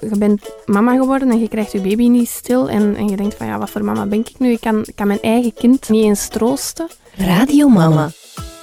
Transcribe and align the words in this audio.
je 0.00 0.18
bent 0.18 0.50
mama 0.66 0.96
geworden 0.96 1.30
en 1.30 1.40
je 1.40 1.48
krijgt 1.48 1.72
je 1.72 1.80
baby 1.80 2.08
niet 2.08 2.28
stil 2.28 2.68
en, 2.68 2.96
en 2.96 3.08
je 3.08 3.16
denkt 3.16 3.34
van 3.34 3.46
ja, 3.46 3.58
wat 3.58 3.70
voor 3.70 3.84
mama 3.84 4.06
ben 4.06 4.18
ik 4.18 4.38
nu? 4.38 4.50
Ik 4.50 4.60
kan, 4.60 4.86
kan 4.94 5.06
mijn 5.06 5.20
eigen 5.20 5.54
kind 5.54 5.88
niet 5.88 6.04
eens 6.04 6.28
troosten. 6.28 6.88
Radio 7.16 7.68
Mama. 7.68 8.10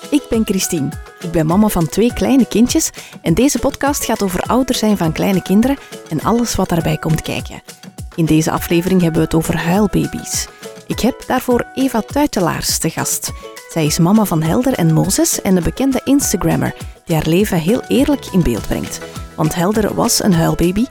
Ik 0.09 0.23
ben 0.29 0.45
Christine. 0.45 0.89
Ik 1.19 1.31
ben 1.31 1.45
mama 1.45 1.67
van 1.67 1.87
twee 1.87 2.13
kleine 2.13 2.47
kindjes 2.47 2.89
en 3.21 3.33
deze 3.33 3.59
podcast 3.59 4.05
gaat 4.05 4.23
over 4.23 4.41
ouder 4.41 4.75
zijn 4.75 4.97
van 4.97 5.11
kleine 5.11 5.41
kinderen 5.41 5.77
en 6.09 6.21
alles 6.21 6.55
wat 6.55 6.69
daarbij 6.69 6.97
komt 6.97 7.21
kijken. 7.21 7.61
In 8.15 8.25
deze 8.25 8.51
aflevering 8.51 9.01
hebben 9.01 9.19
we 9.19 9.25
het 9.25 9.35
over 9.35 9.57
huilbaby's. 9.57 10.47
Ik 10.87 10.99
heb 10.99 11.23
daarvoor 11.27 11.65
Eva 11.73 12.01
Tuitelaars 12.01 12.77
te 12.77 12.89
gast. 12.89 13.31
Zij 13.69 13.85
is 13.85 13.99
mama 13.99 14.25
van 14.25 14.41
Helder 14.41 14.73
en 14.73 14.93
Mozes 14.93 15.41
en 15.41 15.57
een 15.57 15.63
bekende 15.63 16.01
Instagrammer 16.03 16.75
die 17.05 17.15
haar 17.15 17.27
leven 17.27 17.57
heel 17.57 17.81
eerlijk 17.87 18.25
in 18.25 18.43
beeld 18.43 18.67
brengt. 18.67 18.99
Want 19.35 19.55
Helder 19.55 19.93
was 19.93 20.23
een 20.23 20.33
huilbaby 20.33 20.85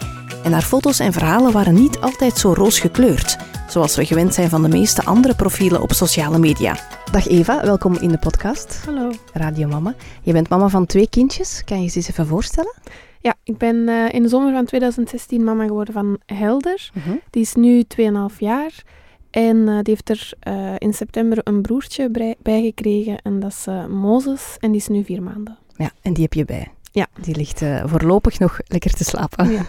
en 0.46 0.52
haar 0.52 0.62
foto's 0.62 0.98
en 0.98 1.12
verhalen 1.12 1.52
waren 1.52 1.74
niet 1.74 2.00
altijd 2.00 2.38
zo 2.38 2.52
roos 2.52 2.78
gekleurd, 2.78 3.36
zoals 3.68 3.96
we 3.96 4.04
gewend 4.04 4.34
zijn 4.34 4.48
van 4.48 4.62
de 4.62 4.68
meeste 4.68 5.04
andere 5.04 5.34
profielen 5.34 5.82
op 5.82 5.92
sociale 5.92 6.38
media. 6.38 6.76
Dag 7.12 7.28
Eva, 7.28 7.62
welkom 7.62 7.94
in 7.94 8.08
de 8.08 8.18
podcast. 8.18 8.82
Hallo. 8.84 9.10
Radio 9.32 9.68
Mama. 9.68 9.94
Je 10.22 10.32
bent 10.32 10.48
mama 10.48 10.68
van 10.68 10.86
twee 10.86 11.08
kindjes. 11.08 11.64
Kan 11.64 11.82
je 11.82 11.88
ze 11.88 11.96
eens 11.96 12.08
even 12.08 12.26
voorstellen? 12.26 12.74
Ja, 13.20 13.34
ik 13.42 13.58
ben 13.58 13.88
eh, 13.88 14.14
in 14.14 14.22
de 14.22 14.28
zomer 14.28 14.52
van 14.52 14.64
2016 14.64 15.44
mama 15.44 15.66
geworden 15.66 15.94
van 15.94 16.18
Helder. 16.26 16.90
Die 17.30 17.42
is 17.42 17.54
nu 17.54 17.84
2,5 18.00 18.38
jaar. 18.38 18.82
En 19.30 19.68
eh, 19.68 19.74
die 19.74 19.94
heeft 19.94 20.08
er 20.08 20.32
eh, 20.40 20.74
in 20.78 20.94
september 20.94 21.38
een 21.42 21.62
broertje 21.62 22.10
bij, 22.10 22.34
bij 22.42 22.62
gekregen. 22.62 23.18
En 23.22 23.40
dat 23.40 23.50
is 23.50 23.66
Mozes. 23.88 24.56
En 24.60 24.70
die 24.70 24.80
is 24.80 24.88
nu 24.88 25.04
vier 25.04 25.22
maanden. 25.22 25.58
Ja, 25.76 25.90
en 26.02 26.12
die 26.12 26.22
heb 26.22 26.32
je 26.32 26.44
bij. 26.44 26.70
Ja. 26.96 27.06
Die 27.20 27.36
ligt 27.36 27.62
voorlopig 27.84 28.38
nog 28.38 28.58
lekker 28.66 28.90
te 28.90 29.04
slapen. 29.04 29.50
Ja. 29.50 29.64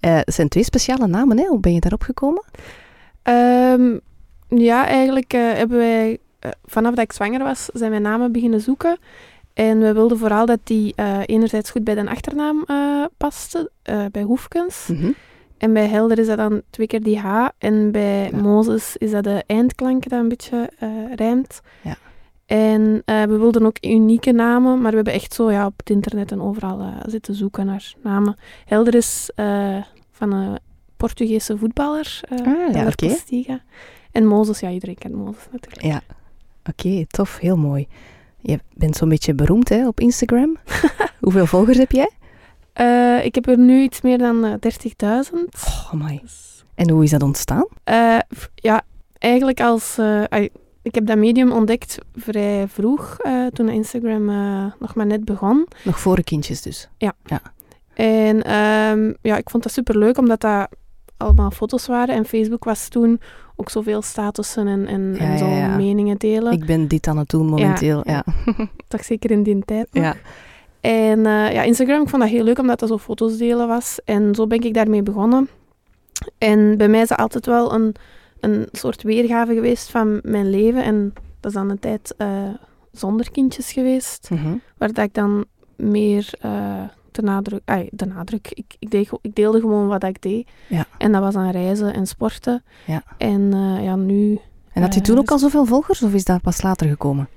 het 0.24 0.34
zijn 0.34 0.48
twee 0.48 0.64
speciale 0.64 1.06
namen, 1.06 1.38
hè? 1.38 1.46
Hoe 1.46 1.60
ben 1.60 1.72
je 1.72 1.80
daarop 1.80 2.02
gekomen? 2.02 2.44
Ehm, 3.22 3.98
ja, 4.48 4.86
eigenlijk 4.86 5.32
hebben 5.32 5.78
wij... 5.78 6.18
vanaf 6.64 6.94
dat 6.94 7.04
ik 7.04 7.12
zwanger 7.12 7.42
was, 7.42 7.68
zijn 7.72 7.90
wij 7.90 8.00
namen 8.00 8.32
beginnen 8.32 8.60
zoeken. 8.60 8.98
En 9.54 9.78
we 9.78 9.92
wilden 9.92 10.18
vooral 10.18 10.46
dat 10.46 10.60
die 10.64 10.94
enerzijds 11.26 11.70
goed 11.70 11.84
bij 11.84 11.94
de 11.94 12.08
achternaam 12.08 12.64
paste, 13.16 13.70
bij 14.10 14.22
Hoefkens. 14.22 14.86
Mhm. 14.86 15.10
En 15.58 15.72
bij 15.72 15.86
Helder 15.86 16.18
is 16.18 16.26
dat 16.26 16.36
dan 16.36 16.62
twee 16.70 16.86
keer 16.86 17.02
die 17.02 17.18
H. 17.18 17.48
En 17.58 17.90
bij 17.90 18.30
Ja. 18.30 18.36
Mozes 18.36 18.96
is 18.96 19.10
dat 19.10 19.24
de 19.24 19.44
eindklank 19.46 20.08
dat 20.08 20.20
een 20.20 20.28
beetje 20.28 20.70
eh, 20.78 20.88
rijmt. 21.14 21.60
Ja. 21.82 21.96
En 22.46 23.02
eh, 23.04 23.22
we 23.22 23.36
wilden 23.38 23.66
ook 23.66 23.76
unieke 23.80 24.32
namen, 24.32 24.80
maar 24.80 24.90
we 24.90 24.96
hebben 24.96 25.14
echt 25.14 25.34
zo 25.34 25.50
ja, 25.50 25.66
op 25.66 25.78
het 25.78 25.90
internet 25.90 26.32
en 26.32 26.40
overal 26.40 26.80
eh, 26.80 26.96
zitten 27.06 27.34
zoeken 27.34 27.66
naar 27.66 27.94
namen. 28.02 28.36
Helder 28.64 28.94
is 28.94 29.30
eh, 29.34 29.76
van 30.10 30.32
een 30.32 30.58
Portugese 30.96 31.58
voetballer, 31.58 32.20
eh 32.28 32.38
Ah, 32.38 32.46
ja. 33.46 33.60
En 34.12 34.26
Mozes, 34.26 34.60
ja, 34.60 34.70
iedereen 34.70 34.98
kent 34.98 35.14
Mozes 35.14 35.46
natuurlijk. 35.52 35.82
Ja. 35.82 36.00
Oké, 36.64 37.04
tof. 37.06 37.38
Heel 37.38 37.56
mooi. 37.56 37.88
Je 38.40 38.60
bent 38.74 38.96
zo'n 38.96 39.08
beetje 39.08 39.34
beroemd 39.34 39.68
hè, 39.68 39.86
op 39.86 40.00
Instagram. 40.00 40.56
Hoeveel 41.20 41.46
volgers 41.46 41.78
heb 41.78 41.90
jij? 41.92 42.10
Ik 43.24 43.34
heb 43.34 43.46
er 43.46 43.58
nu 43.58 43.82
iets 43.82 44.00
meer 44.00 44.18
dan 44.18 44.44
eh, 44.44 44.52
30.000. 44.52 45.38
Oh, 45.66 45.92
my. 45.92 46.18
Dus, 46.22 46.64
En 46.74 46.90
hoe 46.90 47.04
is 47.04 47.10
dat 47.10 47.22
ontstaan? 47.22 47.66
Ja, 48.54 48.82
eigenlijk 49.18 49.60
als... 49.60 49.98
ik 50.86 50.94
heb 50.94 51.06
dat 51.06 51.16
medium 51.16 51.52
ontdekt 51.52 51.98
vrij 52.14 52.68
vroeg, 52.68 53.16
eh, 53.18 53.46
toen 53.46 53.68
Instagram 53.68 54.28
eh, 54.28 54.64
nog 54.78 54.94
maar 54.94 55.06
net 55.06 55.24
begon. 55.24 55.66
Nog 55.84 56.00
voor 56.00 56.16
de 56.16 56.24
kindjes 56.24 56.62
dus. 56.62 56.88
En 57.94 58.42
ehm, 58.42 59.12
ja, 59.22 59.36
ik 59.36 59.50
vond 59.50 59.62
dat 59.62 59.72
superleuk, 59.72 60.18
omdat 60.18 60.40
dat 60.40 60.68
allemaal 61.16 61.50
foto's 61.50 61.86
waren. 61.86 62.14
En 62.14 62.24
Facebook 62.24 62.64
was 62.64 62.88
toen 62.88 63.20
ook 63.56 63.70
zoveel 63.70 64.02
statussen 64.02 64.66
en, 64.66 64.86
en, 64.86 65.14
Ja, 65.14 65.20
en 65.20 65.38
zo 65.38 65.46
ja, 65.46 65.56
ja. 65.56 65.76
meningen 65.76 66.16
delen. 66.18 66.52
Ik 66.52 66.66
ben 66.66 66.88
dit 66.88 67.06
aan 67.06 67.18
het 67.18 67.28
doen 67.28 67.46
momenteel. 67.46 68.00
Ja. 68.04 68.24
ja. 68.46 68.54
Toch 68.88 69.04
zeker 69.04 69.30
in 69.30 69.42
die 69.42 69.64
tijd 69.64 69.88
nog. 69.92 70.04
Ja. 70.04 70.16
En 70.80 71.26
eh, 71.26 71.52
ja, 71.52 71.62
Instagram, 71.62 72.02
ik 72.02 72.08
vond 72.08 72.22
dat 72.22 72.30
heel 72.30 72.44
leuk 72.44 72.58
omdat 72.58 72.78
dat 72.78 72.88
zo 72.88 72.98
foto's 72.98 73.36
delen 73.36 73.68
was. 73.68 73.98
En 74.04 74.34
zo 74.34 74.46
ben 74.46 74.60
ik 74.60 74.74
daarmee 74.74 75.02
begonnen. 75.02 75.48
En 76.38 76.76
bij 76.76 76.88
mij 76.88 77.00
is 77.00 77.08
dat 77.08 77.18
altijd 77.18 77.46
wel 77.46 77.74
een, 77.74 77.94
een 78.46 78.68
soort 78.72 79.02
weergave 79.02 79.54
geweest 79.54 79.90
van 79.90 80.20
mijn 80.22 80.50
leven. 80.50 80.84
En 80.84 81.12
dat 81.40 81.50
is 81.50 81.52
dan 81.52 81.70
een 81.70 81.78
tijd 81.78 82.14
eh, 82.16 82.28
zonder 82.92 83.30
kindjes 83.30 83.72
geweest. 83.72 84.30
Mhm. 84.30 84.56
Waar 84.78 84.92
dat 84.92 85.04
ik 85.04 85.14
dan 85.14 85.44
meer 85.76 86.30
eh, 86.40 86.82
de 87.10 87.22
nadruk... 87.22 87.60
ai, 87.64 87.88
de 87.92 88.06
nadruk. 88.06 88.48
Ik, 88.54 88.76
ik, 88.78 88.90
deed, 88.90 89.10
ik 89.20 89.34
deelde 89.34 89.60
gewoon 89.60 89.86
wat 89.86 90.04
ik 90.04 90.22
deed. 90.22 90.48
Ja. 90.68 90.86
En 90.98 91.12
dat 91.12 91.22
was 91.22 91.34
aan 91.34 91.50
reizen 91.50 91.94
en 91.94 92.06
sporten. 92.06 92.62
Ja. 92.86 93.02
En 93.18 93.52
eh, 93.52 93.84
ja, 93.84 93.96
nu... 93.96 94.38
En 94.72 94.82
had 94.82 94.94
je 94.94 95.00
toen 95.00 95.16
ook 95.16 95.22
dus- 95.22 95.32
al 95.32 95.38
zoveel 95.38 95.64
volgers 95.64 96.02
of 96.02 96.14
is 96.14 96.24
dat 96.24 96.42
pas 96.42 96.62
later 96.62 96.88
gekomen? 96.88 97.28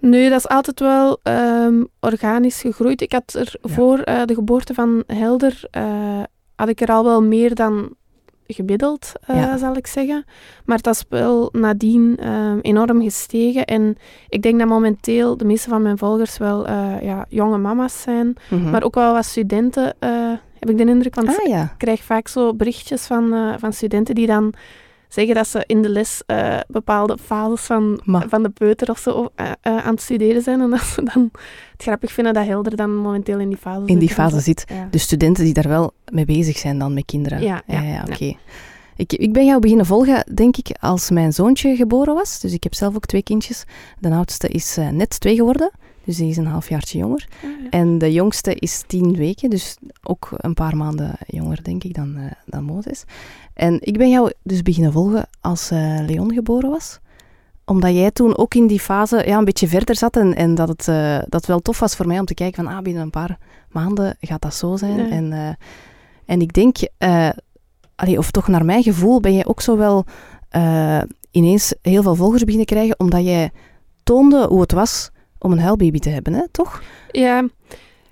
Nee, 0.00 0.28
dat 0.30 0.38
is 0.38 0.48
altijd 0.48 0.80
wel 0.80 1.20
ehm, 1.22 1.84
organisch 2.00 2.60
gegroeid. 2.60 3.00
Ik 3.00 3.12
had 3.12 3.34
er 3.34 3.56
Ja. 3.62 3.74
voor 3.74 3.96
de 4.04 4.34
geboorte 4.34 4.74
van 4.74 5.02
Helder, 5.06 5.68
had 6.54 6.68
ik 6.68 6.80
er 6.80 6.88
al 6.88 7.04
wel 7.04 7.22
meer 7.22 7.54
dan 7.54 7.96
gemiddeld, 8.54 9.12
eh, 9.26 9.36
Ja. 9.36 9.56
zal 9.56 9.76
ik 9.76 9.86
zeggen. 9.86 10.24
Maar 10.64 10.80
dat 10.80 10.94
is 10.94 11.04
wel 11.08 11.48
nadien 11.52 12.16
ehm, 12.20 12.58
enorm 12.62 13.02
gestegen. 13.02 13.64
En 13.64 13.96
ik 14.28 14.42
denk 14.42 14.58
dat 14.58 14.68
momenteel 14.68 15.36
de 15.36 15.44
meeste 15.44 15.68
van 15.68 15.82
mijn 15.82 15.98
volgers 15.98 16.38
wel 16.38 16.66
eh, 16.66 17.02
ja, 17.02 17.24
jonge 17.28 17.58
mama's 17.58 18.02
zijn. 18.02 18.36
Mhm. 18.50 18.70
Maar 18.70 18.82
ook 18.82 18.94
wel 18.94 19.12
wat 19.12 19.24
studenten, 19.24 19.94
eh, 19.98 20.32
heb 20.58 20.70
ik 20.70 20.78
de 20.78 20.84
indruk. 20.84 21.14
Want 21.14 21.28
Ah 21.28 21.46
ja. 21.46 21.62
ik 21.62 21.70
krijg 21.78 22.02
vaak 22.02 22.28
zo 22.28 22.54
berichtjes 22.54 23.06
van, 23.06 23.54
van 23.58 23.72
studenten 23.72 24.14
die 24.14 24.26
dan 24.26 24.52
zeggen 25.08 25.34
dat 25.34 25.48
ze 25.48 25.64
in 25.66 25.82
de 25.82 25.88
les 25.88 26.22
eh, 26.26 26.58
bepaalde 26.68 27.18
fases 27.24 27.60
van, 27.60 28.00
Ma. 28.04 28.24
van 28.28 28.42
de 28.42 28.48
peuter 28.48 28.90
of 28.90 28.98
zo 28.98 29.28
eh, 29.34 29.50
eh, 29.60 29.76
aan 29.76 29.92
het 29.92 30.02
studeren 30.02 30.42
zijn. 30.42 30.60
En 30.60 30.70
dat 30.76 30.80
ze 30.80 31.02
dan 31.02 31.30
het 31.72 31.82
grappig 31.82 32.12
vinden 32.12 32.34
dat 32.34 32.46
Helder 32.46 32.76
dan 32.76 32.96
momenteel 32.96 33.38
in 33.38 33.48
die 33.48 33.58
fase 33.58 33.86
In 33.86 33.98
die 33.98 34.08
zit 34.08 34.16
fase 34.16 34.40
zit. 34.40 34.64
Ja. 34.68 34.88
Dus 34.90 35.02
studenten 35.02 35.44
die 35.44 35.54
daar 35.54 35.68
wel 35.68 35.92
mee 36.12 36.24
bezig 36.24 36.58
zijn 36.58 36.78
dan 36.78 36.94
met 36.94 37.04
kinderen. 37.04 37.42
Ja, 37.42 37.62
ja, 37.66 38.04
oké. 38.10 38.36
Ik, 38.96 39.12
ik 39.12 39.32
ben 39.32 39.46
jou 39.46 39.60
beginnen 39.60 39.86
volgen, 39.86 40.24
denk 40.34 40.56
ik, 40.56 40.76
als 40.80 41.10
mijn 41.10 41.32
zoontje 41.32 41.76
geboren 41.76 42.14
was. 42.14 42.40
Dus 42.40 42.52
ik 42.52 42.62
heb 42.62 42.74
zelf 42.74 42.94
ook 42.94 43.06
twee 43.06 43.22
kindjes. 43.22 43.64
De 43.98 44.10
oudste 44.10 44.48
is 44.48 44.76
net 44.90 45.20
twee 45.20 45.34
geworden, 45.34 45.70
dus 46.04 46.16
die 46.16 46.30
is 46.30 46.36
een 46.36 46.46
halfjaartje 46.46 46.98
jonger. 46.98 47.28
Ja. 47.42 47.70
En 47.70 47.98
de 47.98 48.12
jongste 48.12 48.54
is 48.54 48.82
tien 48.86 49.16
weken, 49.16 49.50
dus 49.50 49.76
ook 50.02 50.28
een 50.36 50.54
paar 50.54 50.76
maanden 50.76 51.16
jonger, 51.26 51.62
denk 51.62 51.84
ik, 51.84 51.94
dan, 51.94 52.18
dan 52.46 52.64
Mozes. 52.64 53.04
En 53.58 53.78
ik 53.80 53.98
ben 53.98 54.10
jou 54.10 54.32
dus 54.42 54.62
beginnen 54.62 54.92
volgen 54.92 55.28
als 55.40 55.70
eh, 55.70 55.98
Leon 56.06 56.32
geboren 56.32 56.70
was. 56.70 56.98
Omdat 57.64 57.92
jij 57.92 58.10
toen 58.10 58.36
ook 58.36 58.54
in 58.54 58.66
die 58.66 58.80
fase 58.80 59.22
ja, 59.26 59.38
een 59.38 59.44
beetje 59.44 59.68
verder 59.68 59.96
zat 59.96 60.16
en, 60.16 60.34
en 60.34 60.54
dat 60.54 60.68
het 60.68 60.88
eh, 60.88 61.18
dat 61.28 61.46
wel 61.46 61.60
tof 61.60 61.78
was 61.78 61.96
voor 61.96 62.06
mij 62.06 62.18
om 62.18 62.24
te 62.24 62.34
kijken 62.34 62.64
van 62.64 62.72
ah, 62.72 62.82
binnen 62.82 63.02
een 63.02 63.10
paar 63.10 63.38
maanden 63.70 64.16
gaat 64.20 64.42
dat 64.42 64.54
zo 64.54 64.76
zijn. 64.76 64.96
Ja. 64.96 65.10
En, 65.10 65.32
eh, 65.32 65.48
en 66.24 66.40
ik 66.40 66.52
denk, 66.52 66.76
allee, 67.94 68.18
of 68.18 68.30
toch 68.30 68.48
naar 68.48 68.64
mijn 68.64 68.82
gevoel, 68.82 69.20
ben 69.20 69.34
jij 69.34 69.46
ook 69.46 69.60
zo 69.60 69.76
wel 69.76 70.04
ineens 71.30 71.74
heel 71.82 72.02
veel 72.02 72.14
volgers 72.14 72.42
beginnen 72.42 72.66
krijgen, 72.66 72.98
omdat 72.98 73.24
jij 73.24 73.50
toonde 74.02 74.46
hoe 74.46 74.60
het 74.60 74.72
was 74.72 75.10
om 75.38 75.52
een 75.52 75.60
huilbaby 75.60 75.98
te 75.98 76.10
hebben, 76.10 76.32
hè? 76.32 76.48
toch? 76.50 76.82
ja, 77.10 77.48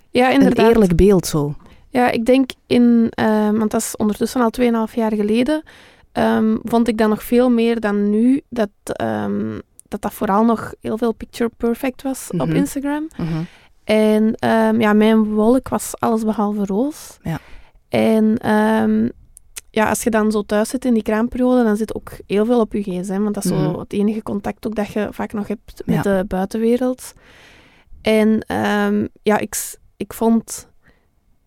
ja, 0.09 0.29
inderdaad. 0.29 0.65
Een 0.65 0.71
eerlijk 0.71 0.95
beeld 0.95 1.25
zo. 1.25 1.55
Ja, 1.89 2.09
ik 2.11 2.25
denk 2.25 2.49
in, 2.67 3.07
ehm, 3.09 3.55
want 3.57 3.71
dat 3.71 3.81
is 3.81 3.95
ondertussen 3.95 4.41
al 4.41 4.49
2,5 4.49 4.95
jaar 4.95 5.13
geleden, 5.13 5.63
ehm, 6.11 6.55
vond 6.63 6.87
ik 6.87 6.97
dat 6.97 7.09
nog 7.09 7.23
veel 7.23 7.49
meer 7.49 7.79
dan 7.79 8.09
nu, 8.09 8.41
dat 8.49 8.69
ehm, 8.83 9.59
dat, 9.87 10.01
dat 10.01 10.13
vooral 10.13 10.45
nog 10.45 10.73
heel 10.81 10.97
veel 10.97 11.13
picture 11.13 11.51
perfect 11.57 12.01
was 12.01 12.27
op 12.31 12.47
Mhm. 12.47 12.55
Instagram. 12.55 13.07
En 13.83 14.35
ehm, 14.35 14.81
ja, 14.81 14.93
mijn 14.93 15.23
wolk 15.23 15.69
was 15.69 15.91
alles 15.99 16.23
behalve 16.23 16.65
roos. 16.65 17.17
Ja. 17.21 17.39
En 17.89 18.37
ja, 19.71 19.89
als 19.89 20.03
je 20.03 20.09
dan 20.09 20.31
zo 20.31 20.41
thuis 20.43 20.69
zit 20.69 20.85
in 20.85 20.93
die 20.93 21.03
kraamperiode, 21.03 21.63
dan 21.63 21.77
zit 21.77 21.95
ook 21.95 22.09
heel 22.27 22.45
veel 22.45 22.59
op 22.59 22.73
je 22.73 22.81
gsm, 22.81 23.21
want 23.21 23.33
dat 23.35 23.45
is 23.45 23.51
Mhm. 23.51 23.63
zo 23.63 23.79
het 23.79 23.93
enige 23.93 24.23
contact 24.23 24.67
ook 24.67 24.75
dat 24.75 24.87
je 24.87 25.07
vaak 25.11 25.33
nog 25.33 25.47
hebt 25.47 25.81
met 25.85 25.95
Ja. 25.95 26.01
de 26.01 26.25
buitenwereld. 26.27 27.13
En 28.01 28.43
ja, 29.23 29.37
ik, 29.37 29.75
ik 29.97 30.13
vond 30.13 30.67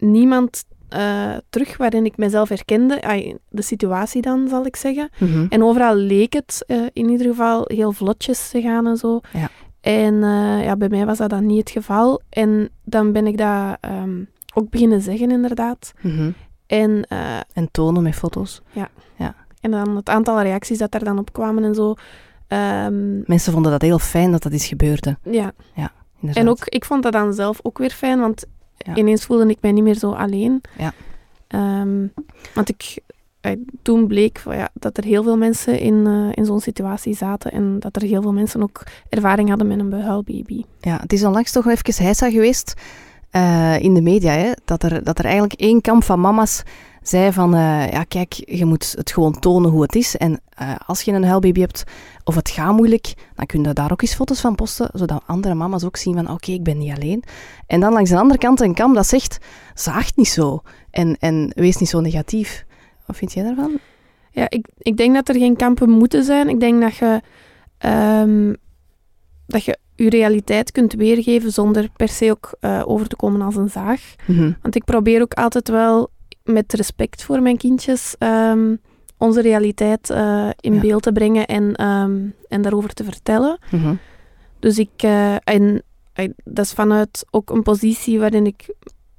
niemand 0.01 0.65
eh, 0.89 1.37
terug 1.51 1.77
waarin 1.77 2.05
ik 2.05 2.17
mezelf 2.17 2.49
herkende. 2.49 3.01
De 3.49 3.63
situatie 3.63 4.23
dan, 4.23 4.49
zal 4.49 4.67
ik 4.67 4.77
zeggen. 4.77 5.11
Mhm. 5.19 5.47
En 5.49 5.63
overal 5.65 5.95
leek 5.95 6.33
het 6.33 6.65
eh, 6.67 6.79
in 6.93 7.09
ieder 7.09 7.27
geval 7.27 7.65
heel 7.67 7.93
vlotjes 7.93 8.49
te 8.51 8.61
gaan 8.61 8.87
en 8.87 8.97
zo. 8.97 9.21
Ja. 9.33 9.49
En 9.81 10.23
eh, 10.23 10.65
ja, 10.65 10.77
bij 10.77 10.89
mij 10.89 11.07
was 11.07 11.19
dat 11.19 11.31
dan 11.31 11.47
niet 11.47 11.59
het 11.59 11.71
geval. 11.71 12.21
En 12.29 12.69
dan 12.85 13.13
ben 13.13 13.27
ik 13.27 13.39
dat 13.39 13.77
ehm, 13.81 14.25
ook 14.55 14.71
beginnen 14.71 15.01
zeggen, 15.01 15.31
inderdaad. 15.31 15.93
Mhm. 16.01 16.31
En, 16.67 17.07
En 17.53 17.69
tonen 17.71 18.03
met 18.03 18.15
foto's. 18.15 18.63
en 19.61 19.71
dan 19.71 19.97
het 19.97 20.09
aantal 20.09 20.43
reacties 20.43 20.79
dat 20.79 20.91
daar 20.91 21.05
dan 21.05 21.19
op 21.19 21.33
kwamen 21.33 21.65
en 21.65 21.75
zo. 21.75 21.95
Ehm, 22.49 23.21
Mensen 23.25 23.53
vonden 23.53 23.73
dat 23.73 23.83
heel 23.83 23.99
fijn 23.99 24.31
dat 24.31 24.43
dat 24.43 24.53
is 24.53 24.67
gebeurde. 24.67 25.19
ja, 25.23 25.53
Inderdaad. 25.75 26.45
en 26.45 26.49
ook, 26.49 26.65
ik 26.65 26.85
vond 26.85 27.03
dat 27.03 27.13
dan 27.13 27.33
zelf 27.35 27.59
ook 27.63 27.79
weer 27.79 27.91
fijn, 27.91 28.21
want 28.21 28.45
Ja. 28.87 28.97
ineens 28.97 29.25
voelde 29.25 29.49
ik 29.49 29.59
mij 29.61 29.73
niet 29.73 29.85
meer 29.85 29.95
zo 29.95 30.13
alleen. 30.13 30.61
Ja. 30.79 30.93
Ehm, 31.47 32.07
Want 32.55 32.69
ik, 32.69 32.99
eh, 33.41 33.53
toen 33.83 34.07
bleek 34.07 34.43
ja, 34.45 34.69
dat 34.73 34.97
er 34.97 35.05
heel 35.05 35.23
veel 35.23 35.37
mensen 35.37 35.79
in, 35.79 36.07
eh, 36.07 36.29
in 36.35 36.45
zo'n 36.45 36.61
situatie 36.61 37.15
zaten 37.15 37.53
en 37.53 37.79
dat 37.79 37.97
er 37.97 38.03
heel 38.03 38.23
veel 38.23 38.33
mensen 38.33 38.63
ook 38.63 38.83
ervaring 39.09 39.49
hadden 39.49 39.67
met 39.67 39.79
een 39.79 39.89
behuilbaby. 39.89 40.65
Ja, 40.81 40.99
het 41.01 41.13
is 41.13 41.25
onlangs 41.25 41.53
toch 41.53 41.65
nog 41.65 41.75
even 41.75 42.05
heisa 42.05 42.31
geweest 42.31 42.75
eh, 43.31 43.79
in 43.81 43.95
de 43.95 44.01
media, 44.01 44.33
hè, 44.33 44.51
dat, 44.65 44.83
er, 44.83 45.05
dat 45.05 45.19
er 45.19 45.25
eigenlijk 45.25 45.55
één 45.61 45.81
kamp 45.81 46.05
van 46.05 46.21
mama's 46.21 46.63
zei 47.11 47.33
van, 47.33 47.55
eh, 47.55 47.91
ja 47.91 48.05
kijk, 48.05 48.33
je 48.33 48.65
moet 48.65 48.95
het 48.97 49.13
gewoon 49.13 49.39
tonen 49.39 49.71
hoe 49.71 49.83
het 49.83 49.95
is. 49.95 50.17
En 50.17 50.41
eh, 50.49 50.75
als 50.87 51.03
je 51.03 51.13
een 51.13 51.25
huilbaby 51.25 51.61
hebt 51.61 51.85
of 52.25 52.35
het 52.35 52.51
gaat 52.51 52.77
moeilijk, 52.77 53.15
dan 53.35 53.47
kun 53.47 53.63
je 53.63 53.73
daar 53.73 53.93
ook 53.93 54.03
eens 54.03 54.15
foto's 54.15 54.41
van 54.41 54.55
posten, 54.55 54.91
zodat 54.93 55.23
andere 55.27 55.55
mama's 55.55 55.85
ook 55.85 55.97
zien 55.97 56.15
van, 56.15 56.31
oké, 56.31 56.53
ik 56.53 56.63
ben 56.63 56.79
niet 56.79 56.97
alleen. 56.97 57.25
En 57.67 57.81
dan 57.81 57.93
langs 57.93 58.11
de 58.11 58.19
andere 58.19 58.39
kant 58.39 58.61
een 58.61 58.75
kamp 58.75 58.95
dat 58.95 59.07
zegt, 59.07 59.39
zaagt 59.75 60.17
niet 60.17 60.29
zo 60.29 60.61
en, 60.91 61.17
en 61.19 61.53
wees 61.55 61.77
niet 61.77 61.89
zo 61.89 62.01
negatief. 62.01 62.65
Wat 63.07 63.17
vind 63.17 63.33
jij 63.33 63.45
daarvan? 63.45 63.79
Ja, 64.31 64.47
ik, 64.49 64.69
ik 64.79 64.97
denk 64.97 65.15
dat 65.15 65.29
er 65.29 65.35
geen 65.35 65.57
kampen 65.57 65.91
moeten 65.91 66.25
zijn. 66.25 66.49
Ik 66.49 66.61
denk 66.61 66.81
dat 66.81 66.97
je, 66.97 67.21
ehm, 67.79 68.55
dat 69.47 69.65
je 69.65 69.79
je 69.95 70.11
realiteit 70.11 70.73
kunt 70.73 70.93
weergeven 70.93 71.53
zonder 71.53 71.89
per 71.97 72.09
se 72.09 72.31
ook 72.31 72.55
eh, 72.61 72.83
over 72.85 73.09
te 73.09 73.17
komen 73.17 73.43
als 73.43 73.57
een 73.57 73.71
zaag. 73.71 74.15
Mhm. 74.27 74.53
Want 74.63 74.75
ik 74.75 74.85
probeer 74.85 75.21
ook 75.21 75.35
altijd 75.35 75.69
wel 75.69 76.11
met 76.53 76.73
respect 76.73 77.23
voor 77.23 77.43
mijn 77.43 77.57
kindjes 77.57 78.15
ehm, 78.19 78.75
onze 79.19 79.41
realiteit 79.41 80.11
eh, 80.11 80.49
in 80.61 80.75
Ja. 80.75 80.81
beeld 80.81 81.03
te 81.03 81.13
brengen 81.13 81.47
en, 81.47 81.75
ehm, 81.75 82.19
en 82.49 82.63
daarover 82.63 82.93
te 82.95 83.05
vertellen. 83.05 83.59
Mhm. 83.71 83.95
Dus 84.59 84.79
ik, 84.79 84.91
eh, 84.97 85.35
en 85.45 85.83
dat 86.45 86.65
is 86.65 86.73
vanuit 86.73 87.25
ook 87.31 87.51
een 87.51 87.63
positie 87.63 88.19
waarin 88.19 88.47
ik 88.47 88.75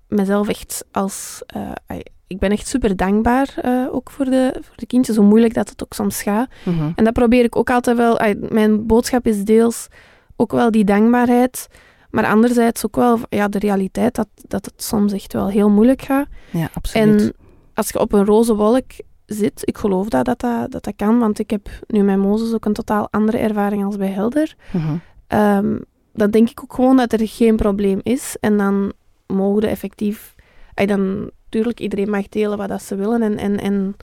mezelf 0.08 0.48
echt 0.48 0.86
als, 0.92 1.42
eh, 1.46 1.98
ik 2.28 2.40
ben 2.40 2.52
echt 2.52 2.68
super 2.68 2.96
dankbaar 2.96 3.56
ook 3.92 4.12
voor 4.12 4.26
de, 4.26 4.54
voor 4.62 4.76
de 4.76 4.86
kindjes, 4.86 5.16
hoe 5.16 5.26
moeilijk 5.26 5.54
dat 5.54 5.70
het 5.70 5.84
ook 5.84 5.94
soms 5.94 6.22
gaat. 6.22 6.50
Mhm. 6.66 6.92
En 6.96 7.04
dat 7.04 7.14
probeer 7.14 7.44
ik 7.44 7.56
ook 7.56 7.70
altijd 7.70 7.98
wel, 7.98 8.20
mijn 8.50 8.86
boodschap 8.86 9.28
is 9.28 9.44
deels 9.44 9.88
ook 10.36 10.52
wel 10.52 10.72
die 10.72 10.84
dankbaarheid, 10.84 11.68
maar 12.12 12.26
anderzijds 12.26 12.86
ook 12.86 12.96
wel 12.96 13.20
ja, 13.30 13.48
de 13.48 13.60
realiteit 13.60 14.16
dat, 14.16 14.28
dat 14.48 14.66
het 14.66 14.84
soms 14.84 15.14
echt 15.14 15.34
wel 15.34 15.48
heel 15.48 15.70
moeilijk 15.70 16.02
gaat. 16.02 16.28
Ja, 16.52 16.70
absoluut. 16.74 17.22
En 17.22 17.34
als 17.74 17.90
je 17.90 18.00
op 18.00 18.14
een 18.14 18.26
roze 18.26 18.56
wolk 18.56 18.92
zit, 19.26 19.62
ik 19.64 19.78
geloof 19.78 20.10
dat 20.10 20.26
dat, 20.26 20.40
dat, 20.40 20.72
dat 20.72 20.84
dat 20.84 20.96
kan, 20.96 21.20
want 21.20 21.40
ik 21.40 21.50
heb 21.50 21.70
nu 21.88 22.04
met 22.04 22.18
Mozes 22.18 22.54
ook 22.54 22.66
een 22.66 22.74
totaal 22.74 23.08
andere 23.12 23.38
ervaring 23.38 23.86
als 23.86 23.98
bij 23.98 24.08
Helder. 24.10 24.56
Mhm. 24.72 24.96
Ehm, 25.28 25.78
dan 26.14 26.32
denk 26.32 26.50
ik 26.50 26.64
ook 26.64 26.74
gewoon 26.74 26.98
dat 26.98 27.14
er 27.14 27.28
geen 27.28 27.56
probleem 27.56 28.00
is. 28.04 28.36
En 28.40 28.58
dan 28.58 28.94
mogen 29.28 29.62
we 29.62 29.68
effectief... 29.68 30.36
eh, 30.74 30.88
dan, 30.88 31.32
natuurlijk, 31.44 31.80
iedereen 31.80 32.10
mag 32.10 32.30
delen 32.30 32.58
wat 32.58 32.70
dat 32.70 32.82
ze 32.82 32.96
willen. 32.96 33.22
En, 33.22 33.38
en, 33.38 33.60
en 33.60 33.96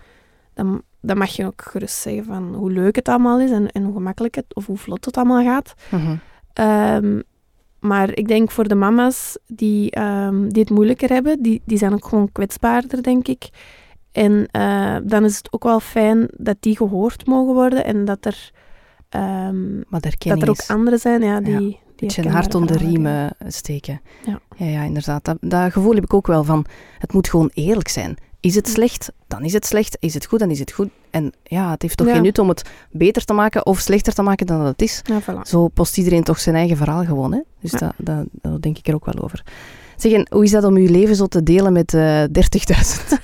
dan, 0.54 0.82
dan 1.00 1.18
mag 1.18 1.30
je 1.30 1.46
ook 1.46 1.62
gerust 1.62 1.96
zeggen 1.96 2.24
van 2.24 2.54
hoe 2.54 2.70
leuk 2.70 2.96
het 2.96 3.08
allemaal 3.08 3.40
is 3.40 3.50
en, 3.50 3.68
en 3.70 3.82
hoe 3.82 3.92
gemakkelijk 3.94 4.34
het, 4.34 4.54
of 4.54 4.66
hoe 4.66 4.76
vlot 4.76 5.04
het 5.04 5.16
allemaal 5.16 5.44
gaat. 5.44 5.74
Ehm, 6.52 7.20
maar 7.80 8.16
ik 8.16 8.28
denk 8.28 8.50
voor 8.50 8.68
de 8.68 8.74
mama's 8.74 9.38
die, 9.46 9.90
ehm, 9.90 10.48
die 10.48 10.62
het 10.62 10.70
moeilijker 10.70 11.08
hebben, 11.08 11.42
die, 11.42 11.62
die 11.64 11.78
zijn 11.78 11.92
ook 11.92 12.04
gewoon 12.04 12.32
kwetsbaarder, 12.32 13.02
denk 13.02 13.28
ik. 13.28 13.48
En 14.12 14.46
eh, 14.50 14.96
dan 15.04 15.24
is 15.24 15.36
het 15.36 15.52
ook 15.52 15.64
wel 15.64 15.80
fijn 15.80 16.28
dat 16.36 16.56
die 16.60 16.76
gehoord 16.76 17.26
mogen 17.26 17.54
worden 17.54 17.84
en 17.84 18.04
dat 18.04 18.24
er, 18.24 18.50
de 20.02 20.16
dat 20.18 20.42
er 20.42 20.50
ook 20.50 20.64
anderen 20.66 20.98
zijn 20.98 21.22
ja, 21.22 21.40
die, 21.40 21.52
Ja, 21.52 21.58
die 21.58 21.78
beetje 21.96 22.22
een 22.22 22.30
hart 22.30 22.54
onder 22.54 22.78
de 22.78 22.84
riem 22.84 23.02
verhalen 23.02 23.34
eh, 23.38 23.48
steken. 23.50 24.00
Ja. 24.24 24.40
ja, 24.56 24.66
ja, 24.66 24.82
inderdaad. 24.82 25.24
Dat, 25.24 25.36
dat 25.40 25.72
gevoel 25.72 25.94
heb 25.94 26.04
ik 26.04 26.14
ook 26.14 26.26
wel 26.26 26.44
van, 26.44 26.64
het 26.98 27.12
moet 27.12 27.28
gewoon 27.28 27.50
eerlijk 27.54 27.88
zijn. 27.88 28.16
Is 28.40 28.54
het 28.54 28.68
slecht, 28.68 29.12
dan 29.26 29.42
is 29.44 29.52
het 29.52 29.66
slecht. 29.66 29.96
Is 30.00 30.14
het 30.14 30.26
goed, 30.26 30.38
dan 30.38 30.50
is 30.50 30.58
het 30.58 30.72
goed. 30.72 30.88
En 31.10 31.32
ja, 31.42 31.70
het 31.70 31.82
heeft 31.82 31.96
toch 31.96 32.06
Ja. 32.06 32.12
geen 32.12 32.22
nut 32.22 32.38
om 32.38 32.48
het 32.48 32.62
beter 32.90 33.24
te 33.24 33.32
maken 33.32 33.66
of 33.66 33.78
slechter 33.78 34.12
te 34.14 34.22
maken 34.22 34.46
dan 34.46 34.58
dat 34.58 34.66
het 34.68 34.82
is. 34.82 35.02
Ja, 35.04 35.20
voilà. 35.22 35.40
Zo 35.48 35.68
post 35.68 35.98
iedereen 35.98 36.22
toch 36.24 36.38
zijn 36.40 36.54
eigen 36.56 36.76
verhaal 36.76 37.04
gewoon. 37.04 37.32
Hè? 37.32 37.40
Dus 37.60 37.70
Ja. 37.70 37.78
dat, 37.78 37.92
dat, 37.96 38.26
dat 38.32 38.62
denk 38.62 38.78
ik 38.78 38.88
er 38.88 38.94
ook 38.94 39.04
wel 39.04 39.22
over. 39.24 39.42
Zeg, 39.96 40.12
en 40.12 40.26
hoe 40.30 40.44
is 40.44 40.50
dat 40.50 40.64
om 40.64 40.78
je 40.78 40.90
leven 40.90 41.16
zo 41.16 41.26
te 41.26 41.42
delen 41.42 41.72
met 41.72 41.94
eh 41.94 42.22
30.000 42.22 42.28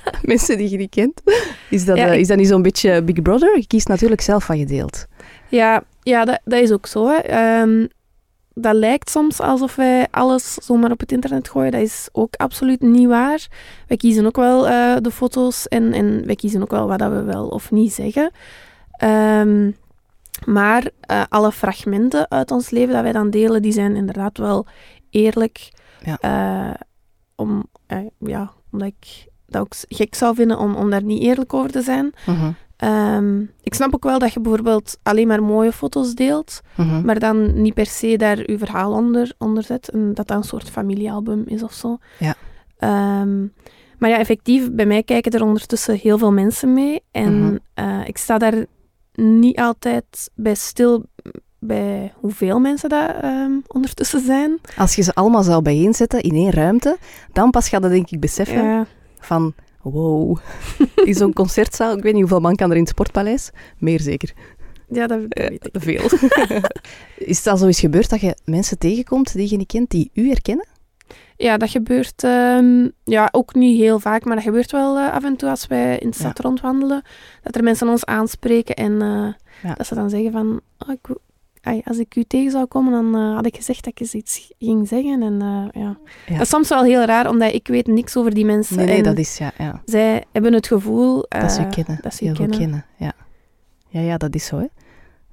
mensen 0.21 0.57
die 0.57 0.69
je 0.69 0.77
niet 0.77 0.89
kent? 0.89 1.21
Is 1.69 1.85
dat, 1.85 1.97
eh, 1.97 2.13
ik- 2.13 2.19
is 2.19 2.27
dat 2.27 2.37
niet 2.37 2.47
zo'n 2.47 2.61
beetje 2.61 3.03
Big 3.03 3.21
Brother? 3.21 3.57
Je 3.57 3.67
kiest 3.67 3.87
natuurlijk 3.87 4.21
zelf 4.21 4.47
wat 4.47 4.57
je 4.57 4.65
deelt. 4.65 5.05
Ja, 5.49 5.83
ja 6.01 6.25
dat, 6.25 6.39
dat 6.43 6.61
is 6.61 6.71
ook 6.71 6.85
zo. 6.87 7.07
Hè. 7.07 7.15
Ehm, 7.17 7.87
dat 8.57 8.75
lijkt 8.75 9.09
soms 9.09 9.39
alsof 9.39 9.75
wij 9.75 10.07
alles 10.11 10.53
zomaar 10.53 10.91
op 10.91 10.99
het 10.99 11.11
internet 11.11 11.49
gooien. 11.49 11.71
Dat 11.71 11.81
is 11.81 12.09
ook 12.11 12.35
absoluut 12.35 12.81
niet 12.81 13.07
waar. 13.07 13.47
Wij 13.87 13.97
kiezen 13.97 14.25
ook 14.25 14.35
wel 14.35 14.67
eh, 14.67 14.95
de 15.01 15.11
foto's 15.11 15.67
en, 15.67 15.93
en 15.93 16.25
wij 16.25 16.35
kiezen 16.35 16.61
ook 16.61 16.71
wel 16.71 16.87
wat 16.87 16.99
dat 16.99 17.11
we 17.11 17.21
wel 17.23 17.47
of 17.47 17.71
niet 17.71 17.93
zeggen. 17.93 18.31
Ehm, 18.91 19.71
maar 20.45 20.89
eh, 20.99 21.23
alle 21.29 21.51
fragmenten 21.51 22.29
uit 22.29 22.51
ons 22.51 22.69
leven 22.69 22.93
dat 22.93 23.03
wij 23.03 23.11
dan 23.11 23.29
delen, 23.29 23.61
die 23.61 23.71
zijn 23.71 23.95
inderdaad 23.95 24.37
wel 24.37 24.65
eerlijk. 25.09 25.71
Ja. 26.03 26.17
Eh, 26.19 26.81
om, 27.35 27.65
ja, 28.19 28.51
omdat 28.71 28.87
ik 28.87 29.27
dat 29.45 29.61
ook 29.61 29.73
gek 29.87 30.15
zou 30.15 30.35
vinden 30.35 30.59
om, 30.59 30.75
om 30.75 30.89
daar 30.89 31.03
niet 31.03 31.21
eerlijk 31.21 31.53
over 31.53 31.71
te 31.71 31.81
zijn. 31.81 32.13
Mhm, 32.25 32.51
Ehm, 32.77 33.41
ik 33.61 33.73
snap 33.73 33.93
ook 33.95 34.03
wel 34.03 34.19
dat 34.19 34.33
je 34.33 34.39
bijvoorbeeld 34.39 34.97
alleen 35.03 35.27
maar 35.27 35.43
mooie 35.43 35.71
foto's 35.71 36.13
deelt, 36.13 36.61
mhm. 36.75 37.05
maar 37.05 37.19
dan 37.19 37.61
niet 37.61 37.73
per 37.73 37.85
se 37.85 38.17
daar 38.17 38.51
je 38.51 38.57
verhaal 38.57 38.91
onder, 38.91 39.33
onder 39.37 39.63
zet. 39.63 39.89
En 39.89 40.13
dat 40.13 40.27
dat 40.27 40.37
een 40.37 40.43
soort 40.43 40.69
familiealbum 40.69 41.43
is 41.45 41.63
of 41.63 41.73
zo. 41.73 41.97
Ja. 42.19 42.35
Ehm, 42.77 43.41
maar 43.99 44.09
ja, 44.09 44.17
effectief, 44.17 44.71
bij 44.71 44.85
mij 44.85 45.03
kijken 45.03 45.31
er 45.31 45.43
ondertussen 45.43 45.95
heel 45.95 46.17
veel 46.17 46.31
mensen 46.31 46.73
mee. 46.73 47.01
En 47.11 47.41
Mhm. 47.43 47.57
eh, 47.73 47.99
ik 48.07 48.17
sta 48.17 48.37
daar 48.37 48.65
niet 49.13 49.59
altijd 49.59 50.29
bij 50.35 50.55
stil 50.55 51.03
bij 51.59 52.13
hoeveel 52.15 52.59
mensen 52.59 52.89
dat 52.89 53.09
ehm, 53.21 53.51
ondertussen 53.67 54.19
zijn. 54.25 54.59
Als 54.77 54.95
je 54.95 55.01
ze 55.01 55.13
allemaal 55.13 55.43
zou 55.43 55.61
bijeenzetten 55.61 56.21
in 56.21 56.33
één 56.35 56.51
ruimte, 56.51 56.97
dan 57.33 57.51
pas 57.51 57.69
ga 57.69 57.77
je 57.81 57.89
denk 57.89 58.09
ik 58.09 58.19
beseffen 58.19 58.63
Ja, 58.63 58.85
van 59.19 59.53
wow, 59.93 60.37
in 61.09 61.13
zo'n 61.13 61.33
concertzaal, 61.33 61.97
ik 61.97 62.03
weet 62.03 62.11
niet 62.13 62.21
hoeveel 62.21 62.39
man 62.39 62.55
kan 62.55 62.69
er 62.69 62.75
in 62.75 62.81
het 62.81 62.91
Sportpaleis? 62.91 63.49
Meer 63.77 63.99
zeker. 63.99 64.33
ja 64.89 65.07
dat, 65.07 65.19
dat 65.29 65.49
weet 65.49 65.69
ik. 65.71 65.81
Veel. 65.81 66.09
Is 67.31 67.47
al 67.47 67.57
zo 67.57 67.65
eens 67.65 67.79
gebeurd 67.79 68.09
dat 68.09 68.21
je 68.21 68.35
mensen 68.45 68.77
tegenkomt 68.77 69.33
die 69.33 69.49
je 69.49 69.57
niet 69.57 69.67
kent, 69.71 69.89
die 69.89 70.09
u 70.13 70.27
herkennen? 70.27 70.67
Ja, 71.37 71.57
dat 71.57 71.69
gebeurt 71.69 72.23
ehm, 72.23 72.87
ja, 73.03 73.29
ook 73.31 73.53
niet 73.55 73.79
heel 73.79 73.99
vaak, 73.99 74.25
maar 74.25 74.35
dat 74.35 74.43
gebeurt 74.43 74.71
wel 74.71 74.97
eh, 74.97 75.11
af 75.13 75.23
en 75.23 75.35
toe 75.35 75.49
als 75.49 75.67
wij 75.67 75.97
in 75.97 76.09
de 76.09 76.15
stad 76.15 76.39
rondwandelen. 76.39 77.01
Dat 77.43 77.55
er 77.55 77.63
mensen 77.63 77.89
ons 77.89 78.05
aanspreken 78.05 78.75
en 78.75 79.01
eh, 79.01 79.33
Ja. 79.69 79.73
dat 79.73 79.87
ze 79.87 79.95
dan 79.95 80.09
zeggen 80.09 80.31
van... 80.31 80.61
Oh, 80.77 80.93
ik, 80.93 81.15
als 81.83 81.97
ik 81.97 82.15
u 82.15 82.23
tegen 82.23 82.51
zou 82.51 82.65
komen, 82.65 82.91
dan 82.91 83.21
eh, 83.21 83.35
had 83.35 83.45
ik 83.45 83.55
gezegd 83.55 83.83
dat 83.83 83.93
ik 83.93 83.99
eens 83.99 84.13
iets 84.13 84.51
ging 84.59 84.87
zeggen. 84.87 85.21
En, 85.21 85.41
eh, 85.41 85.81
ja. 85.81 85.97
Ja. 86.27 86.33
Dat 86.33 86.41
is 86.41 86.49
soms 86.49 86.69
wel 86.69 86.83
heel 86.83 87.03
raar, 87.05 87.29
omdat 87.29 87.53
ik 87.53 87.67
weet 87.67 87.87
niks 87.87 88.17
over 88.17 88.33
die 88.33 88.45
mensen. 88.45 88.75
Nee, 88.75 89.03
dat 89.03 89.17
is 89.17 89.37
ja, 89.37 89.51
ja. 89.57 89.81
zij 89.85 90.23
hebben 90.31 90.53
het 90.53 90.67
gevoel... 90.67 91.25
dat 91.29 91.51
ze 91.51 91.61
eh, 91.61 91.69
kennen. 91.69 91.97
dat 92.01 92.13
ze 92.13 92.25
goed 92.27 92.37
kennen. 92.37 92.57
kennen. 92.57 92.85
Ja. 92.97 93.13
ja, 93.87 93.99
ja, 94.01 94.17
dat 94.17 94.35
is 94.35 94.45
zo. 94.45 94.57
Hè. 94.57 94.65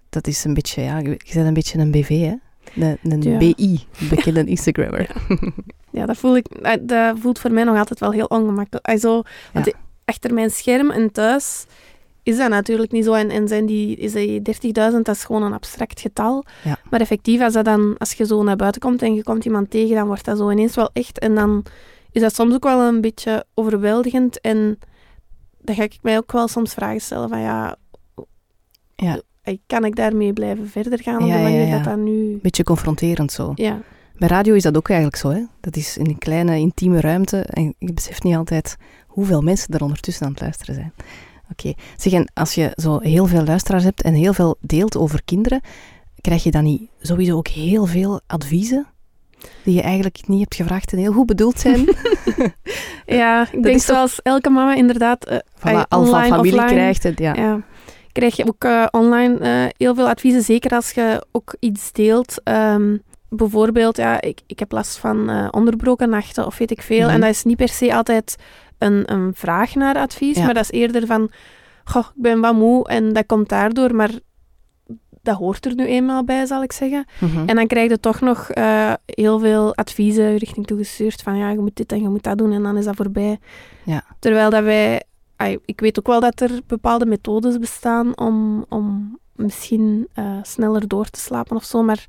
Dat 0.08 0.26
is 0.26 0.44
een 0.44 0.54
beetje, 0.54 0.82
ja, 0.82 0.98
je 0.98 1.08
je 1.10 1.34
bent 1.34 1.46
een 1.46 1.54
beetje 1.54 1.78
een 1.78 1.90
BV, 1.90 2.08
hè? 2.08 2.34
Een, 2.82 2.98
een 3.02 3.22
Ja. 3.22 3.38
BI, 3.38 3.86
bekende 4.10 4.44
Instagrammer. 4.44 5.10
Ja, 5.90 6.06
dat, 6.06 6.16
voel 6.16 6.36
ik, 6.36 6.46
eh, 6.48 6.72
dat 6.80 7.18
voelt 7.18 7.38
voor 7.38 7.52
mij 7.52 7.64
nog 7.64 7.76
altijd 7.78 8.00
wel 8.00 8.10
heel 8.12 8.26
ongemakkelijk. 8.26 8.86
Want 9.52 9.66
i- 9.66 9.72
achter 10.04 10.34
mijn 10.34 10.50
scherm 10.50 10.90
en 10.90 11.12
thuis 11.12 11.64
is 12.22 12.36
dat 12.36 12.48
natuurlijk 12.50 12.92
niet 12.92 13.04
zo. 13.04 13.12
En, 13.12 13.30
en 13.30 13.48
zijn 13.48 13.66
die, 13.66 13.96
is 13.96 14.12
die 14.12 14.40
30.000, 14.40 14.72
dat 15.02 15.08
is 15.08 15.24
gewoon 15.24 15.42
een 15.42 15.52
abstract 15.52 16.00
getal. 16.00 16.44
Ja. 16.64 16.78
Maar 16.90 17.00
effectief, 17.00 17.40
als, 17.40 17.52
dat 17.52 17.64
dan, 17.64 17.94
als 17.98 18.12
je 18.12 18.26
zo 18.26 18.42
naar 18.42 18.56
buiten 18.56 18.80
komt 18.80 19.02
en 19.02 19.14
je 19.14 19.22
komt 19.22 19.44
iemand 19.44 19.70
tegen, 19.70 19.94
dan 19.94 20.06
wordt 20.06 20.24
dat 20.24 20.38
zo 20.38 20.50
ineens 20.50 20.74
wel 20.74 20.90
echt. 20.92 21.18
En 21.18 21.34
dan 21.34 21.64
is 22.12 22.20
dat 22.20 22.34
soms 22.34 22.54
ook 22.54 22.64
wel 22.64 22.80
een 22.80 23.00
beetje 23.00 23.44
overweldigend. 23.54 24.40
En 24.40 24.78
dan 25.60 25.74
ga 25.74 25.82
ik 25.82 25.98
mij 26.02 26.16
ook 26.16 26.32
wel 26.32 26.48
soms 26.48 26.74
vragen 26.74 27.00
stellen 27.00 27.28
van 27.28 27.40
ja, 27.40 27.76
Ja. 28.96 29.20
kan 29.66 29.84
ik 29.84 29.96
daarmee 29.96 30.32
blijven 30.32 30.68
verder 30.68 31.02
gaan 31.02 31.22
op 31.22 31.26
Ja, 31.28 31.32
de 31.32 31.38
ja, 31.38 31.42
manier 31.42 31.66
ja. 31.66 31.74
dat 31.76 31.84
dat 31.84 31.96
nu... 31.96 32.38
Beetje 32.42 32.62
confronterend 32.64 33.32
zo. 33.32 33.52
Ja, 33.54 33.80
Bij 34.16 34.28
radio 34.28 34.54
is 34.54 34.62
dat 34.62 34.76
ook 34.76 34.88
eigenlijk 34.88 35.18
zo. 35.20 35.28
Hè? 35.30 35.44
Dat 35.60 35.76
is 35.76 35.96
in 35.96 36.06
een 36.06 36.18
kleine, 36.18 36.58
intieme 36.58 37.00
ruimte. 37.00 37.38
En 37.40 37.74
je 37.78 37.92
beseft 37.92 38.22
niet 38.22 38.36
altijd 38.36 38.76
hoeveel 39.06 39.40
mensen 39.40 39.74
er 39.74 39.82
ondertussen 39.82 40.26
aan 40.26 40.32
het 40.32 40.40
luisteren 40.40 40.74
zijn. 40.74 40.92
Oké. 41.52 41.72
Zeg, 41.96 42.12
en 42.12 42.30
als 42.34 42.54
je 42.54 42.70
zo 42.74 42.98
heel 42.98 43.26
veel 43.26 43.44
luisteraars 43.44 43.84
hebt 43.84 44.02
en 44.02 44.14
heel 44.14 44.32
veel 44.32 44.56
deelt 44.60 44.96
over 44.96 45.22
kinderen, 45.24 45.60
krijg 46.20 46.42
je 46.42 46.50
dan 46.50 46.64
niet 46.64 46.82
sowieso 47.00 47.36
ook 47.36 47.48
heel 47.48 47.86
veel 47.86 48.20
adviezen 48.26 48.86
die 49.64 49.74
je 49.74 49.82
eigenlijk 49.82 50.28
niet 50.28 50.40
hebt 50.40 50.54
gevraagd 50.54 50.92
en 50.92 50.98
heel 50.98 51.12
goed 51.12 51.26
bedoeld 51.26 51.58
zijn? 51.58 51.88
ja 53.06 53.42
ik 53.42 53.52
Dat 53.52 53.62
denk 53.62 53.76
toch- 53.76 53.84
zoals 53.84 54.22
elke 54.22 54.50
mama 54.50 54.74
inderdaad... 54.74 55.24
eh, 55.24 55.38
Voilà, 55.58 55.88
al 55.88 56.04
van 56.06 56.24
familie 56.26 56.52
offline. 56.52 56.66
krijgt 56.66 57.02
het, 57.02 57.18
ja. 57.18 57.34
Ja. 57.34 57.60
Krijg 58.12 58.36
je 58.36 58.46
ook 58.46 58.64
eh, 58.64 58.86
online 58.90 59.38
eh, 59.38 59.70
heel 59.76 59.94
veel 59.94 60.08
adviezen, 60.08 60.42
zeker 60.42 60.70
als 60.70 60.90
je 60.90 61.26
ook 61.32 61.56
iets 61.58 61.92
deelt. 61.92 62.40
Ehm, 62.44 62.96
bijvoorbeeld, 63.28 63.96
ja, 63.96 64.20
ik, 64.20 64.40
ik 64.46 64.58
heb 64.58 64.72
last 64.72 64.98
van 64.98 65.50
onderbroken 65.52 66.08
nachten 66.10 66.46
of 66.46 66.58
weet 66.58 66.70
ik 66.70 66.82
veel. 66.82 67.04
Mhm. 67.06 67.14
En 67.14 67.20
dat 67.20 67.30
is 67.30 67.44
niet 67.44 67.56
per 67.56 67.68
se 67.68 67.94
altijd 67.94 68.36
een, 68.82 69.12
een 69.12 69.34
vraag 69.34 69.74
naar 69.74 69.96
advies, 69.96 70.36
Ja. 70.36 70.44
maar 70.44 70.54
dat 70.54 70.62
is 70.62 70.70
eerder 70.70 71.06
van, 71.06 71.30
goh, 71.84 72.06
ik 72.14 72.22
ben 72.22 72.40
wat 72.40 72.54
moe 72.54 72.88
en 72.88 73.12
dat 73.12 73.26
komt 73.26 73.48
daardoor, 73.48 73.94
maar 73.94 74.10
dat 75.22 75.36
hoort 75.36 75.66
er 75.66 75.74
nu 75.74 75.86
eenmaal 75.86 76.24
bij, 76.24 76.46
zal 76.46 76.62
ik 76.62 76.72
zeggen. 76.72 77.04
Mhm. 77.20 77.48
En 77.48 77.56
dan 77.56 77.66
krijg 77.66 77.90
je 77.90 78.00
toch 78.00 78.20
nog 78.20 78.50
eh, 78.50 78.92
heel 79.06 79.38
veel 79.38 79.74
adviezen 79.74 80.36
richting 80.36 80.66
toegestuurd 80.66 81.22
van, 81.22 81.36
ja, 81.36 81.50
je 81.50 81.58
moet 81.58 81.76
dit 81.76 81.92
en 81.92 82.02
je 82.02 82.08
moet 82.08 82.22
dat 82.22 82.38
doen 82.38 82.52
en 82.52 82.62
dan 82.62 82.76
is 82.76 82.84
dat 82.84 82.96
voorbij. 82.96 83.38
Ja. 83.84 84.04
Terwijl 84.18 84.50
dat 84.50 84.62
wij, 84.62 85.02
ik 85.64 85.80
weet 85.80 85.98
ook 85.98 86.06
wel 86.06 86.20
dat 86.20 86.40
er 86.40 86.50
bepaalde 86.66 87.06
methodes 87.06 87.58
bestaan 87.58 88.18
om, 88.18 88.64
om 88.68 89.18
misschien 89.34 90.08
eh, 90.14 90.24
sneller 90.42 90.88
door 90.88 91.06
te 91.08 91.20
slapen 91.20 91.56
of 91.56 91.64
zo, 91.64 91.82
maar 91.82 92.06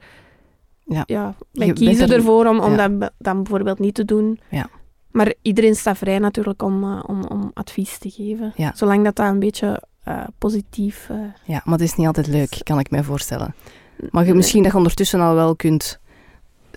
Ja. 0.85 1.03
ja, 1.05 1.35
wij 1.51 1.67
Je 1.67 1.73
kiezen 1.73 2.07
er- 2.09 2.13
ervoor 2.15 2.45
om, 2.45 2.59
om 2.59 2.75
ja. 2.75 2.87
dat 2.87 3.11
dan 3.17 3.43
bijvoorbeeld 3.43 3.79
niet 3.79 3.93
te 3.95 4.05
doen. 4.05 4.39
Ja. 4.49 4.69
Maar 5.13 5.33
iedereen 5.41 5.75
staat 5.75 5.97
vrij 5.97 6.19
natuurlijk 6.19 6.63
om, 6.63 6.83
eh, 6.83 7.03
om, 7.07 7.23
om 7.23 7.51
advies 7.53 7.97
te 7.97 8.09
geven. 8.09 8.53
Ja. 8.55 8.71
Zolang 8.75 9.03
dat, 9.03 9.15
dat 9.15 9.27
een 9.27 9.39
beetje 9.39 9.83
eh, 10.03 10.23
positief... 10.37 11.07
eh, 11.09 11.17
Ja, 11.43 11.61
maar 11.63 11.73
het 11.73 11.87
is 11.87 11.95
niet 11.95 12.07
altijd 12.07 12.27
leuk, 12.27 12.59
kan 12.63 12.79
ik 12.79 12.91
mij 12.91 13.03
voorstellen. 13.03 13.55
Maar 14.09 14.25
je, 14.25 14.33
misschien 14.33 14.63
dat 14.63 14.71
je 14.71 14.77
ondertussen 14.77 15.19
al 15.19 15.35
wel 15.35 15.55
kunt 15.55 15.99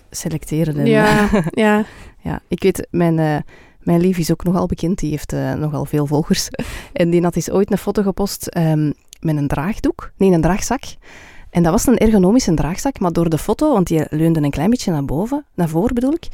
selecteren. 0.09 0.77
En, 0.77 0.85
Ja, 0.85 1.29
ja. 1.51 1.85
ja, 2.23 2.41
ik 2.47 2.63
weet, 2.63 2.87
mijn, 2.91 3.43
mijn 3.79 4.01
lief 4.01 4.17
is 4.17 4.31
ook 4.31 4.43
nogal 4.43 4.65
bekend. 4.65 4.99
Die 4.99 5.09
heeft 5.09 5.31
nogal 5.57 5.85
veel 5.85 6.05
volgers. 6.05 6.47
En 6.93 7.09
die 7.09 7.21
had 7.23 7.35
eens 7.35 7.51
ooit 7.51 7.71
een 7.71 7.77
foto 7.77 8.01
gepost 8.01 8.47
ehm, 8.47 8.91
met 9.19 9.37
een 9.37 9.47
draagdoek. 9.47 10.11
Nee, 10.17 10.31
een 10.31 10.41
draagzak. 10.41 10.83
En 11.49 11.63
dat 11.63 11.71
was 11.71 11.87
een 11.87 11.97
ergonomische 11.97 12.53
draagzak, 12.53 12.99
maar 12.99 13.11
door 13.11 13.29
de 13.29 13.37
foto, 13.37 13.73
want 13.73 13.87
die 13.87 14.05
leunde 14.09 14.41
een 14.41 14.49
klein 14.51 14.69
beetje 14.69 14.91
naar 14.91 15.05
boven, 15.05 15.45
naar 15.53 15.69
voren 15.69 15.95
bedoel 15.95 16.13
ik, 16.13 16.27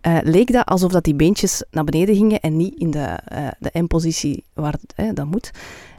eh, 0.00 0.18
leek 0.22 0.52
dat 0.52 0.66
alsof 0.66 0.92
dat 0.92 1.04
die 1.04 1.14
beentjes 1.14 1.64
naar 1.70 1.84
beneden 1.84 2.14
gingen 2.14 2.40
en 2.40 2.56
niet 2.56 2.74
in 2.78 2.90
de, 2.90 3.18
eh, 3.24 3.48
de 3.58 3.70
M-positie 3.82 4.44
waar 4.54 4.74
eh, 4.94 5.08
dat 5.14 5.26
moet. 5.26 5.50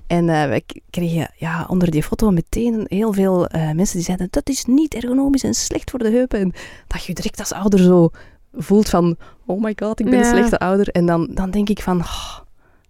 En 0.07 0.25
wij 0.25 0.61
k- 0.61 0.79
kregen 0.89 1.31
ja, 1.35 1.65
onder 1.69 1.91
die 1.91 2.03
foto 2.03 2.31
meteen 2.31 2.85
heel 2.87 3.13
veel 3.13 3.47
mensen 3.51 3.95
die 3.95 4.05
zeiden 4.05 4.27
dat 4.29 4.49
is 4.49 4.65
niet 4.65 4.93
ergonomisch 4.93 5.43
en 5.43 5.53
slecht 5.53 5.89
voor 5.89 5.99
de 5.99 6.09
heupen. 6.09 6.39
En 6.39 6.53
dat 6.87 7.03
je 7.05 7.13
direct 7.13 7.39
als 7.39 7.53
ouder 7.53 7.79
zo 7.79 8.09
voelt 8.53 8.89
van 8.89 9.17
oh 9.45 9.61
my 9.63 9.73
god, 9.75 9.99
ik 9.99 10.09
ben 10.09 10.19
een 10.19 10.25
slechte 10.25 10.59
ouder. 10.59 10.87
En 10.89 11.05
dan, 11.05 11.27
dan 11.33 11.51
denk 11.51 11.69
ik 11.69 11.81
van, 11.81 11.99
oh, 11.99 12.37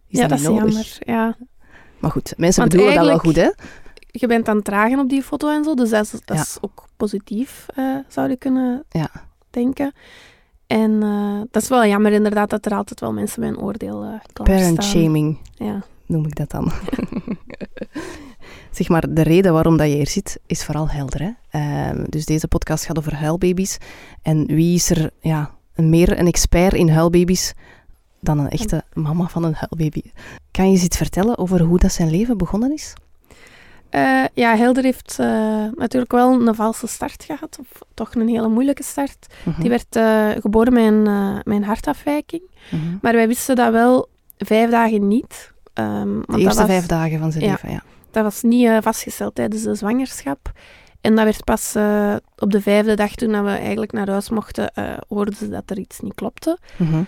is 0.08 0.20
ja, 0.20 0.28
dat, 0.28 0.40
dat 0.40 0.48
nodig? 0.54 0.74
jammer. 0.74 0.98
Ja. 1.00 1.36
Maar 2.00 2.12
goed, 2.12 2.34
mensen 2.38 2.60
Want 2.62 2.72
bedoelen 2.74 2.96
dat 2.98 3.06
wel 3.06 3.18
goed, 3.18 3.36
hè? 3.36 3.50
Je 4.12 4.28
bent 4.28 4.48
aan 4.50 4.56
het 4.56 4.66
dragen 4.66 5.00
op 5.00 5.10
die 5.10 5.24
foto 5.24 5.50
en 5.50 5.64
zo, 5.64 5.74
dus 5.74 5.90
dat 5.90 6.04
is, 6.04 6.12
dat 6.12 6.38
Ja. 6.38 6.42
is 6.42 6.58
ook 6.62 6.86
positief, 6.98 7.66
zou 8.08 8.30
je 8.30 8.36
kunnen 8.36 8.84
Ja. 8.90 9.10
denken. 9.50 9.94
En 10.72 11.04
eh, 11.04 11.42
dat 11.52 11.62
is 11.62 11.70
wel 11.70 11.86
jammer 11.86 12.12
inderdaad 12.12 12.50
dat 12.50 12.66
er 12.66 12.74
altijd 12.74 13.00
wel 13.00 13.14
mensen 13.14 13.40
met 13.42 13.50
een 13.50 13.60
oordeel 13.60 14.04
uh, 14.04 14.10
klaarstaan. 14.34 14.44
Parent 14.44 14.84
shaming 14.84 15.38
Ja. 15.56 15.84
noem 16.06 16.26
ik 16.26 16.36
dat 16.36 16.50
dan. 16.50 16.72
zeg 18.72 18.90
maar, 18.90 19.14
de 19.14 19.22
reden 19.22 19.54
waarom 19.54 19.78
dat 19.78 19.88
je 19.88 19.96
hier 19.96 20.08
zit, 20.08 20.40
is 20.46 20.64
vooral 20.66 20.90
helder. 20.90 21.22
Hè? 21.22 21.32
Ehm, 21.50 22.04
dus 22.10 22.26
deze 22.26 22.48
podcast 22.48 22.86
gaat 22.86 22.98
over 22.98 23.16
huilbaby's. 23.16 23.78
En 24.22 24.46
wie 24.46 24.76
is 24.76 24.90
er 24.90 25.10
ja, 25.20 25.52
meer 25.76 26.20
een 26.20 26.28
expert 26.28 26.74
in 26.74 26.90
huilbaby's 26.90 27.54
dan 28.20 28.40
een 28.40 28.50
echte 28.50 28.84
mama 28.94 29.28
van 29.28 29.44
een 29.44 29.56
huilbaby? 29.56 30.02
Kan 30.52 30.66
je 30.66 30.72
eens 30.72 30.84
iets 30.84 30.98
vertellen 30.98 31.38
over 31.38 31.62
hoe 31.62 31.78
dat 31.80 31.92
zijn 31.92 32.10
leven 32.10 32.38
begonnen 32.38 32.74
is? 32.74 32.94
Eh, 33.92 34.24
ja, 34.34 34.56
Helder 34.56 34.84
heeft 34.84 35.18
eh, 35.20 35.28
natuurlijk 35.76 36.12
wel 36.12 36.48
een 36.48 36.56
valse 36.56 36.88
start 36.88 37.24
gehad, 37.24 37.58
of 37.60 37.82
toch 37.94 38.16
een 38.16 38.28
hele 38.28 38.48
moeilijke 38.48 38.84
start. 38.84 39.28
Mhm, 39.44 39.62
Die 39.62 39.70
werd 39.70 39.96
eh, 39.96 40.30
geboren 40.42 40.74
met 40.74 40.84
een, 40.84 41.06
een 41.54 41.64
hartafwijking, 41.64 42.42
mhm. 42.72 42.82
maar 43.02 43.14
wij 43.14 43.28
wisten 43.28 43.56
dat 43.56 43.72
wel 43.72 44.10
vijf 44.38 44.70
dagen 44.70 45.08
niet. 45.08 45.52
Ehm, 45.74 46.14
want 46.14 46.28
De 46.28 46.40
eerste 46.40 46.60
was- 46.60 46.70
vijf 46.70 46.86
dagen 46.86 47.20
van 47.20 47.32
zijn 47.32 47.44
Ja. 47.44 47.50
leven, 47.52 47.72
ja. 47.72 47.84
Dat 48.12 48.24
was 48.24 48.42
niet 48.42 48.70
vastgesteld 48.82 49.36
tijdens 49.36 49.64
de 49.64 49.76
zwangerschap. 49.76 50.52
En 51.02 51.16
dat 51.16 51.24
werd 51.24 51.44
pas 51.44 51.76
op 52.38 52.52
de 52.52 52.62
vijfde 52.62 52.96
dag, 52.96 53.16
toen 53.16 53.44
we 53.44 53.50
eigenlijk 53.50 53.92
naar 53.92 54.10
huis 54.10 54.30
mochten, 54.30 54.72
hoorden 55.08 55.36
ze 55.36 55.50
dat 55.50 55.70
er 55.70 55.78
iets 55.78 56.00
niet 56.00 56.14
klopte. 56.14 56.58
Mhm. 56.78 57.02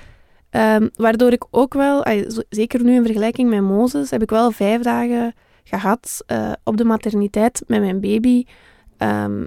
Ehm, 0.49 0.87
waardoor 0.95 1.31
ik 1.31 1.43
ook 1.51 1.73
wel, 1.73 2.05
zeker 2.49 2.83
nu 2.83 2.93
in 2.95 3.03
vergelijking 3.05 3.49
met 3.49 3.61
Mozes, 3.61 4.09
heb 4.09 4.21
ik 4.21 4.29
wel 4.29 4.51
vijf 4.51 4.81
dagen 4.81 5.33
gehad 5.63 6.23
eh, 6.25 6.51
op 6.63 6.77
de 6.77 6.83
materniteit 6.85 7.63
met 7.67 7.79
mijn 7.79 7.99
baby. 8.01 8.43
ehm, 8.97 9.45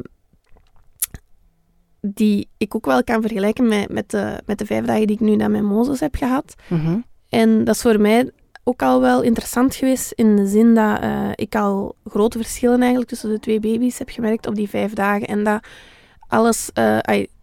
die 2.01 2.49
ik 2.57 2.75
ook 2.75 2.87
wel 2.87 3.05
kan 3.05 3.21
vergelijken 3.21 3.69
met, 3.69 3.89
met, 3.93 4.11
de, 4.11 4.43
met 4.47 4.59
de 4.59 4.67
vijf 4.67 4.85
dagen 4.85 5.07
die 5.07 5.17
ik 5.17 5.23
nu 5.23 5.37
dan 5.37 5.51
met 5.51 5.63
Mozes 5.63 6.01
heb 6.01 6.15
gehad. 6.15 6.55
Mhm. 6.69 6.99
En 7.29 7.65
dat 7.65 7.75
is 7.75 7.83
voor 7.83 8.01
mij 8.01 8.31
ook 8.65 8.83
al 8.83 9.01
wel 9.01 9.23
interessant 9.23 9.75
geweest 9.75 10.13
in 10.13 10.37
de 10.37 10.47
zin 10.47 10.75
dat 10.75 11.01
eh, 11.01 11.29
ik 11.35 11.55
al 11.55 11.95
grote 12.05 12.39
verschillen 12.39 12.79
eigenlijk 12.81 13.09
tussen 13.11 13.31
de 13.31 13.39
twee 13.39 13.61
baby's 13.61 13.99
heb 13.99 14.09
gemerkt 14.11 14.47
op 14.47 14.55
die 14.55 14.69
vijf 14.69 14.93
dagen. 14.93 15.27
En 15.27 15.45
dat 15.45 15.67
alles, 16.29 16.71
eh, 16.73 16.99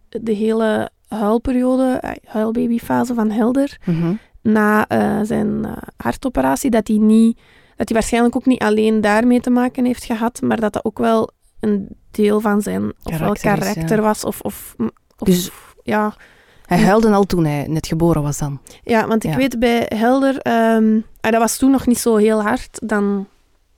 de 0.10 0.32
hele 0.34 0.89
huilperiode, 1.08 2.18
huilbabyfase 2.25 3.13
van 3.13 3.30
Helder, 3.32 3.77
Mhm. 3.86 4.13
na 4.42 4.86
zijn 5.25 5.65
hartoperatie, 5.98 6.70
dat 6.70 6.88
hij 6.88 6.98
niet, 6.98 7.39
dat 7.75 7.89
hij 7.89 7.98
waarschijnlijk 7.98 8.36
ook 8.36 8.46
niet 8.46 8.62
alleen 8.62 9.01
daarmee 9.01 9.39
te 9.39 9.50
maken 9.50 9.86
heeft 9.86 10.03
gehad, 10.03 10.42
maar 10.42 10.60
dat 10.60 10.74
dat 10.74 10.86
ook 10.86 10.98
wel 10.98 11.30
een 11.60 11.88
deel 12.12 12.39
van 12.39 12.62
zijn 12.62 12.94
ofwel 13.03 13.34
Karakter 13.42 14.01
was 14.01 14.24
of, 14.24 14.42
of, 14.42 14.75
of 15.18 15.27
Dus- 15.27 15.51
ja, 15.84 16.13
Hij 16.65 16.80
huilde 16.82 17.10
al 17.12 17.24
toen 17.24 17.46
hij 17.46 17.65
net 17.68 17.88
geboren 17.88 18.22
was 18.24 18.38
dan. 18.38 18.60
Ja, 18.84 19.08
want 19.08 19.24
ik 19.24 19.32
Ja. 19.32 19.38
weet 19.38 19.60
bij 19.60 19.86
Helder, 19.96 20.42
ah, 20.42 21.32
dat 21.32 21.38
was 21.42 21.58
toen 21.58 21.72
nog 21.72 21.88
niet 21.88 22.00
zo 22.00 22.15
heel 22.15 22.42
hard 22.42 22.80
dan, 22.88 23.27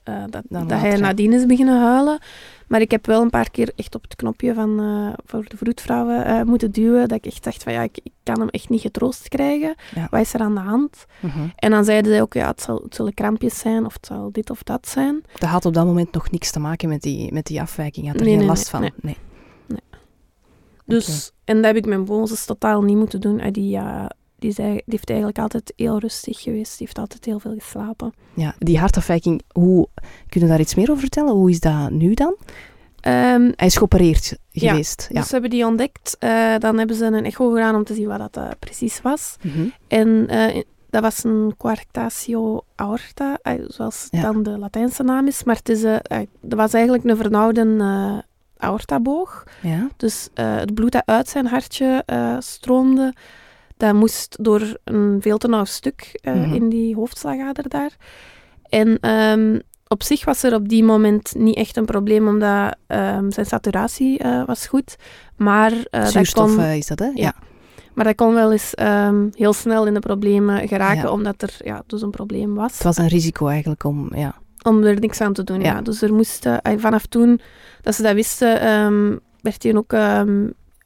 eh, 0.03 0.15
dat, 0.29 0.43
Dan 0.49 0.67
dat 0.67 0.79
hij 0.79 0.89
later, 0.89 1.01
nadien 1.01 1.33
is 1.33 1.45
beginnen 1.45 1.81
huilen. 1.81 2.19
Maar 2.67 2.81
ik 2.81 2.91
heb 2.91 3.05
wel 3.05 3.21
een 3.21 3.29
paar 3.29 3.49
keer 3.51 3.71
echt 3.75 3.95
op 3.95 4.01
het 4.03 4.15
knopje 4.15 4.53
van, 4.53 4.79
eh, 4.79 5.13
voor 5.25 5.45
de 5.47 5.57
vroedvrouwen 5.57 6.25
eh, 6.25 6.41
moeten 6.41 6.71
duwen, 6.71 7.07
dat 7.07 7.17
ik 7.17 7.25
echt 7.25 7.43
dacht 7.43 7.63
van 7.63 7.73
ja, 7.73 7.81
ik, 7.81 7.97
ik 8.03 8.11
kan 8.23 8.39
hem 8.39 8.49
echt 8.49 8.69
niet 8.69 8.81
getroost 8.81 9.27
krijgen. 9.27 9.75
Ja. 9.95 10.07
Wat 10.11 10.19
is 10.21 10.33
er 10.33 10.39
aan 10.39 10.55
de 10.55 10.61
hand? 10.61 11.05
Mhm. 11.19 11.47
En 11.55 11.71
dan 11.71 11.83
zeiden 11.85 12.11
zij 12.11 12.21
ook, 12.21 12.33
ja, 12.33 12.47
het, 12.47 12.61
zal, 12.61 12.81
het 12.83 12.95
zullen 12.95 13.13
krampjes 13.13 13.59
zijn 13.59 13.85
of 13.85 13.93
het 13.93 14.05
zal 14.05 14.31
dit 14.31 14.49
of 14.49 14.63
dat 14.63 14.87
zijn. 14.87 15.23
Dat 15.39 15.49
had 15.49 15.65
op 15.65 15.73
dat 15.73 15.85
moment 15.85 16.11
nog 16.13 16.31
niks 16.31 16.51
te 16.51 16.59
maken 16.59 16.89
met 16.89 17.01
die, 17.01 17.33
met 17.33 17.45
die 17.45 17.61
afwijking. 17.61 18.05
Je 18.05 18.11
had 18.11 18.19
er 18.19 18.25
Nee, 18.25 18.35
geen 18.35 18.45
nee, 18.45 18.55
last 18.55 18.71
nee, 18.71 18.81
van. 18.81 18.91
nee. 19.01 19.17
Nee. 19.67 19.79
Dus, 20.85 21.31
En 21.43 21.55
dat 21.55 21.65
heb 21.65 21.75
ik 21.75 21.85
met 21.85 22.07
Mozes 22.07 22.45
totaal 22.45 22.81
niet 22.81 22.97
moeten 22.97 23.21
doen. 23.21 23.41
Ah, 23.41 23.51
die, 23.51 23.69
ja, 23.69 24.11
die, 24.39 24.51
zei, 24.51 24.71
die 24.73 24.83
heeft 24.85 25.09
eigenlijk 25.09 25.39
altijd 25.39 25.73
heel 25.75 25.99
rustig 25.99 26.39
geweest. 26.41 26.77
Die 26.77 26.85
heeft 26.87 26.99
altijd 26.99 27.25
heel 27.25 27.39
veel 27.39 27.53
geslapen. 27.57 28.13
Ja, 28.33 28.55
die 28.59 28.79
hartafwijking, 28.79 29.41
hoe, 29.51 29.87
kun 30.29 30.41
je 30.41 30.47
daar 30.47 30.59
iets 30.59 30.75
meer 30.75 30.89
over 30.89 31.01
vertellen? 31.01 31.33
Hoe 31.33 31.49
is 31.49 31.59
dat 31.59 31.89
nu 31.91 32.13
dan? 32.13 32.35
Ehm, 32.99 33.51
Hij 33.55 33.67
is 33.67 33.75
geopereerd 33.77 34.37
geweest. 34.51 35.07
Ja. 35.09 35.19
Dus 35.19 35.25
ze 35.27 35.33
hebben 35.33 35.49
die 35.49 35.65
ontdekt. 35.65 36.15
Eh, 36.19 36.57
dan 36.57 36.77
hebben 36.77 36.95
ze 36.95 37.05
een 37.05 37.25
echo 37.25 37.49
gedaan 37.51 37.75
om 37.75 37.83
te 37.83 37.93
zien 37.93 38.07
wat 38.07 38.17
dat 38.19 38.37
eh, 38.37 38.49
precies 38.59 39.01
was. 39.01 39.35
Mhm. 39.41 39.67
En 39.87 40.27
eh, 40.27 40.61
dat 40.89 41.01
was 41.01 41.23
een 41.23 41.53
coarctatio 41.57 42.61
aorta, 42.75 43.37
zoals 43.67 44.07
Ja. 44.11 44.21
dan 44.21 44.43
de 44.43 44.57
Latijnse 44.57 45.03
naam 45.03 45.27
is. 45.27 45.43
Maar 45.43 45.55
het 45.55 45.69
is, 45.69 45.81
dat 46.41 46.59
was 46.59 46.73
eigenlijk 46.73 47.03
een 47.03 47.17
vernauwde 47.17 48.23
aortaboog. 48.57 49.43
ja. 49.61 49.89
Dus 49.97 50.29
het 50.33 50.73
bloed 50.73 50.91
dat 50.91 51.05
uit 51.05 51.29
zijn 51.29 51.45
hartje 51.47 52.03
stroomde, 52.39 53.13
dat 53.77 53.93
moest 53.93 54.37
door 54.43 54.77
een 54.83 55.17
veel 55.21 55.37
te 55.37 55.47
nauw 55.47 55.65
stuk 55.65 56.19
eh, 56.21 56.33
Mhm. 56.33 56.53
in 56.53 56.69
die 56.69 56.95
hoofdslagader 56.95 57.69
daar. 57.69 57.95
En 58.69 58.97
ehm, 58.99 59.59
op 59.87 60.03
zich 60.03 60.25
was 60.25 60.43
er 60.43 60.53
op 60.53 60.69
die 60.69 60.83
moment 60.83 61.33
niet 61.37 61.55
echt 61.55 61.77
een 61.77 61.85
probleem, 61.85 62.27
omdat 62.27 62.75
ehm, 62.87 63.31
zijn 63.31 63.45
saturatie 63.45 64.17
eh, 64.19 64.45
was 64.45 64.67
goed. 64.67 64.95
Maar, 65.37 65.71
eh, 65.71 66.01
dat 66.01 66.11
Zuurstof 66.11 66.55
kon, 66.55 66.63
eh, 66.63 66.75
is 66.77 66.87
dat, 66.87 66.99
hè? 66.99 67.09
Ja. 67.13 67.33
maar 67.93 68.05
dat 68.05 68.15
kon 68.15 68.33
wel 68.33 68.51
eens 68.51 68.73
ehm, 68.73 69.27
heel 69.31 69.53
snel 69.53 69.85
in 69.87 69.93
de 69.93 69.99
problemen 69.99 70.67
geraken, 70.67 71.01
Ja. 71.01 71.09
omdat 71.11 71.41
er 71.41 71.55
ja, 71.63 71.83
dus 71.87 72.01
een 72.01 72.09
probleem 72.09 72.55
was 72.55 72.73
Het 72.73 72.83
was 72.83 72.97
een 72.97 73.07
risico 73.07 73.47
eigenlijk 73.47 73.83
om... 73.83 74.09
Ja. 74.15 74.35
om 74.63 74.83
er 74.83 74.99
niks 74.99 75.21
aan 75.21 75.33
te 75.33 75.43
doen. 75.43 75.59
Ja. 75.61 75.65
Ja. 75.73 75.81
Dus 75.81 76.01
er 76.01 76.13
moest, 76.13 76.45
eh, 76.45 76.57
vanaf 76.77 77.05
toen 77.05 77.39
dat 77.81 77.95
ze 77.95 78.01
dat 78.01 78.13
wisten, 78.13 78.47
werd 79.41 79.63
hij 79.63 79.75
ook 79.75 79.93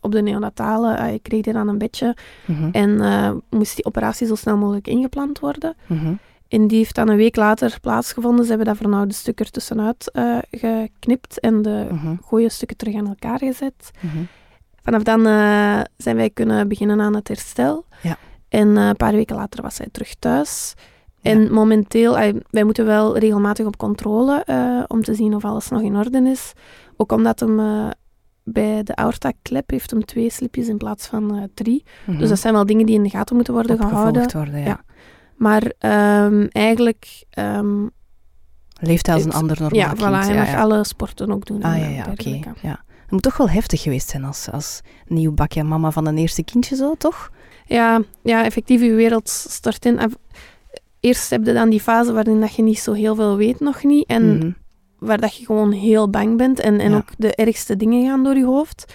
op 0.10 0.16
de 0.16 0.22
neonatale, 0.32 0.94
eh, 0.94 1.20
kreeg 1.22 1.42
dan 1.42 1.68
een 1.68 1.78
bedje 1.78 2.16
Mhm. 2.46 2.70
en 2.72 3.02
eh, 3.02 3.32
moest 3.50 3.76
die 3.76 3.86
operatie 3.86 4.28
zo 4.28 4.36
snel 4.36 4.58
mogelijk 4.58 4.88
ingepland 4.88 5.40
worden. 5.40 5.76
Mhm. 5.88 6.14
En 6.48 6.68
die 6.68 6.78
heeft 6.78 6.96
dan 6.96 7.10
een 7.10 7.18
week 7.18 7.36
later 7.36 7.78
plaatsgevonden. 7.82 8.44
Ze 8.44 8.50
hebben 8.50 8.68
dat 8.68 8.78
vernauwde 8.78 9.14
stuk 9.14 9.40
er 9.40 9.52
tussenuit 9.52 10.12
eh, 10.12 10.38
geknipt 10.52 11.40
en 11.40 11.62
de 11.62 11.88
Mhm. 11.92 12.16
gooie 12.26 12.50
stukken 12.50 12.78
terug 12.78 12.96
aan 12.96 13.08
elkaar 13.08 13.38
gezet. 13.38 13.92
Vanaf 14.84 15.04
dan 15.04 15.22
zijn 15.98 16.16
wij 16.16 16.30
kunnen 16.30 16.68
beginnen 16.68 17.02
aan 17.02 17.16
het 17.16 17.28
herstel. 17.28 17.86
Ja. 18.02 18.18
En 18.50 18.76
een 18.76 18.96
paar 18.96 19.12
weken 19.14 19.36
later 19.36 19.62
was 19.62 19.78
hij 19.78 19.88
terug 19.92 20.16
thuis. 20.20 20.74
Ja. 21.22 21.32
En 21.32 21.54
momenteel, 21.54 22.14
wij 22.50 22.64
moeten 22.64 22.86
wel 22.86 23.18
regelmatig 23.18 23.66
op 23.66 23.78
controle 23.78 24.46
om 24.88 25.04
te 25.04 25.14
zien 25.14 25.36
of 25.36 25.46
alles 25.46 25.70
nog 25.70 25.82
in 25.82 25.96
orde 25.96 26.22
is. 26.30 26.54
Ook 26.98 27.12
omdat 27.12 27.40
hem 27.40 27.60
bij 28.52 28.84
de 28.84 28.96
aorta-klep 28.96 29.70
heeft 29.70 29.92
hem 29.92 30.06
twee 30.06 30.30
slipjes 30.32 30.68
in 30.68 30.78
plaats 30.78 31.08
van 31.08 31.36
eh, 31.36 31.44
drie. 31.54 31.84
Mhm. 32.06 32.18
Dus 32.18 32.30
dat 32.30 32.40
zijn 32.40 32.54
wel 32.54 32.66
dingen 32.66 32.86
die 32.86 32.96
in 32.96 33.04
de 33.04 33.10
gaten 33.10 33.36
moeten 33.36 33.54
worden 33.54 33.72
Opgevolgd 33.76 34.04
gehouden. 34.06 34.38
worden, 34.38 34.60
ja. 34.60 34.66
Ja. 34.66 34.82
Maar 35.36 35.72
ehm, 35.78 36.48
eigenlijk... 36.52 37.24
ehm, 37.30 37.86
Leeft 38.82 39.06
hij 39.06 39.16
als 39.16 39.24
een 39.26 39.34
ander 39.34 39.58
normaal 39.60 39.80
ja, 39.80 39.88
kind? 39.88 40.00
voilà, 40.00 40.26
hij 40.26 40.34
ja, 40.34 40.40
mag 40.40 40.52
ja. 40.52 40.60
alle 40.62 40.84
sporten 40.84 41.32
ook 41.32 41.46
doen. 41.46 41.64
Ah 41.64 41.74
en, 41.74 41.80
ja, 41.80 41.86
eh, 41.86 41.96
ja, 41.96 42.06
oké. 42.12 42.52
Ja. 42.62 42.84
Het 43.02 43.12
moet 43.12 43.22
toch 43.22 43.38
wel 43.38 43.50
heftig 43.50 43.82
geweest 43.82 44.10
zijn 44.10 44.24
als, 44.24 44.50
als 44.52 44.82
nieuw 45.08 45.32
bakje 45.32 45.64
mama 45.64 45.92
van 45.92 46.06
een 46.06 46.18
eerste 46.18 46.44
kindje 46.44 46.76
zo, 46.76 46.96
toch? 46.98 47.32
Ja, 47.66 48.02
ja, 48.24 48.44
effectief, 48.44 48.82
je 48.82 48.94
wereld 48.94 49.30
stort 49.30 49.86
in. 49.86 50.00
Eerst 51.00 51.30
heb 51.30 51.46
je 51.46 51.54
dan 51.54 51.70
die 51.70 51.80
fase 51.80 52.12
waarin 52.14 52.40
dat 52.40 52.56
je 52.56 52.62
niet 52.64 52.80
zo 52.80 52.94
heel 52.94 53.16
veel 53.16 53.38
weet 53.38 53.60
nog 53.60 53.84
niet. 53.84 54.08
En 54.08 54.38
Mhm. 54.38 54.52
Waar 55.00 55.20
dat 55.20 55.36
je 55.36 55.46
gewoon 55.46 55.72
heel 55.72 56.10
bang 56.10 56.38
bent. 56.38 56.60
En, 56.60 56.80
en 56.80 56.92
Ja. 56.92 56.98
ook 56.98 57.10
de 57.18 57.36
ergste 57.36 57.78
dingen 57.78 58.06
gaan 58.08 58.24
door 58.24 58.36
je 58.36 58.46
hoofd. 58.46 58.94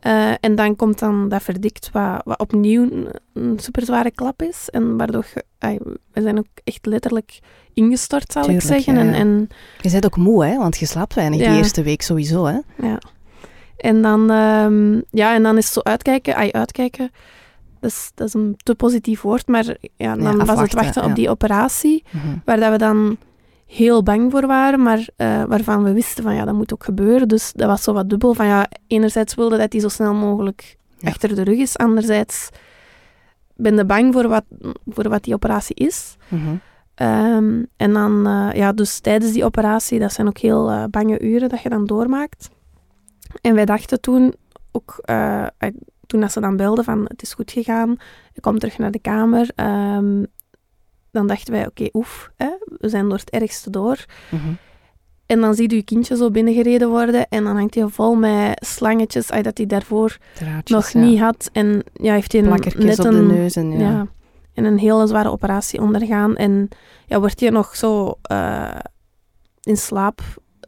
Eh, 0.00 0.32
en 0.40 0.54
dan 0.54 0.76
komt 0.76 0.98
dan 0.98 1.28
dat 1.28 1.42
verdikt, 1.42 1.90
wat, 1.92 2.20
wat 2.24 2.38
opnieuw 2.38 2.82
een, 2.82 3.08
een 3.32 3.58
super 3.58 3.84
zware 3.84 4.10
klap 4.10 4.42
is. 4.42 4.68
En 4.70 4.96
waardoor 4.96 5.26
je, 5.58 5.98
we 6.12 6.22
zijn 6.22 6.38
ook 6.38 6.46
echt 6.64 6.86
letterlijk 6.86 7.38
ingestort, 7.74 8.32
zal 8.32 8.42
Tuurlijk, 8.42 8.64
ik 8.64 8.70
zeggen. 8.70 8.94
ja, 8.94 9.00
En, 9.00 9.06
ja. 9.06 9.14
en 9.14 9.48
Je 9.80 9.90
bent 9.90 10.04
ook 10.04 10.16
moe, 10.16 10.44
hè? 10.44 10.56
Want 10.56 10.78
je 10.78 10.86
slaapt 10.86 11.14
weinig 11.14 11.40
Ja. 11.40 11.48
die 11.48 11.56
eerste 11.58 11.82
week 11.82 12.02
sowieso, 12.02 12.44
hè? 12.44 12.58
Ja. 12.86 12.98
En 13.76 14.02
dan, 14.02 14.30
ehm, 14.30 15.00
ja, 15.10 15.34
en 15.34 15.42
dan 15.42 15.56
is 15.56 15.64
het 15.64 15.72
zo 15.74 15.80
uitkijken. 15.82 16.34
Ai, 16.36 16.50
uitkijken, 16.50 17.10
dat 17.80 17.90
is, 17.90 18.10
dat 18.14 18.26
is 18.26 18.34
een 18.34 18.54
te 18.62 18.74
positief 18.74 19.20
woord, 19.20 19.46
maar 19.48 19.76
ja, 19.96 20.16
dan 20.16 20.44
was 20.44 20.60
het 20.60 20.74
wachten 20.74 21.04
op 21.04 21.14
die 21.14 21.30
operatie, 21.30 22.04
Mhm. 22.10 22.26
waar 22.44 22.60
dat 22.60 22.70
we 22.70 22.78
dan 22.78 23.16
heel 23.70 24.02
bang 24.02 24.30
voor 24.30 24.46
waren, 24.46 24.82
maar 24.82 25.08
eh, 25.16 25.44
waarvan 25.44 25.82
we 25.82 25.92
wisten 25.92 26.22
van 26.22 26.34
ja, 26.34 26.44
dat 26.44 26.54
moet 26.54 26.72
ook 26.72 26.84
gebeuren. 26.84 27.28
Dus 27.28 27.52
dat 27.52 27.68
was 27.68 27.82
zo 27.82 27.92
wat 27.92 28.08
dubbel 28.10 28.34
van 28.34 28.46
ja, 28.46 28.68
enerzijds 28.86 29.34
wilde 29.34 29.56
dat 29.56 29.70
die 29.70 29.80
zo 29.80 29.88
snel 29.88 30.14
mogelijk 30.14 30.76
Ja. 30.98 31.08
achter 31.08 31.34
de 31.34 31.42
rug 31.42 31.58
is, 31.58 31.76
anderzijds 31.76 32.48
ben 33.56 33.76
je 33.76 33.84
bang 33.84 34.12
voor 34.12 34.28
wat, 34.28 34.44
voor 34.86 35.08
wat 35.08 35.22
die 35.24 35.34
operatie 35.34 35.74
is. 35.76 36.16
Mhm. 36.28 36.54
Ehm, 36.94 37.62
en 37.76 37.92
dan, 37.92 38.26
eh, 38.26 38.48
ja, 38.52 38.72
dus 38.72 39.00
tijdens 39.00 39.32
die 39.32 39.44
operatie, 39.44 39.98
dat 39.98 40.12
zijn 40.12 40.26
ook 40.26 40.38
heel 40.38 40.70
eh, 40.70 40.84
bange 40.90 41.20
uren 41.20 41.48
dat 41.48 41.62
je 41.62 41.68
dan 41.68 41.86
doormaakt. 41.86 42.50
En 43.40 43.54
wij 43.54 43.64
dachten 43.64 44.00
toen 44.00 44.34
ook, 44.72 45.00
toen 46.06 46.20
dat 46.20 46.32
ze 46.32 46.40
dan 46.40 46.56
belden 46.56 46.84
van 46.84 47.04
het 47.08 47.22
is 47.22 47.34
goed 47.34 47.50
gegaan, 47.50 47.96
ik 48.32 48.42
kom 48.42 48.58
terug 48.58 48.78
naar 48.78 48.90
de 48.90 48.98
kamer, 49.00 49.50
ehm, 49.54 50.22
dan 51.10 51.26
dachten 51.26 51.52
wij, 51.52 51.66
oké, 51.66 51.88
oef, 51.92 52.30
hè, 52.36 52.48
we 52.78 52.88
zijn 52.88 53.08
door 53.08 53.18
het 53.18 53.30
ergste 53.30 53.70
door. 53.70 54.04
Mhm. 54.30 54.52
En 55.26 55.40
dan 55.40 55.54
zie 55.54 55.70
je 55.70 55.76
je 55.76 55.82
kindje 55.82 56.16
zo 56.16 56.30
binnengereden 56.30 56.88
worden 56.88 57.28
en 57.28 57.44
dan 57.44 57.56
hangt 57.56 57.74
hij 57.74 57.86
vol 57.88 58.14
met 58.14 58.66
slangetjes, 58.66 59.30
ay, 59.30 59.42
dat 59.42 59.56
hij 59.56 59.66
daarvoor 59.66 60.16
Draadjes, 60.34 60.76
nog 60.76 60.88
ja. 60.88 61.00
niet 61.00 61.20
had. 61.20 61.50
En 61.52 61.82
ja, 61.92 62.12
heeft 62.12 62.32
hij 62.32 62.40
een- 62.42 62.48
net 62.76 62.98
op 62.98 63.04
een, 63.04 63.28
de 63.28 63.34
neus 63.34 63.56
en 63.56 63.70
ja. 63.72 63.78
ja. 63.78 64.06
En 64.54 64.64
een 64.64 64.78
hele 64.78 65.06
zware 65.06 65.30
operatie 65.30 65.80
ondergaan. 65.80 66.36
En 66.36 66.68
ja, 67.06 67.18
wordt 67.20 67.40
hij 67.40 67.50
nog 67.50 67.76
zo 67.76 68.18
eh, 68.22 68.78
in 69.60 69.76
slaap 69.76 70.20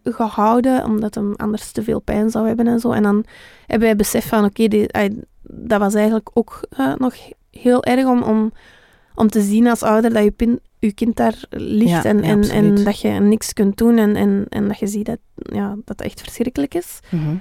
gehouden, 0.04 0.84
omdat 0.84 1.14
hem 1.14 1.34
anders 1.36 1.72
te 1.72 1.82
veel 1.82 2.00
pijn 2.00 2.30
zou 2.30 2.46
hebben 2.46 2.66
en 2.66 2.80
zo. 2.80 2.90
En 2.92 3.02
dan 3.02 3.24
hebben 3.66 3.86
wij 3.88 3.96
besef 3.96 4.28
van, 4.28 4.44
oké, 4.44 4.86
dat 5.42 5.78
was 5.80 5.94
eigenlijk 5.94 6.30
ook 6.34 6.60
eh, 6.76 6.94
nog 6.94 7.14
heel 7.50 7.84
erg 7.84 8.06
om, 8.06 8.22
om, 8.22 8.52
om 9.14 9.28
te 9.28 9.40
zien 9.42 9.66
als 9.66 9.82
ouder 9.82 10.12
dat 10.12 10.24
je, 10.24 10.30
pin, 10.30 10.60
je 10.78 10.92
kind 10.92 11.16
daar 11.16 11.44
ligt 11.50 11.90
Ja, 11.90 12.04
en, 12.04 12.16
ja, 12.18 12.22
en, 12.22 12.42
en 12.50 12.84
dat 12.84 13.00
je 13.00 13.08
niks 13.08 13.52
kunt 13.52 13.76
doen 13.76 13.98
en, 13.98 14.16
en, 14.16 14.46
en 14.48 14.68
dat 14.68 14.78
je 14.78 14.86
ziet 14.86 15.06
dat, 15.06 15.18
ja, 15.34 15.76
dat 15.84 16.00
echt 16.00 16.20
verschrikkelijk 16.20 16.74
is. 16.74 17.00
Mhm. 17.10 17.34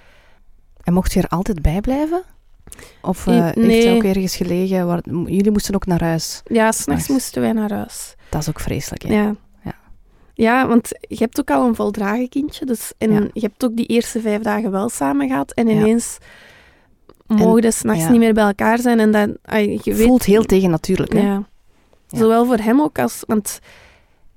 En 0.84 0.94
mocht 0.94 1.14
je 1.14 1.22
er 1.22 1.28
altijd 1.28 1.62
bij 1.62 1.82
blijven? 1.82 2.24
Of 3.02 3.28
eh, 3.28 3.36
I- 3.36 3.42
heeft 3.42 3.56
nee. 3.56 3.86
hij 3.88 3.96
ook 3.96 4.04
ergens 4.04 4.36
gelegen? 4.36 4.88
Waar, 4.88 5.02
jullie 5.10 5.52
moesten 5.52 5.76
ook 5.76 5.86
naar 5.86 6.04
huis. 6.04 6.42
Ja, 6.46 6.72
s'nachts 6.72 7.08
moesten 7.08 7.42
wij 7.42 7.52
naar 7.52 7.72
huis. 7.74 8.16
Dat 8.30 8.42
is 8.42 8.50
ook 8.50 8.60
vreselijk, 8.60 9.02
hè? 9.04 9.14
Ja. 9.14 9.36
Ja. 9.64 9.74
ja. 10.34 10.68
want 10.68 10.88
je 11.08 11.18
hebt 11.18 11.40
ook 11.40 11.52
al 11.52 11.68
een 11.68 11.76
voldragen 11.76 12.30
kindje. 12.30 12.66
Dus, 12.66 12.92
en 12.98 13.12
Ja. 13.12 13.28
je 13.34 13.40
hebt 13.40 13.64
ook 13.64 13.76
die 13.76 13.86
eerste 13.86 14.22
vijf 14.22 14.42
dagen 14.42 14.72
wel 14.72 14.90
samen 14.90 15.28
gehad. 15.28 15.52
En 15.52 15.68
Ja. 15.68 15.74
ineens 15.74 16.18
mogen 17.28 17.62
de 17.62 17.72
s'nachts 17.72 18.04
ja. 18.04 18.10
niet 18.10 18.20
meer 18.20 18.34
bij 18.34 18.44
elkaar 18.46 18.80
zijn. 18.80 19.00
En 19.14 19.38
ai, 19.42 19.80
je 19.84 19.94
weet, 19.94 20.08
Voelt 20.08 20.24
heel 20.24 20.44
tegen 20.44 20.70
natuurlijk, 20.70 21.14
hè? 21.14 21.20
ja. 21.22 21.50
Ja. 22.12 22.18
Zowel 22.18 22.46
voor 22.46 22.58
hem 22.58 22.82
ook 22.82 23.00
als... 23.00 23.24
Want 23.28 23.60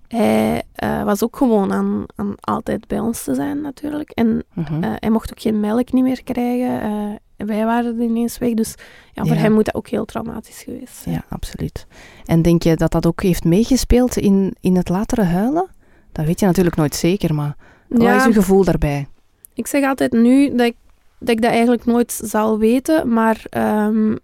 hij 0.09 0.63
eh, 0.75 1.05
was 1.05 1.23
ook 1.23 1.37
gewoon 1.37 1.73
aan, 1.73 2.05
aan 2.17 2.35
altijd 2.41 2.87
bij 2.87 2.99
ons 2.99 3.25
te 3.25 3.35
zijn 3.35 3.61
natuurlijk. 3.61 4.11
En 4.11 4.45
Mhm. 4.55 4.83
eh, 4.83 4.93
hij 4.99 5.11
mocht 5.11 5.31
ook 5.31 5.41
geen 5.41 5.61
melk 5.61 5.93
niet 5.93 6.03
meer 6.05 6.23
krijgen. 6.23 6.81
Eh, 6.81 7.47
wij 7.47 7.65
waren 7.65 7.99
er 7.99 8.05
ineens 8.05 8.39
weg. 8.39 8.55
Dus 8.55 8.75
ja, 9.13 9.25
voor 9.25 9.35
Ja. 9.35 9.41
hem 9.41 9.53
moet 9.53 9.65
dat 9.65 9.75
ook 9.75 9.89
heel 9.89 10.05
traumatisch 10.05 10.63
geweest 10.63 10.97
zijn. 10.97 11.15
Ja, 11.15 11.25
absoluut. 11.29 11.87
En 12.25 12.43
denk 12.43 12.63
je 12.63 12.77
dat 12.77 12.91
dat 12.93 13.07
ook 13.07 13.23
heeft 13.23 13.45
meegespeeld 13.45 14.17
in, 14.17 14.57
in 14.61 14.77
het 14.77 14.89
latere 14.89 15.23
huilen? 15.23 15.67
Dat 16.13 16.25
weet 16.27 16.41
je 16.41 16.47
natuurlijk 16.47 16.77
nooit 16.77 16.95
zeker, 16.95 17.35
maar 17.35 17.57
wat 17.89 18.15
is 18.17 18.25
je 18.25 18.33
gevoel 18.33 18.65
daarbij? 18.65 19.07
Ik 19.55 19.67
zeg 19.67 19.85
altijd 19.85 20.13
nu 20.13 20.51
dat 20.57 20.67
ik 20.67 20.77
dat, 21.19 21.29
ik 21.29 21.43
dat 21.43 21.51
eigenlijk 21.51 21.85
nooit 21.85 22.13
zal 22.25 22.59
weten, 22.59 23.13
maar 23.13 23.45
ehm, 23.51 24.17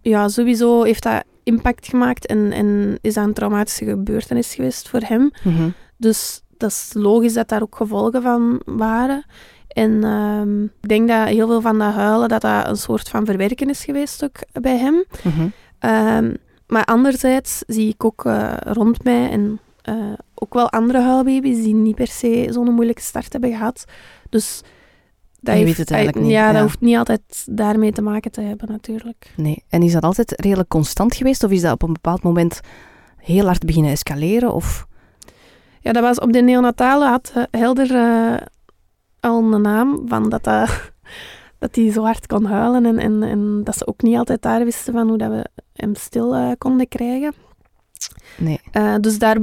ja, 0.00 0.28
sowieso 0.28 0.82
heeft 0.82 1.02
dat 1.02 1.24
impact 1.48 1.88
gemaakt 1.88 2.26
en, 2.26 2.52
en 2.52 2.98
is 3.00 3.14
dat 3.14 3.24
een 3.24 3.34
traumatische 3.34 3.84
gebeurtenis 3.84 4.54
geweest 4.54 4.88
voor 4.88 5.00
hem. 5.00 5.30
Mhm. 5.42 5.68
Dus 5.96 6.42
dat 6.56 6.70
is 6.70 6.90
logisch 6.94 7.32
dat 7.32 7.48
daar 7.48 7.62
ook 7.62 7.76
gevolgen 7.76 8.22
van 8.22 8.60
waren. 8.64 9.24
En 9.68 10.04
ehm, 10.04 10.64
ik 10.64 10.88
denk 10.88 11.08
dat 11.08 11.28
heel 11.28 11.46
veel 11.46 11.60
van 11.60 11.78
dat 11.78 11.94
huilen, 11.94 12.28
dat 12.28 12.40
dat 12.40 12.68
een 12.68 12.76
soort 12.76 13.08
van 13.08 13.24
verwerken 13.24 13.68
is 13.68 13.84
geweest 13.84 14.24
ook 14.24 14.62
bij 14.62 14.76
hem. 14.78 15.04
Mhm. 15.22 15.48
Ehm, 15.78 16.34
maar 16.66 16.84
anderzijds 16.84 17.62
zie 17.66 17.88
ik 17.88 18.04
ook 18.04 18.24
eh, 18.24 18.54
rond 18.60 19.04
mij 19.04 19.30
en 19.30 19.60
eh, 19.82 20.12
ook 20.34 20.54
wel 20.54 20.70
andere 20.70 21.00
huilbaby's 21.00 21.62
die 21.62 21.74
niet 21.74 21.94
per 21.94 22.06
se 22.06 22.46
zo'n 22.50 22.74
moeilijke 22.74 23.02
start 23.02 23.32
hebben 23.32 23.50
gehad. 23.50 23.84
Dus 24.30 24.62
dat 25.40 25.58
Je 25.58 25.64
weet 25.64 25.76
het 25.76 25.90
eigenlijk 25.90 26.24
niet, 26.24 26.34
Ja, 26.34 26.46
ja. 26.46 26.52
dat 26.52 26.62
hoeft 26.62 26.80
niet 26.80 26.96
altijd 26.96 27.46
daarmee 27.50 27.92
te 27.92 28.02
maken 28.02 28.30
te 28.30 28.40
hebben 28.40 28.68
natuurlijk. 28.70 29.32
Nee. 29.36 29.64
En 29.68 29.82
is 29.82 29.92
dat 29.92 30.02
altijd 30.02 30.40
redelijk 30.40 30.68
constant 30.68 31.14
geweest? 31.14 31.44
Of 31.44 31.50
is 31.50 31.60
dat 31.60 31.72
op 31.72 31.82
een 31.82 31.92
bepaald 31.92 32.22
moment 32.22 32.60
heel 33.16 33.44
hard 33.46 33.64
beginnen 33.66 33.90
escaleren? 33.92 34.52
Of... 34.54 34.86
Ja, 35.80 35.92
dat 35.92 36.02
was 36.02 36.18
op 36.18 36.32
de 36.32 36.40
neonatale 36.42 37.06
had 37.06 37.32
eh, 37.34 37.42
Helder 37.50 37.94
eh, 37.94 38.46
al 39.20 39.52
een 39.52 39.60
naam 39.62 40.02
van 40.06 40.28
dat 40.28 40.44
dat 40.44 40.70
dat 41.58 41.74
hij 41.76 41.92
zo 41.92 42.02
hard 42.02 42.26
kon 42.26 42.44
huilen 42.44 42.86
en, 42.86 42.98
en, 42.98 43.22
en 43.22 43.60
dat 43.64 43.76
ze 43.76 43.86
ook 43.86 44.02
niet 44.02 44.16
altijd 44.16 44.42
daar 44.42 44.64
wisten 44.64 44.92
van 44.92 45.08
hoe 45.08 45.18
dat 45.18 45.30
we 45.30 45.46
hem 45.72 45.94
stil 45.94 46.34
eh, 46.34 46.50
konden 46.58 46.88
krijgen. 46.88 47.32
Nee, 48.38 48.60
Eh, 48.72 48.94
dus 49.00 49.18
daar 49.18 49.38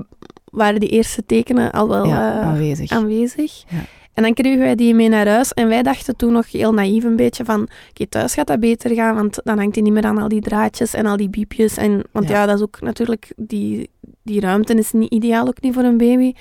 waren 0.46 0.80
die 0.80 0.90
eerste 0.90 1.26
tekenen 1.26 1.72
al 1.72 1.88
wel 1.88 2.06
ja, 2.06 2.40
eh, 2.40 2.48
aanwezig. 2.48 2.92
aanwezig. 2.92 3.64
Ja. 3.68 3.78
En 4.16 4.24
dan 4.24 4.34
kregen 4.34 4.60
wij 4.60 4.76
die 4.76 4.94
mee 4.94 5.10
naar 5.10 5.28
huis. 5.28 5.54
En 5.54 5.68
wij 5.68 5.84
dachten 5.84 6.16
toen 6.16 6.34
nog 6.34 6.52
heel 6.52 6.74
naïef 6.74 7.04
een 7.04 7.16
beetje 7.16 7.46
van... 7.46 7.68
Oké, 7.90 8.08
thuis 8.08 8.34
gaat 8.34 8.48
dat 8.48 8.60
beter 8.60 8.96
gaan, 8.96 9.16
want 9.16 9.40
dan 9.44 9.58
hangt 9.58 9.76
hij 9.76 9.84
niet 9.84 9.94
meer 9.94 10.06
aan 10.06 10.18
al 10.18 10.28
die 10.28 10.42
draadjes 10.42 10.94
en 10.94 11.06
al 11.06 11.18
die 11.18 11.30
biepjes. 11.30 11.78
En, 11.78 12.02
want 12.12 12.28
Ja. 12.28 12.36
ja, 12.36 12.46
dat 12.46 12.56
is 12.56 12.62
ook 12.62 12.82
natuurlijk... 12.82 13.34
Die, 13.36 13.90
die 14.24 14.40
ruimte 14.40 14.74
is 14.74 14.92
niet 14.92 15.12
ideaal, 15.12 15.48
ook 15.48 15.62
niet 15.62 15.74
voor 15.74 15.84
een 15.84 15.98
baby. 15.98 16.34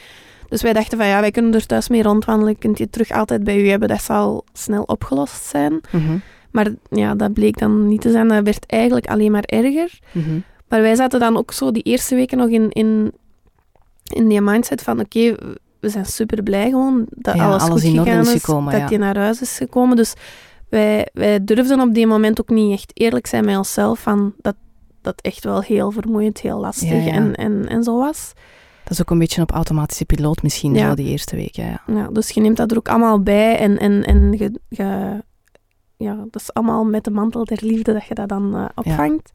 Dus 0.49 0.63
wij 0.63 0.73
dachten 0.73 0.99
van 0.99 1.07
ja, 1.07 1.21
wij 1.21 1.31
kunnen 1.31 1.55
er 1.55 1.67
thuis 1.67 1.89
mee 1.89 2.03
rondwandelen. 2.03 2.59
Kunt 2.59 2.79
je 2.79 2.91
terug 2.91 3.11
altijd 3.11 3.45
bij 3.45 3.61
u 3.61 3.69
hebben. 3.69 3.89
Dat 3.89 4.03
zal 4.03 4.45
snel 4.53 4.83
opgelost 4.83 5.45
zijn. 5.45 5.81
Mhm. 5.91 6.17
Maar 6.51 6.69
ja, 6.91 7.15
dat 7.15 7.33
bleek 7.33 7.59
dan 7.59 7.89
niet 7.89 8.01
te 8.01 8.11
zijn. 8.11 8.29
Dat 8.29 8.45
werd 8.45 8.67
eigenlijk 8.67 9.07
alleen 9.07 9.33
maar 9.33 9.45
erger. 9.45 9.99
Mhm. 10.13 10.39
Maar 10.69 10.81
wij 10.81 10.95
zaten 10.95 11.21
dan 11.21 11.37
ook 11.37 11.53
zo 11.53 11.71
die 11.71 11.83
eerste 11.83 12.15
weken 12.15 12.39
nog 12.39 12.49
in, 12.49 12.71
in, 12.71 13.13
in 14.05 14.29
die 14.29 14.41
mindset 14.41 14.83
van 14.83 15.01
oké, 15.01 15.35
we 15.85 15.91
zijn 15.91 16.05
super 16.07 16.43
blij 16.43 16.69
gewoon 16.71 17.07
dat 17.11 17.35
Ja, 17.35 17.45
alles, 17.47 17.63
alles 17.63 17.83
goed 17.83 17.93
in 17.93 17.99
gegaan 18.03 18.21
is 18.21 18.31
gekomen, 18.43 18.73
dat 18.73 18.81
ja. 18.81 18.89
hij 18.89 18.97
naar 18.97 19.17
huis 19.19 19.41
is 19.41 19.57
gekomen. 19.57 19.97
Dus 19.97 20.15
wij, 20.69 21.09
wij 21.13 21.45
durfden 21.45 21.81
op 21.81 21.95
die 21.95 22.07
moment 22.07 22.41
ook 22.41 22.49
niet 22.49 22.73
echt 22.73 22.91
eerlijk 22.95 23.27
zijn 23.27 23.45
met 23.45 23.57
onszelf 23.57 23.99
van 23.99 24.35
dat 24.41 24.55
dat 25.01 25.21
echt 25.21 25.45
wel 25.45 25.61
heel 25.61 25.91
vermoeiend, 25.91 26.41
heel 26.41 26.61
lastig. 26.61 27.07
En, 27.07 27.35
en, 27.35 27.69
en 27.69 27.83
zo 27.83 27.99
was. 27.99 28.33
Dat 28.83 28.93
is 28.93 29.01
ook 29.01 29.11
een 29.11 29.19
beetje 29.19 29.43
op 29.43 29.51
automatische 29.51 30.05
piloot 30.05 30.43
misschien, 30.43 30.75
Ja. 30.75 30.89
zo 30.89 30.95
die 30.95 31.07
eerste 31.11 31.37
weken. 31.37 31.65
Ja. 31.65 31.81
Ja, 31.87 32.09
dus 32.13 32.31
je 32.31 32.41
neemt 32.41 32.57
dat 32.57 32.71
er 32.71 32.77
ook 32.77 32.89
allemaal 32.89 33.23
bij 33.23 33.59
en, 33.59 33.79
en, 33.79 34.05
en 34.05 34.33
je, 34.33 34.61
je- 34.69 35.23
ja, 35.97 36.15
dat 36.31 36.41
is 36.41 36.53
allemaal 36.53 36.85
met 36.85 37.05
de 37.05 37.11
mantel 37.11 37.45
der 37.45 37.59
liefde 37.61 37.93
dat 37.93 38.05
je 38.05 38.15
dat 38.15 38.29
dan 38.29 38.55
eh, 38.57 38.65
opvangt. 38.75 39.31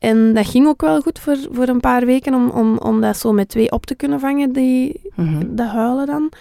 En 0.00 0.34
dat 0.34 0.46
ging 0.46 0.66
ook 0.66 0.80
wel 0.80 1.00
goed 1.00 1.18
voor, 1.18 1.36
voor 1.50 1.68
een 1.68 1.80
paar 1.80 2.06
weken 2.06 2.34
om, 2.34 2.50
om, 2.50 2.78
om 2.78 3.00
dat 3.00 3.16
zo 3.16 3.32
met 3.32 3.48
twee 3.48 3.70
op 3.72 3.86
te 3.86 3.94
kunnen 3.94 4.20
vangen, 4.20 4.52
die, 4.52 5.00
Mhm. 5.14 5.54
dat 5.54 5.68
huilen 5.68 6.06
dan. 6.06 6.32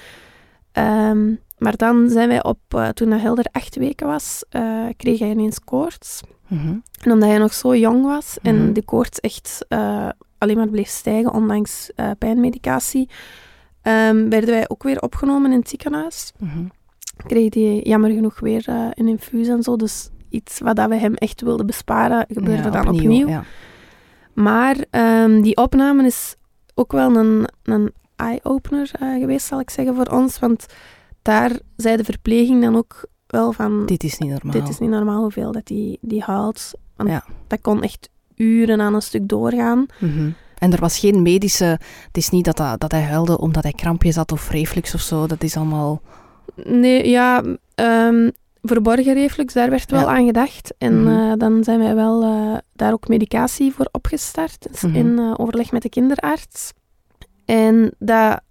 Ehm, 0.71 1.33
maar 1.57 1.75
dan 1.77 2.09
zijn 2.09 2.27
wij 2.27 2.43
op, 2.43 2.59
eh, 2.67 2.87
toen 2.89 3.09
hij 3.11 3.19
Helder 3.19 3.45
acht 3.51 3.75
weken 3.75 4.07
was, 4.07 4.43
eh, 4.49 4.85
kreeg 4.97 5.19
hij 5.19 5.29
ineens 5.29 5.59
koorts. 5.59 6.21
Mhm. 6.47 6.77
En 7.01 7.11
omdat 7.11 7.29
hij 7.29 7.37
nog 7.37 7.53
zo 7.53 7.75
jong 7.75 8.03
was 8.05 8.37
Mhm. 8.41 8.47
en 8.55 8.73
de 8.73 8.83
koorts 8.83 9.19
echt 9.19 9.65
eh, 9.67 10.09
alleen 10.37 10.57
maar 10.57 10.69
bleef 10.69 10.87
stijgen, 10.87 11.33
ondanks 11.33 11.91
pijnmedicatie, 12.17 13.09
ehm, 13.81 14.29
werden 14.29 14.49
wij 14.49 14.69
ook 14.69 14.83
weer 14.83 15.01
opgenomen 15.01 15.51
in 15.51 15.59
het 15.59 15.69
ziekenhuis. 15.69 16.31
Mhm. 16.37 16.63
Kreeg 17.27 17.53
hij 17.53 17.79
jammer 17.83 18.09
genoeg 18.11 18.39
weer 18.39 18.63
een 18.93 19.07
infuus 19.07 19.47
en 19.47 19.63
zo. 19.63 19.75
Dus 19.75 20.09
iets 20.29 20.59
wat 20.59 20.75
dat 20.75 20.89
we 20.89 20.95
hem 20.95 21.13
echt 21.13 21.41
wilden 21.41 21.65
besparen, 21.65 22.25
gebeurde 22.27 22.63
Ja, 22.63 22.69
dan 22.69 22.87
opnieuw. 22.87 23.27
Ja. 23.27 23.43
Maar 24.33 24.75
ehm, 24.89 25.41
die 25.41 25.55
opname 25.55 26.05
is 26.05 26.35
ook 26.75 26.91
wel 26.91 27.15
een, 27.15 27.47
een 27.63 27.93
eye-opener 28.15 28.91
eh, 28.99 29.19
geweest, 29.19 29.45
zal 29.47 29.59
ik 29.59 29.69
zeggen, 29.69 29.95
voor 29.95 30.05
ons. 30.07 30.39
Want 30.39 30.65
daar 31.21 31.59
zei 31.75 31.97
de 31.97 32.03
verpleging 32.03 32.61
dan 32.61 32.75
ook 32.75 33.05
wel 33.27 33.51
van... 33.51 33.85
Dit 33.85 34.03
is 34.03 34.17
niet 34.17 34.29
normaal. 34.29 34.51
Dit 34.51 34.69
is 34.69 34.79
niet 34.79 34.89
normaal 34.89 35.21
hoeveel 35.21 35.51
dat 35.51 35.65
die, 35.65 35.97
die 36.01 36.23
haalt. 36.23 36.71
Want 36.95 37.09
Ja. 37.09 37.23
dat 37.47 37.61
kon 37.61 37.83
echt 37.83 38.09
uren 38.35 38.81
aan 38.81 38.93
een 38.93 39.01
stuk 39.01 39.27
doorgaan. 39.27 39.85
Mhm. 39.99 40.29
En 40.57 40.73
er 40.73 40.79
was 40.79 40.99
geen 40.99 41.21
medische... 41.21 41.65
Het 42.05 42.17
is 42.17 42.29
niet 42.29 42.45
dat, 42.45 42.57
dat, 42.57 42.79
dat 42.79 42.91
hij 42.91 43.01
huilde 43.01 43.37
omdat 43.37 43.63
hij 43.63 43.71
krampjes 43.71 44.15
had 44.15 44.31
of 44.31 44.49
reflux 44.49 44.93
of 44.93 45.01
zo. 45.01 45.27
Dat 45.27 45.43
is 45.43 45.57
allemaal... 45.57 46.01
Nee, 46.55 47.09
ja, 47.09 47.43
ehm, 47.75 48.29
verborgen 48.61 49.13
reflux, 49.13 49.53
daar 49.53 49.69
werd 49.69 49.91
wel 49.91 49.99
Ja. 49.99 50.05
aan 50.17 50.25
gedacht. 50.25 50.73
En 50.77 51.03
Mhm. 51.03 51.31
eh, 51.31 51.33
dan 51.37 51.63
zijn 51.63 51.79
wij 51.79 51.95
wel 51.95 52.23
eh, 52.23 52.57
daar 52.73 52.93
ook 52.93 53.07
medicatie 53.07 53.73
voor 53.73 53.87
opgestart, 53.91 54.67
dus 54.71 54.81
Mhm. 54.81 54.95
in 54.95 55.19
eh, 55.19 55.33
overleg 55.37 55.71
met 55.71 55.81
de 55.81 55.89
kinderarts. 55.89 56.71
En 57.45 57.93
dat 57.99 58.41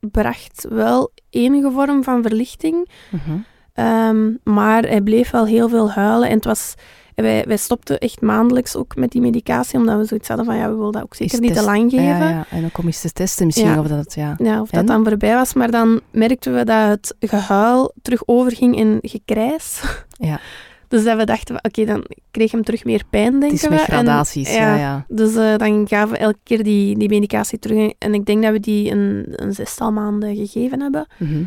bracht 0.00 0.66
wel 0.68 1.12
enige 1.30 1.70
vorm 1.70 2.04
van 2.04 2.22
verlichting, 2.22 2.88
Mhm. 3.10 3.38
Ehm, 3.72 4.30
maar 4.44 4.82
hij 4.82 5.00
bleef 5.00 5.30
wel 5.30 5.46
heel 5.46 5.68
veel 5.68 5.90
huilen. 5.90 6.28
En 6.28 6.34
het 6.34 6.44
was, 6.44 6.74
wij, 7.22 7.44
wij 7.46 7.56
stopten 7.56 7.98
echt 7.98 8.20
maandelijks 8.20 8.76
ook 8.76 8.96
met 8.96 9.10
die 9.10 9.20
medicatie, 9.20 9.78
omdat 9.78 9.98
we 9.98 10.04
zoiets 10.04 10.28
hadden 10.28 10.46
van, 10.46 10.56
ja, 10.56 10.68
we 10.70 10.76
willen 10.76 10.92
dat 10.92 11.02
ook 11.02 11.14
zeker 11.14 11.34
Is 11.34 11.40
niet 11.40 11.54
te 11.54 11.62
lang 11.64 11.90
geven. 11.90 12.04
Ja, 12.04 12.28
ja. 12.28 12.46
En 12.50 12.64
ook 12.64 12.78
om 12.78 12.86
eens 12.86 13.00
te 13.00 13.12
testen 13.12 13.46
misschien 13.46 13.68
Ja. 13.68 13.80
of 13.80 13.86
dat... 13.86 14.14
Ja. 14.14 14.34
Ja, 14.38 14.60
of 14.60 14.70
dat 14.70 14.80
En? 14.80 14.86
dan 14.86 15.04
voorbij 15.04 15.34
was. 15.34 15.54
Maar 15.54 15.70
dan 15.70 16.00
merkten 16.10 16.54
we 16.54 16.64
dat 16.64 16.88
het 16.88 17.14
gehuil 17.20 17.92
terug 18.02 18.22
overging 18.26 18.76
in 18.76 18.98
gekrijs. 19.02 19.80
Ja. 20.20 20.40
Dus 20.88 21.04
dat 21.04 21.16
we 21.16 21.24
dachten, 21.24 21.56
oké, 21.64 21.84
dan 21.84 22.04
kreeg 22.30 22.50
hem 22.52 22.64
terug 22.64 22.84
meer 22.84 23.02
pijn, 23.10 23.30
denken 23.30 23.48
Het 23.48 23.56
is 23.56 23.62
we. 23.62 23.68
met 23.70 23.78
En- 23.78 23.84
gradaties, 23.86 24.54
ja, 24.54 24.76
ja. 24.76 25.04
Dus 25.08 25.34
eh, 25.36 25.56
dan 25.56 25.88
gaven 25.88 26.10
we 26.10 26.16
elke 26.18 26.38
keer 26.42 26.62
die, 26.62 26.98
die 26.98 27.08
medicatie 27.08 27.58
terug. 27.58 27.92
En 27.98 28.14
ik 28.14 28.24
denk 28.26 28.42
dat 28.42 28.52
we 28.52 28.60
die 28.60 28.90
een, 28.90 29.24
een 29.30 29.52
zestal 29.54 29.92
maanden 29.92 30.36
gegeven 30.36 30.80
hebben. 30.80 31.06
Mhm. 31.18 31.42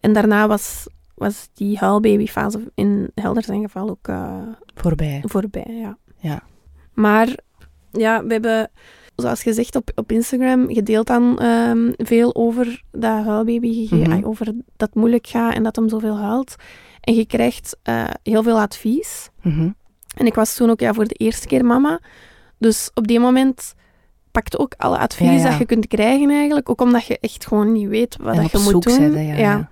En 0.00 0.12
daarna 0.12 0.46
was, 0.48 0.86
was 1.16 1.48
die 1.54 1.78
huilbabyfase 1.78 2.70
in 2.74 3.10
Helder 3.14 3.42
zijn 3.44 3.62
geval 3.62 3.88
ook 3.90 4.08
eh, 4.08 4.38
Voorbij. 4.74 5.22
voorbij, 5.24 5.66
ja. 5.68 5.98
Ja. 6.18 6.42
Maar 6.94 7.28
ja, 7.92 8.24
we 8.24 8.32
hebben, 8.32 8.70
zoals 9.16 9.42
gezegd, 9.42 9.76
op, 9.76 9.90
op 9.94 10.12
Instagram 10.12 10.74
gedeeld 10.74 11.06
dan 11.06 11.38
ehm, 11.38 11.92
veel 11.96 12.34
over 12.34 12.82
dat 12.90 13.24
huilbaby 13.24 13.88
ay, 14.10 14.24
over 14.24 14.44
dat 14.44 14.88
het 14.88 14.94
moeilijk 14.94 15.26
gaat 15.26 15.54
en 15.54 15.62
dat 15.62 15.76
hem 15.76 15.88
zoveel 15.88 16.18
huilt. 16.18 16.54
En 17.00 17.14
je 17.14 17.26
krijgt 17.26 17.76
eh, 17.82 18.04
heel 18.22 18.42
veel 18.42 18.60
advies. 18.60 19.30
Mhm. 19.42 19.70
En 20.16 20.26
ik 20.26 20.34
was 20.34 20.54
toen 20.56 20.70
ook 20.70 20.80
ja, 20.80 20.94
voor 20.94 21.06
de 21.06 21.14
eerste 21.14 21.46
keer 21.46 21.64
mama. 21.64 22.00
Dus 22.58 22.90
op 22.94 23.06
die 23.06 23.20
moment 23.20 23.74
pakte 24.30 24.58
ook 24.58 24.74
alle 24.76 24.98
advies 24.98 25.28
Ja, 25.28 25.32
ja. 25.32 25.48
dat 25.48 25.58
je 25.58 25.64
kunt 25.64 25.86
krijgen 25.86 26.30
eigenlijk. 26.30 26.70
Ook 26.70 26.80
omdat 26.80 27.06
je 27.06 27.18
echt 27.20 27.46
gewoon 27.46 27.72
niet 27.72 27.88
weet 27.88 28.16
wat 28.16 28.34
En 28.34 28.42
dat 28.42 28.54
op 28.54 28.60
je 28.60 28.72
moet 28.72 28.82
doen. 28.82 29.24
ja, 29.24 29.34
ja. 29.34 29.70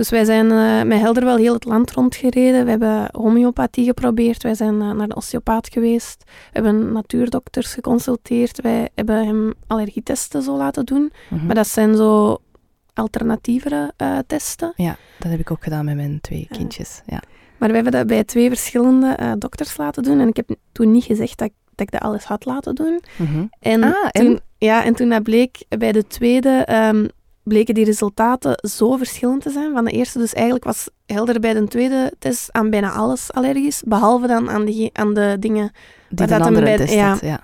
Dus 0.00 0.10
wij 0.10 0.24
zijn 0.24 0.50
eh, 0.50 0.82
met 0.82 1.00
Helder 1.00 1.24
wel 1.24 1.36
heel 1.36 1.54
het 1.54 1.64
land 1.64 1.90
rondgereden. 1.90 2.64
We 2.64 2.70
hebben 2.70 3.08
homeopathie 3.12 3.84
geprobeerd. 3.84 4.42
Wij 4.42 4.54
zijn 4.54 4.80
eh, 4.80 4.90
naar 4.90 5.08
de 5.08 5.14
osteopaat 5.14 5.68
geweest. 5.72 6.22
We 6.26 6.32
hebben 6.52 6.92
natuurdokters 6.92 7.74
geconsulteerd. 7.74 8.60
Wij 8.60 8.88
hebben 8.94 9.26
hem 9.26 9.52
allergietesten 9.66 10.42
zo 10.42 10.56
laten 10.56 10.84
doen. 10.84 11.12
Mhm. 11.28 11.46
Maar 11.46 11.54
dat 11.54 11.68
zijn 11.68 11.96
zo 11.96 12.38
alternatievere 12.94 13.92
eh, 13.96 14.18
testen. 14.26 14.72
Ja, 14.76 14.96
dat 15.18 15.30
heb 15.30 15.40
ik 15.40 15.50
ook 15.50 15.62
gedaan 15.62 15.84
met 15.84 15.96
mijn 15.96 16.20
twee 16.20 16.46
kindjes. 16.50 17.02
Ja. 17.06 17.22
Maar 17.58 17.68
we 17.68 17.74
hebben 17.74 17.92
dat 17.92 18.06
bij 18.06 18.24
twee 18.24 18.48
verschillende 18.48 19.36
dokters 19.38 19.76
laten 19.76 20.02
doen. 20.02 20.20
En 20.20 20.28
ik 20.28 20.36
heb 20.36 20.50
toen 20.72 20.90
niet 20.90 21.04
gezegd 21.04 21.38
dat 21.38 21.48
ik, 21.48 21.54
dat 21.74 21.86
ik 21.86 21.92
dat 21.92 22.00
alles 22.00 22.24
had 22.24 22.44
laten 22.44 22.74
doen. 22.74 23.02
Mhm. 23.16 23.44
En, 23.60 23.82
Ah, 23.82 24.08
en? 24.10 24.24
toen, 24.24 24.40
Ja, 24.58 24.84
en 24.84 24.94
toen 24.94 25.08
dat 25.08 25.22
bleek 25.22 25.64
bij 25.68 25.92
de 25.92 26.06
tweede, 26.06 26.48
ehm, 26.64 27.06
bleken 27.42 27.74
die 27.74 27.84
resultaten 27.84 28.68
zo 28.70 28.96
verschillend 28.96 29.42
te 29.42 29.50
zijn 29.50 29.72
van 29.72 29.84
de 29.84 29.90
eerste. 29.90 30.18
Dus 30.18 30.32
eigenlijk 30.32 30.64
was 30.64 30.88
Helder 31.06 31.40
bij 31.40 31.52
de 31.52 31.68
tweede 31.68 32.12
test 32.18 32.52
aan 32.52 32.70
bijna 32.70 32.92
alles 32.92 33.32
allergisch, 33.32 33.82
behalve 33.86 34.26
dan 34.26 34.50
aan, 34.50 34.64
die, 34.64 34.90
aan 34.92 35.14
de 35.14 35.36
dingen. 35.40 35.70
Die 36.08 36.16
dat 36.26 36.28
hem 36.30 36.42
andere 36.42 36.64
bij- 36.66 36.76
test 36.76 36.92
ja. 36.92 37.40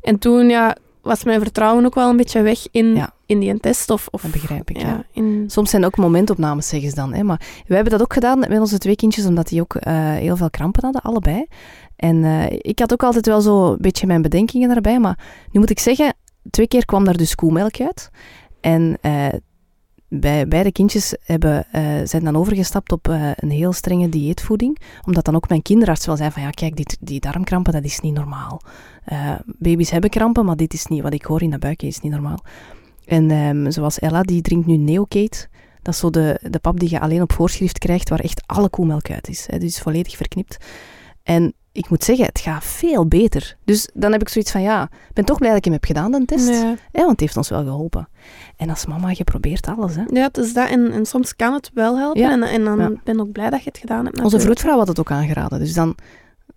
En 0.00 0.18
toen 0.18 0.48
ja, 0.48 0.76
was 1.02 1.24
mijn 1.24 1.40
vertrouwen 1.40 1.84
ook 1.84 1.94
wel 1.94 2.10
een 2.10 2.16
beetje 2.16 2.42
weg 2.42 2.66
in, 2.70 2.94
Ja. 2.94 3.10
in 3.26 3.40
die 3.40 3.60
test. 3.60 3.90
Of, 3.90 4.08
of, 4.10 4.22
Dat 4.22 4.30
begrijp 4.30 4.70
ik, 4.70 4.76
ja. 4.80 5.04
in, 5.12 5.44
Soms 5.46 5.70
zijn 5.70 5.84
ook 5.84 5.96
momentopnames, 5.96 6.68
zeggen 6.68 6.88
ze 6.90 6.94
dan. 6.94 7.14
Hè? 7.14 7.22
Maar 7.22 7.40
we 7.66 7.74
hebben 7.74 7.92
dat 7.92 8.02
ook 8.02 8.12
gedaan 8.12 8.38
met 8.38 8.58
onze 8.60 8.78
twee 8.78 8.96
kindjes, 8.96 9.26
omdat 9.26 9.48
die 9.48 9.60
ook 9.60 9.74
eh, 9.74 9.94
heel 10.12 10.36
veel 10.36 10.50
krampen 10.50 10.82
hadden, 10.84 11.02
allebei. 11.02 11.46
En 11.96 12.24
eh, 12.24 12.46
ik 12.58 12.78
had 12.78 12.92
ook 12.92 13.02
altijd 13.02 13.26
wel 13.26 13.40
zo 13.40 13.70
een 13.72 13.78
beetje 13.80 14.06
mijn 14.06 14.22
bedenkingen 14.22 14.68
daarbij. 14.68 14.98
Maar 14.98 15.18
nu 15.52 15.60
moet 15.60 15.70
ik 15.70 15.78
zeggen, 15.78 16.14
twee 16.50 16.68
keer 16.68 16.84
kwam 16.84 17.04
daar 17.04 17.16
dus 17.16 17.34
koemelk 17.34 17.80
uit. 17.80 18.10
En 18.66 18.98
eh, 19.00 19.28
bij 20.08 20.48
beide 20.48 20.72
kindjes 20.72 21.16
hebben, 21.24 21.66
eh, 21.72 21.82
zijn 22.04 22.24
dan 22.24 22.36
overgestapt 22.36 22.92
op 22.92 23.08
eh, 23.08 23.30
een 23.34 23.50
heel 23.50 23.72
strenge 23.72 24.08
dieetvoeding. 24.08 24.78
Omdat 25.04 25.24
dan 25.24 25.34
ook 25.34 25.48
mijn 25.48 25.62
kinderarts 25.62 26.06
wel 26.06 26.16
zei 26.16 26.30
van, 26.30 26.42
ja 26.42 26.50
kijk, 26.50 26.96
die, 27.00 27.20
darmkrampen, 27.20 27.72
dat 27.72 27.84
is 27.84 28.00
niet 28.00 28.14
normaal. 28.14 28.60
Baby's 29.44 29.90
hebben 29.90 30.10
krampen, 30.10 30.44
maar 30.44 30.56
dit 30.56 30.72
is 30.72 30.86
niet, 30.86 31.02
wat 31.02 31.12
ik 31.12 31.24
hoor 31.24 31.42
in 31.42 31.50
dat 31.50 31.60
buikje, 31.60 31.86
is 31.86 32.00
niet 32.00 32.12
normaal. 32.12 32.38
En 33.04 33.30
ehm, 33.30 33.70
zoals 33.70 33.98
Ella, 33.98 34.22
die 34.22 34.42
drinkt 34.42 34.66
nu 34.66 34.76
Neocate. 34.76 35.48
Dat 35.82 35.94
is 35.94 36.00
zo 36.00 36.10
de, 36.10 36.40
de 36.50 36.58
pap 36.58 36.80
die 36.80 36.90
je 36.90 37.00
alleen 37.00 37.22
op 37.22 37.32
voorschrift 37.32 37.78
krijgt, 37.78 38.08
waar 38.08 38.20
echt 38.20 38.42
alle 38.46 38.68
koemelk 38.68 39.10
uit 39.10 39.28
is. 39.28 39.46
Hè, 39.50 39.58
dus 39.58 39.78
volledig 39.78 40.16
verknipt. 40.16 40.56
En 41.22 41.54
ik 41.76 41.90
moet 41.90 42.04
zeggen, 42.04 42.24
het 42.26 42.38
gaat 42.40 42.64
veel 42.64 43.06
beter. 43.06 43.56
Dus 43.64 43.88
dan 43.94 44.12
heb 44.12 44.20
ik 44.20 44.28
zoiets 44.28 44.50
van, 44.50 44.62
ja, 44.62 44.82
ik 44.82 45.12
ben 45.14 45.24
toch 45.24 45.38
blij 45.38 45.48
dat 45.48 45.58
ik 45.58 45.64
hem 45.64 45.72
heb 45.72 45.84
gedaan, 45.84 46.10
de 46.10 46.24
test. 46.24 46.48
ja. 46.48 46.74
Hè, 46.92 46.98
want 47.00 47.10
het 47.10 47.20
heeft 47.20 47.36
ons 47.36 47.48
wel 47.48 47.62
geholpen. 47.64 48.08
En 48.56 48.70
als 48.70 48.86
mama, 48.86 49.10
je 49.12 49.24
probeert 49.24 49.66
alles. 49.66 49.94
Hè. 49.94 50.02
ja, 50.06 50.22
het 50.26 50.36
is 50.38 50.52
dat. 50.54 50.68
En, 50.68 50.92
en 50.92 51.06
soms 51.06 51.36
kan 51.36 51.52
het 51.52 51.70
wel 51.74 51.98
helpen. 51.98 52.20
Ja. 52.20 52.30
En, 52.30 52.42
en 52.42 52.64
dan 52.64 52.78
Ja. 52.78 52.90
ben 53.04 53.14
ik 53.14 53.20
ook 53.20 53.32
blij 53.32 53.50
dat 53.50 53.62
je 53.62 53.68
het 53.68 53.78
gedaan 53.78 54.04
hebt. 54.04 54.20
Onze 54.20 54.40
vroedvrouw 54.40 54.78
had 54.78 54.88
het 54.88 54.98
ook 55.00 55.10
aangeraden. 55.10 55.58
Dus 55.58 55.74
dan, 55.74 55.94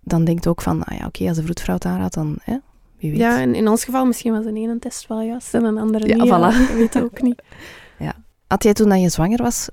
dan 0.00 0.24
denkt 0.24 0.46
ook 0.46 0.62
van, 0.62 0.84
ah 0.84 0.98
ja, 0.98 1.06
oké, 1.06 1.28
als 1.28 1.36
de 1.36 1.42
vroedvrouw 1.42 1.74
het 1.74 1.84
aanraadt, 1.84 2.14
dan 2.14 2.36
hè, 2.42 2.56
wie 2.98 3.10
weet. 3.10 3.20
Ja, 3.20 3.40
en 3.40 3.54
in 3.54 3.68
ons 3.68 3.84
geval 3.84 4.04
misschien 4.06 4.32
was 4.32 4.44
de 4.44 4.52
ene 4.52 4.78
test 4.78 5.06
wel 5.06 5.20
juist 5.20 5.54
en 5.54 5.64
een 5.64 5.78
andere 5.78 6.06
Ja, 6.08 6.16
niet. 6.16 6.26
voilà. 6.28 6.58
Dat 6.68 6.76
weet 6.76 6.94
ik 6.94 7.02
ook 7.02 7.22
niet. 7.22 7.42
Had 8.46 8.62
jij 8.62 8.72
toen 8.72 8.88
dat 8.88 9.00
je 9.00 9.08
zwanger 9.08 9.42
was 9.42 9.68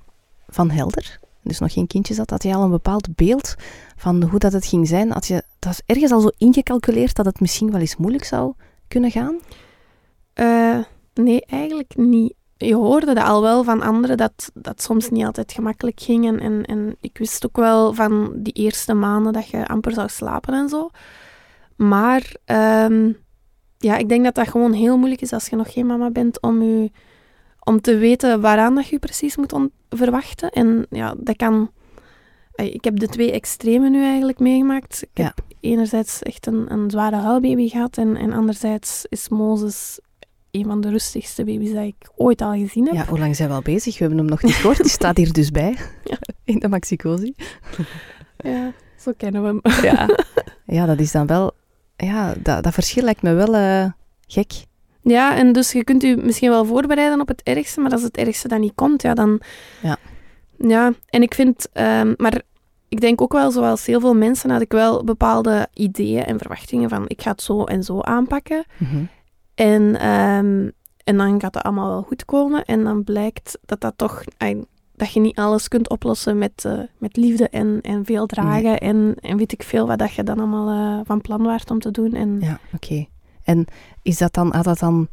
van 0.48 0.70
Helder, 0.70 1.20
dus 1.44 1.60
nog 1.60 1.74
geen 1.74 1.88
kindjes 1.88 2.18
had, 2.18 2.30
had 2.30 2.44
je 2.44 2.54
al 2.54 2.64
een 2.64 2.70
bepaald 2.70 3.16
beeld 3.16 3.56
van 3.98 4.24
hoe 4.24 4.40
dat 4.40 4.54
het 4.54 4.66
ging 4.66 4.88
zijn? 4.88 5.12
Had 5.12 5.28
je 5.28 5.44
dat 5.60 5.82
ergens 5.86 6.12
al 6.12 6.22
zo 6.22 6.30
ingecalculeerd 6.38 7.16
dat 7.16 7.26
het 7.26 7.40
misschien 7.40 7.72
wel 7.72 7.80
eens 7.80 7.98
moeilijk 7.98 8.24
zou 8.24 8.54
kunnen 8.88 9.12
gaan? 9.12 9.40
Eh, 10.34 10.80
nee, 11.14 11.46
eigenlijk 11.46 11.96
niet. 11.96 12.34
Je 12.58 12.76
hoorde 12.76 13.14
dat 13.14 13.24
al 13.24 13.42
wel 13.42 13.64
van 13.64 13.82
anderen 13.82 14.18
dat 14.18 14.52
dat 14.54 14.82
soms 14.82 15.10
niet 15.10 15.26
altijd 15.26 15.52
gemakkelijk 15.52 16.00
ging. 16.00 16.28
En, 16.28 16.40
en, 16.40 16.66
en 16.66 16.96
ik 17.02 17.18
wist 17.18 17.46
ook 17.46 17.58
wel 17.58 17.94
van 17.94 18.32
die 18.36 18.54
eerste 18.54 18.94
maanden 18.94 19.34
dat 19.34 19.48
je 19.48 19.68
amper 19.68 19.92
zou 19.92 20.10
slapen 20.10 20.54
en 20.54 20.70
zo. 20.70 20.90
Maar 21.76 22.36
ehm, 22.46 23.12
ja, 23.78 23.98
ik 23.98 24.10
denk 24.10 24.24
dat 24.24 24.36
dat 24.36 24.48
gewoon 24.48 24.74
heel 24.74 24.98
moeilijk 24.98 25.22
is 25.22 25.34
als 25.34 25.48
je 25.48 25.56
nog 25.56 25.74
geen 25.74 25.86
mama 25.86 26.10
bent 26.10 26.42
om, 26.42 26.62
je, 26.62 26.92
om 27.60 27.82
te 27.82 27.98
weten 27.98 28.42
waaraan 28.42 28.76
dat 28.76 28.88
je 28.88 29.00
precies 29.00 29.38
moet 29.38 29.54
verwachten. 29.90 30.50
En 30.50 30.86
ja, 30.90 31.16
dat 31.18 31.36
kan... 31.36 31.72
Ik 32.58 32.84
heb 32.84 33.00
de 33.00 33.08
twee 33.08 33.32
extremen 33.32 33.92
nu 33.92 34.04
eigenlijk 34.04 34.40
meegemaakt. 34.40 35.02
Ik 35.04 35.10
Ja. 35.14 35.24
heb 35.24 35.40
enerzijds 35.60 36.24
echt 36.24 36.46
een, 36.48 36.72
een 36.72 36.90
zware 36.92 37.16
huilbaby 37.16 37.70
gehad 37.70 37.98
en, 37.98 38.16
en 38.16 38.34
anderzijds 38.34 39.06
is 39.10 39.30
Mozes 39.30 40.00
een 40.52 40.66
van 40.66 40.82
de 40.82 40.90
rustigste 40.90 41.44
baby's 41.44 41.74
dat 41.74 41.84
ik 41.84 41.96
ooit 42.16 42.42
al 42.42 42.52
gezien 42.54 42.86
heb. 42.86 42.94
Ja, 42.94 43.06
hoe 43.06 43.20
lang 43.20 43.36
zijn 43.36 43.50
we 43.50 43.56
al 43.56 43.62
bezig? 43.62 43.94
We 43.94 44.00
hebben 44.00 44.18
hem 44.18 44.28
nog 44.28 44.44
niet 44.44 44.54
gehoord. 44.54 44.78
Die 44.78 44.90
staat 44.90 45.18
hier 45.18 45.34
dus 45.34 45.52
bij, 45.52 45.76
Ja. 46.04 46.18
in 46.44 46.60
de 46.60 46.68
Maxicosi. 46.68 47.34
Ja, 48.38 48.72
zo 49.00 49.12
kennen 49.18 49.42
we 49.42 49.48
hem. 49.48 49.84
Ja. 49.84 50.10
ja, 50.78 50.86
dat 50.86 51.00
is 51.00 51.12
dan 51.12 51.28
wel... 51.28 51.52
Ja, 51.98 52.34
dat, 52.44 52.64
dat 52.64 52.74
verschil 52.74 53.04
lijkt 53.04 53.22
me 53.22 53.34
wel 53.34 53.56
eh, 53.56 53.86
gek. 54.28 54.52
Ja, 55.02 55.36
en 55.38 55.52
dus 55.54 55.72
je 55.72 55.84
kunt 55.84 56.04
u 56.04 56.16
misschien 56.16 56.50
wel 56.50 56.66
voorbereiden 56.66 57.22
op 57.22 57.28
het 57.28 57.44
ergste, 57.44 57.82
maar 57.82 57.92
als 57.92 58.02
het 58.04 58.18
ergste 58.18 58.48
dan 58.48 58.60
niet 58.60 58.76
komt, 58.76 59.02
ja, 59.02 59.14
dan... 59.14 59.42
Ja. 59.82 59.98
Ja, 60.58 60.94
en 61.10 61.22
ik 61.22 61.34
vind... 61.34 61.70
ehm, 61.74 62.14
maar 62.18 62.42
ik 62.90 63.02
denk 63.02 63.22
ook 63.22 63.34
wel, 63.34 63.52
zoals 63.52 63.86
heel 63.86 64.00
veel 64.00 64.16
mensen, 64.16 64.50
had 64.50 64.62
ik 64.62 64.72
wel 64.72 65.04
bepaalde 65.04 65.68
ideeën 65.74 66.24
en 66.26 66.38
verwachtingen 66.38 66.90
van 66.90 67.04
ik 67.08 67.22
ga 67.22 67.32
het 67.32 67.42
zo 67.42 67.64
en 67.64 67.84
zo 67.84 68.02
aanpakken. 68.02 68.66
Mhm. 68.78 69.04
En, 69.56 69.96
ehm, 70.00 70.70
en 71.04 71.18
dan 71.18 71.42
gaat 71.42 71.54
het 71.54 71.64
allemaal 71.64 71.90
wel 71.90 72.02
goed 72.02 72.26
komen. 72.26 72.66
En 72.66 72.84
dan 72.84 73.04
blijkt 73.04 73.58
dat 73.66 73.82
dat 73.82 73.94
toch... 73.96 74.24
dat 74.96 75.12
je 75.14 75.20
niet 75.20 75.38
alles 75.38 75.68
kunt 75.68 75.90
oplossen 75.90 76.38
met, 76.38 76.66
eh, 76.66 76.80
met 76.98 77.18
liefde 77.18 77.50
en, 77.50 77.80
en 77.82 78.06
veel 78.06 78.26
dragen. 78.26 78.78
En, 78.78 79.16
en 79.20 79.38
weet 79.38 79.52
ik 79.52 79.64
veel 79.64 79.88
wat 79.88 80.00
dat 80.00 80.14
je 80.14 80.24
dan 80.24 80.40
allemaal 80.40 81.00
eh, 81.00 81.06
van 81.06 81.22
plan 81.22 81.44
waart 81.44 81.72
om 81.72 81.80
te 81.80 81.92
doen. 81.92 82.14
En, 82.14 82.38
Ja, 82.40 82.60
oké. 82.74 83.06
En 83.44 83.66
is 84.02 84.18
dat 84.18 84.34
dan, 84.34 84.54
had 84.54 84.64
dat 84.64 84.80
dan, 84.80 85.08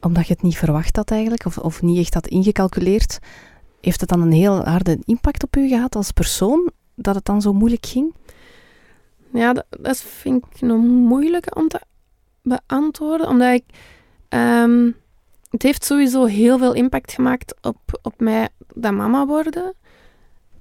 omdat 0.00 0.26
je 0.26 0.32
het 0.32 0.42
niet 0.42 0.56
verwacht 0.58 0.96
had 0.96 1.10
eigenlijk, 1.10 1.44
of, 1.44 1.58
of 1.58 1.82
niet 1.82 1.98
echt 1.98 2.14
had 2.14 2.26
ingecalculeerd, 2.26 3.18
heeft 3.86 4.00
het 4.00 4.08
dan 4.08 4.20
een 4.22 4.32
heel 4.32 4.64
harde 4.64 4.98
impact 5.04 5.42
op 5.44 5.56
u 5.56 5.68
gehad 5.68 5.96
als 5.96 6.10
persoon, 6.12 6.70
dat 6.94 7.14
het 7.14 7.24
dan 7.24 7.40
zo 7.42 7.52
moeilijk 7.52 7.86
ging? 7.86 8.14
Ja, 9.32 9.52
dat, 9.52 9.64
dat 9.80 9.98
vind 10.02 10.44
ik 10.50 10.60
nog 10.60 10.80
moeilijk 10.80 11.56
om 11.56 11.68
te 11.68 11.80
beantwoorden, 12.42 13.28
omdat 13.28 13.52
ik... 13.54 13.64
ehm, 14.28 14.90
het 15.50 15.62
heeft 15.62 15.84
sowieso 15.84 16.24
heel 16.24 16.58
veel 16.58 16.72
impact 16.74 17.12
gemaakt 17.12 17.54
op, 17.62 17.78
op 18.02 18.14
mij 18.20 18.48
dat 18.74 18.92
mama 18.92 19.26
worden. 19.26 19.74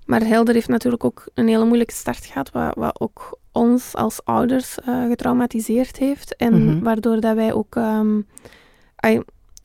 Maar 0.06 0.22
Helder 0.26 0.54
heeft 0.54 0.68
natuurlijk 0.68 1.04
ook 1.04 1.28
een 1.34 1.48
hele 1.48 1.66
moeilijke 1.66 1.94
start 1.94 2.26
gehad, 2.26 2.52
wat, 2.52 2.76
wat 2.76 3.00
ook 3.00 3.40
ons 3.52 3.96
als 3.96 4.26
ouders 4.26 4.80
eh, 4.80 5.06
getraumatiseerd 5.08 5.98
heeft. 5.98 6.36
En 6.36 6.66
Mhm. 6.66 6.84
waardoor 6.84 7.20
dat 7.20 7.36
wij 7.36 7.54
ook... 7.54 7.76
ehm, 7.76 8.22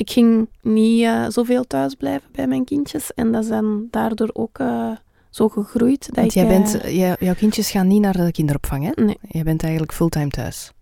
ik 0.01 0.11
ging 0.11 0.49
niet 0.63 1.03
eh, 1.05 1.25
zoveel 1.29 1.65
thuis 1.65 1.95
blijven 1.95 2.29
bij 2.33 2.47
mijn 2.47 2.65
kindjes. 2.65 3.15
En 3.15 3.33
dat 3.33 3.43
is 3.43 3.49
dan 3.49 3.87
daardoor 3.91 4.31
ook 4.33 4.59
eh, 4.59 4.91
zo 5.31 5.49
gegroeid. 5.49 6.07
Dat 6.07 6.15
Want 6.17 6.33
jij 6.33 6.43
eh, 6.43 6.49
bent, 6.49 6.81
jij- 6.89 7.17
jouw 7.19 7.35
kindjes 7.35 7.71
gaan 7.71 7.87
niet 7.87 8.01
naar 8.01 8.17
de 8.17 8.33
kinderopvang, 8.33 8.85
hè? 8.95 9.03
Nee. 9.05 9.19
Jij 9.29 9.43
bent 9.43 9.63
eigenlijk 9.63 9.93
fulltime 9.93 10.29
thuis. 10.29 10.73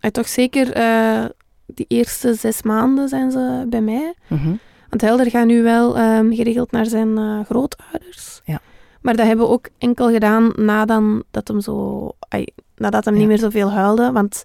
ai, 0.00 0.10
toch 0.10 0.28
zeker 0.28 0.66
die 1.66 1.84
eerste 1.88 2.34
zes 2.34 2.62
maanden 2.62 3.08
zijn 3.08 3.30
ze 3.30 3.66
bij 3.68 3.80
mij. 3.80 4.14
Mhm. 4.28 4.54
Want 4.88 5.02
Helder 5.02 5.30
gaat 5.30 5.46
nu 5.46 5.62
wel 5.62 5.96
ehm, 5.96 6.32
geregeld 6.32 6.70
naar 6.70 6.86
zijn 6.86 7.44
grootouders. 7.44 8.40
Ja. 8.44 8.60
Maar 9.02 9.16
dat 9.16 9.26
hebben 9.26 9.46
we 9.46 9.52
ook 9.52 9.68
enkel 9.78 10.10
gedaan 10.10 10.52
nadat 10.56 11.02
dat 11.30 11.48
hem 11.48 11.60
zo... 11.60 12.08
nadat 12.76 13.04
hem 13.04 13.14
Ja. 13.14 13.20
niet 13.20 13.28
meer 13.28 13.38
zoveel 13.38 13.70
huilde. 13.70 14.12
Want 14.12 14.42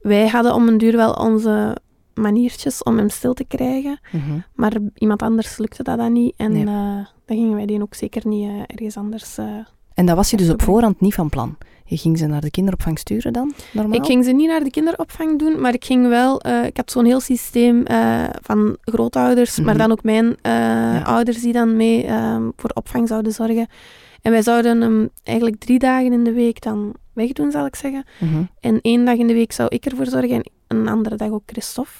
wij 0.00 0.28
hadden 0.28 0.54
om 0.54 0.68
een 0.68 0.78
duur 0.78 0.96
wel 0.96 1.12
onze 1.12 1.76
maniertjes 2.20 2.82
om 2.82 2.96
hem 2.96 3.08
stil 3.08 3.34
te 3.34 3.44
krijgen. 3.44 4.00
Mhm. 4.12 4.38
Maar 4.54 4.72
iemand 4.94 5.22
anders 5.22 5.58
lukte 5.58 5.82
dat 5.82 5.98
dan 5.98 6.12
niet. 6.12 6.34
En 6.36 6.52
Nee. 6.52 6.62
eh, 6.66 7.06
dan 7.26 7.36
gingen 7.36 7.54
wij 7.56 7.66
die 7.66 7.82
ook 7.82 7.94
zeker 7.94 8.26
niet 8.26 8.48
eh, 8.48 8.60
ergens 8.66 8.96
anders... 8.96 9.38
eh, 9.38 9.44
En 9.94 10.06
dat 10.06 10.16
was 10.16 10.30
je 10.30 10.36
dus 10.36 10.50
op 10.50 10.62
voorhand 10.62 11.00
niet 11.00 11.14
van 11.14 11.28
plan. 11.28 11.56
Je 11.84 11.96
ging 11.96 12.18
ze 12.18 12.26
naar 12.26 12.40
de 12.40 12.50
kinderopvang 12.50 12.98
sturen 12.98 13.32
dan, 13.32 13.52
normaal? 13.72 13.98
Ik 13.98 14.04
ging 14.04 14.24
ze 14.24 14.30
niet 14.32 14.48
naar 14.48 14.64
de 14.64 14.70
kinderopvang 14.70 15.38
doen, 15.38 15.60
maar 15.60 15.74
ik 15.74 15.84
ging 15.84 16.08
wel... 16.08 16.40
ik 16.66 16.76
had 16.76 16.90
zo'n 16.90 17.04
heel 17.04 17.20
systeem 17.20 17.82
van 18.42 18.76
grootouders, 18.80 19.58
maar 19.60 19.74
Mhm. 19.74 19.78
dan 19.78 19.90
ook 19.92 20.02
mijn 20.02 20.36
ouders 21.04 21.40
die 21.40 21.52
dan 21.52 21.76
mee 21.76 22.04
ehm, 22.04 22.42
voor 22.56 22.70
opvang 22.74 23.08
zouden 23.08 23.32
zorgen. 23.32 23.66
En 24.22 24.30
wij 24.30 24.42
zouden 24.42 24.80
hem 24.80 25.10
eigenlijk 25.22 25.58
drie 25.60 25.78
dagen 25.78 26.12
in 26.12 26.24
de 26.24 26.32
week 26.32 26.60
dan 26.62 26.94
wegdoen, 27.20 27.50
zal 27.50 27.66
ik 27.66 27.74
zeggen. 27.76 28.04
Mhm. 28.20 28.42
En 28.60 28.78
één 28.82 29.04
dag 29.04 29.16
in 29.16 29.26
de 29.26 29.32
week 29.34 29.52
zou 29.52 29.68
ik 29.68 29.86
ervoor 29.86 30.06
zorgen 30.06 30.30
en 30.30 30.44
een 30.66 30.88
andere 30.88 31.16
dag 31.16 31.30
ook 31.30 31.42
Christophe. 31.46 31.90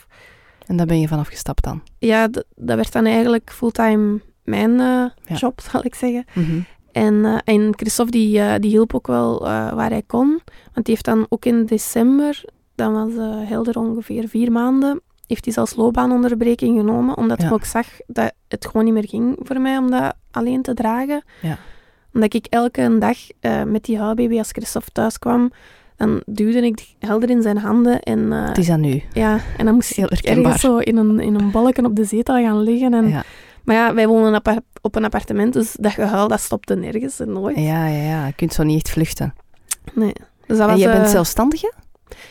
En 0.67 0.77
daar 0.77 0.87
ben 0.87 1.01
je 1.01 1.09
vanaf 1.09 1.29
gestapt 1.29 1.63
dan? 1.65 1.83
Ja, 1.99 2.29
dat 2.29 2.77
werd 2.77 2.93
dan 2.93 3.05
eigenlijk 3.07 3.51
fulltime 3.53 4.21
mijn 4.45 4.71
eh, 4.71 4.87
Ja. 5.25 5.37
job, 5.37 5.61
zal 5.71 5.85
ik 5.85 5.95
zeggen. 5.95 6.25
Mhm. 6.35 6.61
En, 6.93 7.25
eh, 7.25 7.39
en 7.55 7.73
Christophe 7.77 8.11
die, 8.13 8.41
eh, 8.41 8.55
die 8.61 8.71
hielp 8.71 8.95
ook 8.95 9.07
wel 9.07 9.41
waar 9.75 9.91
hij 9.91 10.03
kon. 10.07 10.29
Want 10.73 10.87
die 10.87 10.95
heeft 10.95 11.05
dan 11.05 11.27
ook 11.29 11.45
in 11.45 11.67
december, 11.67 12.45
dan 12.75 12.93
was 12.93 13.13
Helder 13.49 13.79
ongeveer 13.79 14.29
vier 14.29 14.53
maanden, 14.53 15.01
heeft 15.27 15.45
hij 15.45 15.55
zelfs 15.55 15.75
loopbaanonderbreking 15.77 16.79
genomen. 16.79 17.17
Omdat 17.17 17.39
Ja. 17.39 17.45
hij 17.45 17.53
ook 17.55 17.65
zag 17.65 17.87
dat 18.07 18.33
het 18.49 18.67
gewoon 18.67 18.85
niet 18.85 18.95
meer 18.95 19.09
ging 19.09 19.37
voor 19.43 19.61
mij 19.61 19.77
om 19.77 19.91
dat 19.91 20.15
alleen 20.31 20.63
te 20.63 20.75
dragen. 20.75 21.23
Ja. 21.43 21.59
Omdat 22.15 22.35
ik 22.35 22.47
elke 22.49 22.97
dag 22.99 23.17
eh, 23.41 23.63
met 23.63 23.85
die 23.85 23.99
huilbaby, 23.99 24.39
als 24.39 24.51
Christophe 24.51 24.91
thuis 24.93 25.19
kwam, 25.19 25.53
dan 25.97 26.23
duwde 26.27 26.65
ik 26.67 26.95
Helder 26.99 27.31
in 27.31 27.43
zijn 27.43 27.59
handen. 27.59 28.01
En, 28.03 28.33
eh, 28.33 28.47
Het 28.49 28.59
is 28.59 28.71
aan 28.71 28.81
nu. 28.81 29.03
ja, 29.13 29.41
en 29.57 29.65
dan 29.65 29.75
moest 29.75 29.95
Heel 29.97 30.13
ik 30.13 30.25
ergens 30.25 30.61
zo 30.61 30.77
in 30.79 30.97
een, 30.97 31.21
in 31.21 31.35
een 31.35 31.51
balken 31.51 31.85
op 31.87 31.97
de 31.97 32.05
zetel 32.05 32.35
gaan 32.43 32.61
liggen. 32.63 32.95
En, 32.95 33.09
Ja. 33.09 33.23
Maar 33.65 33.77
ja, 33.77 33.95
wij 33.95 34.07
wonen 34.09 34.35
op, 34.83 34.97
een 34.97 35.05
appartement, 35.05 35.53
dus 35.53 35.77
dat 35.81 35.93
gehuil 35.93 36.29
dat 36.29 36.41
stopte 36.41 36.75
nergens 36.77 37.21
en 37.21 37.33
nooit. 37.33 37.57
ja, 37.57 37.87
ja, 37.87 38.03
ja. 38.03 38.27
Je 38.27 38.33
kunt 38.33 38.53
zo 38.53 38.63
niet 38.63 38.77
echt 38.77 38.91
vluchten. 38.91 39.35
Nee. 39.95 40.13
Dus 40.47 40.59
dat 40.59 40.67
en 40.67 40.67
was, 40.75 40.83
jij 40.83 40.93
bent 40.93 41.05
eh, 41.05 41.11
zelfstandige? 41.11 41.73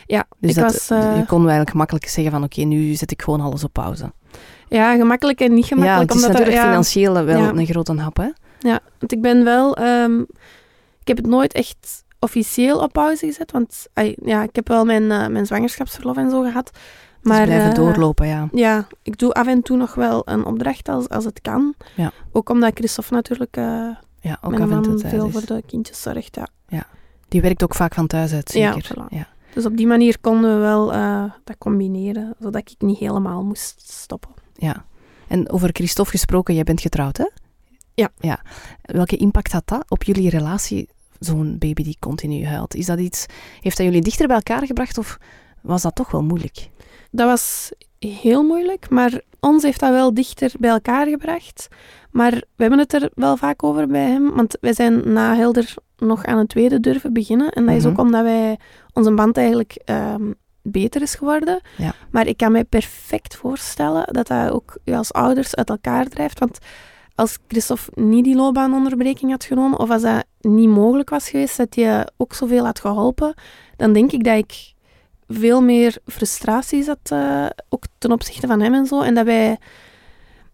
Ja, 0.06 0.24
Dus 0.38 0.50
ik 0.50 0.56
dat, 0.56 0.72
was... 0.72 0.90
eh, 0.90 1.16
je 1.16 1.24
kon 1.26 1.40
eigenlijk 1.40 1.70
gemakkelijk 1.70 2.08
zeggen 2.08 2.32
van 2.32 2.42
oké, 2.42 2.60
nu 2.62 2.94
zet 2.94 3.10
ik 3.10 3.22
gewoon 3.22 3.40
alles 3.40 3.64
op 3.64 3.72
pauze. 3.72 4.12
ja, 4.68 4.96
gemakkelijk 4.96 5.40
en 5.40 5.54
niet 5.54 5.68
ja, 5.68 5.74
gemakkelijk. 5.74 6.00
het 6.10 6.18
is 6.18 6.24
omdat 6.26 6.32
natuurlijk 6.32 6.56
er, 6.58 6.64
ja, 6.64 6.70
financieel 6.70 7.12
wel 7.24 7.38
Ja. 7.38 7.48
een 7.48 7.66
grote 7.66 7.94
hap, 7.94 8.16
hè? 8.16 8.28
Ja, 8.60 8.80
want 8.98 9.12
ik 9.12 9.22
ben 9.22 9.44
wel... 9.44 9.76
ehm, 9.76 10.20
ik 11.00 11.06
heb 11.08 11.16
het 11.16 11.26
nooit 11.26 11.52
echt 11.52 12.04
officieel 12.18 12.78
op 12.78 12.92
pauze 12.92 13.26
gezet, 13.26 13.52
want 13.52 13.86
ja, 14.24 14.42
ik 14.42 14.54
heb 14.56 14.68
wel 14.68 14.84
mijn, 14.84 15.10
eh, 15.10 15.26
mijn 15.26 15.46
zwangerschapsverlof 15.46 16.16
en 16.16 16.30
zo 16.30 16.42
gehad. 16.42 16.70
Maar, 16.72 17.36
Maar 17.36 17.46
dus 17.46 17.54
blijven 17.54 17.70
eh, 17.70 17.76
doorlopen, 17.76 18.26
ja. 18.26 18.48
Ja, 18.52 18.86
ik 19.02 19.18
doe 19.18 19.32
af 19.32 19.46
en 19.46 19.62
toe 19.62 19.76
nog 19.76 19.94
wel 19.94 20.22
een 20.24 20.44
opdracht 20.44 20.88
als, 20.88 21.08
als 21.08 21.24
het 21.24 21.40
kan. 21.40 21.74
Ja. 21.96 22.12
Ook 22.32 22.48
omdat 22.50 22.72
Christophe 22.74 23.14
natuurlijk, 23.14 23.56
eh 23.56 23.64
Ja, 24.20 24.38
ook 24.42 24.50
mijn 24.50 24.62
af 24.62 24.70
en 24.70 24.82
toe 24.82 24.98
veel 24.98 25.26
is. 25.26 25.32
voor 25.32 25.46
de 25.46 25.62
kindjes 25.66 26.02
zorgt. 26.02 26.38
Ja. 26.68 26.84
Die 27.28 27.40
werkt 27.40 27.62
ook 27.62 27.74
vaak 27.74 27.94
van 27.94 28.06
thuis 28.06 28.32
uit, 28.32 28.52
Ja, 28.52 28.72
zeker. 28.72 28.94
voilà. 28.94 29.08
ja. 29.08 29.26
Dus 29.54 29.66
op 29.66 29.76
die 29.76 29.86
manier 29.86 30.20
konden 30.20 30.54
we 30.54 30.60
wel 30.60 30.86
dat 31.44 31.58
combineren, 31.58 32.34
zodat 32.38 32.60
ik 32.70 32.74
niet 32.78 32.98
helemaal 32.98 33.44
moest 33.44 33.90
stoppen. 33.90 34.30
Ja. 34.54 34.84
En 35.28 35.50
over 35.50 35.70
Christophe 35.72 36.10
gesproken, 36.10 36.54
jij 36.54 36.64
bent 36.64 36.80
getrouwd, 36.80 37.16
hè? 37.16 37.28
Ja. 37.94 38.08
ja. 38.18 38.40
Welke 38.82 39.16
impact 39.16 39.52
had 39.52 39.62
dat 39.66 39.84
op 39.88 40.02
jullie 40.02 40.30
relatie, 40.30 40.88
zo'n 41.18 41.56
baby 41.58 41.82
die 41.82 41.96
continu 42.00 42.46
huilt? 42.46 42.74
Is 42.74 42.86
dat 42.86 42.98
iets, 42.98 43.26
heeft 43.60 43.76
dat 43.76 43.86
jullie 43.86 44.02
dichter 44.02 44.26
bij 44.26 44.36
elkaar 44.36 44.66
gebracht 44.66 44.98
of 44.98 45.18
was 45.62 45.82
dat 45.82 45.94
toch 45.94 46.10
wel 46.10 46.22
moeilijk? 46.22 46.68
Dat 47.10 47.26
was 47.26 47.72
heel 47.98 48.42
moeilijk, 48.42 48.90
maar 48.90 49.20
ons 49.40 49.62
heeft 49.62 49.80
dat 49.80 49.90
wel 49.90 50.14
dichter 50.14 50.52
bij 50.58 50.70
elkaar 50.70 51.06
gebracht. 51.06 51.68
Maar 52.10 52.30
we 52.32 52.42
hebben 52.62 52.78
het 52.78 52.92
er 52.92 53.10
wel 53.14 53.36
vaak 53.36 53.62
over 53.62 53.86
bij 53.86 54.04
hem, 54.10 54.34
want 54.34 54.56
wij 54.60 54.72
zijn 54.72 55.12
na 55.12 55.34
Helder 55.36 55.74
nog 55.96 56.24
aan 56.24 56.38
het 56.38 56.48
tweede 56.48 56.80
durven 56.80 57.12
beginnen. 57.12 57.50
En 57.52 57.66
dat 57.66 57.74
is 57.74 57.82
Mhm. 57.82 57.92
ook 57.92 57.98
omdat 57.98 58.22
wij, 58.22 58.58
onze 58.92 59.12
band 59.14 59.36
eigenlijk 59.36 59.82
ehm, 59.84 60.32
beter 60.62 61.02
is 61.02 61.14
geworden. 61.14 61.60
Ja. 61.76 61.94
Maar 62.10 62.26
ik 62.26 62.36
kan 62.36 62.52
mij 62.52 62.64
perfect 62.64 63.36
voorstellen 63.36 64.12
dat 64.12 64.26
dat 64.26 64.50
ook 64.50 64.78
je 64.84 64.96
als 64.96 65.12
ouders 65.12 65.54
uit 65.54 65.68
elkaar 65.68 66.08
drijft. 66.08 66.38
Want 66.38 66.58
als 67.20 67.38
Christophe 67.48 68.00
niet 68.00 68.24
die 68.24 68.34
loopbaanonderbreking 68.36 69.30
had 69.30 69.44
genomen, 69.44 69.78
of 69.78 69.90
als 69.90 70.02
dat 70.02 70.24
niet 70.40 70.68
mogelijk 70.68 71.10
was 71.10 71.28
geweest, 71.28 71.56
dat 71.56 71.74
hij 71.74 72.08
ook 72.16 72.34
zoveel 72.34 72.64
had 72.64 72.80
geholpen, 72.80 73.34
dan 73.76 73.92
denk 73.92 74.12
ik 74.12 74.24
dat 74.24 74.36
ik 74.36 74.72
veel 75.28 75.62
meer 75.62 75.98
frustratie 76.06 76.82
zat, 76.82 76.98
eh, 77.02 77.46
ook 77.68 77.84
ten 77.98 78.12
opzichte 78.12 78.46
van 78.46 78.60
hem 78.60 78.74
en 78.74 78.86
zo. 78.86 79.00
En 79.00 79.14
dat 79.14 79.24
wij, 79.24 79.58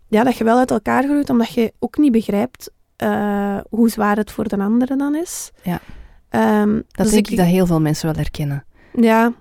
ja, 0.09 0.25
dat 0.25 0.37
je 0.37 0.45
wel 0.45 0.59
uit 0.59 0.71
elkaar 0.71 1.03
groeit, 1.03 1.31
omdat 1.31 1.53
je 1.53 1.73
ook 1.79 1.99
niet 1.99 2.13
begrijpt 2.13 2.71
eh, 2.97 3.59
hoe 3.71 3.89
zwaar 3.89 4.17
het 4.17 4.31
voor 4.31 4.49
de 4.49 4.57
andere 4.59 4.97
dan 4.97 5.15
is. 5.15 5.51
Ja. 5.63 5.81
Ehm, 6.29 6.75
Dat 6.75 7.07
dus 7.07 7.11
denk 7.11 7.29
ik 7.29 7.37
dat 7.37 7.47
heel 7.47 7.67
veel 7.67 7.81
mensen 7.81 8.07
wel 8.07 8.17
herkennen. 8.17 8.65
ja, 8.93 9.33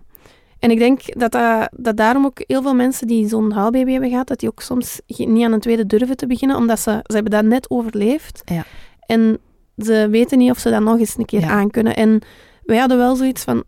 en 0.65 0.71
ik 0.71 0.77
denk 0.77 1.19
dat, 1.19 1.31
dat, 1.31 1.69
dat 1.77 1.97
daarom 1.97 2.25
ook 2.25 2.43
heel 2.47 2.61
veel 2.61 2.75
mensen 2.75 3.07
die 3.07 3.27
zo'n 3.27 3.51
huilbaby 3.51 3.91
hebben 3.91 4.09
gehad, 4.09 4.27
dat 4.27 4.39
die 4.39 4.49
ook 4.49 4.61
soms 4.61 5.01
niet 5.07 5.45
aan 5.45 5.51
een 5.51 5.59
tweede 5.59 5.85
durven 5.85 6.17
te 6.17 6.27
beginnen, 6.27 6.57
omdat 6.57 6.79
ze, 6.79 6.99
ze 7.03 7.13
hebben 7.13 7.31
dat 7.31 7.43
net 7.45 7.69
overleefd. 7.69 8.41
Ja. 8.45 8.63
En 9.05 9.37
ze 9.77 10.07
weten 10.09 10.37
niet 10.37 10.51
of 10.51 10.57
ze 10.59 10.69
dat 10.69 10.81
nog 10.81 10.99
eens 10.99 11.17
een 11.17 11.25
keer 11.25 11.39
Ja. 11.39 11.49
aan 11.49 11.71
kunnen. 11.71 11.95
En 11.95 12.21
wij 12.63 12.77
hadden 12.77 12.97
wel 12.97 13.15
zoiets 13.15 13.43
van, 13.43 13.63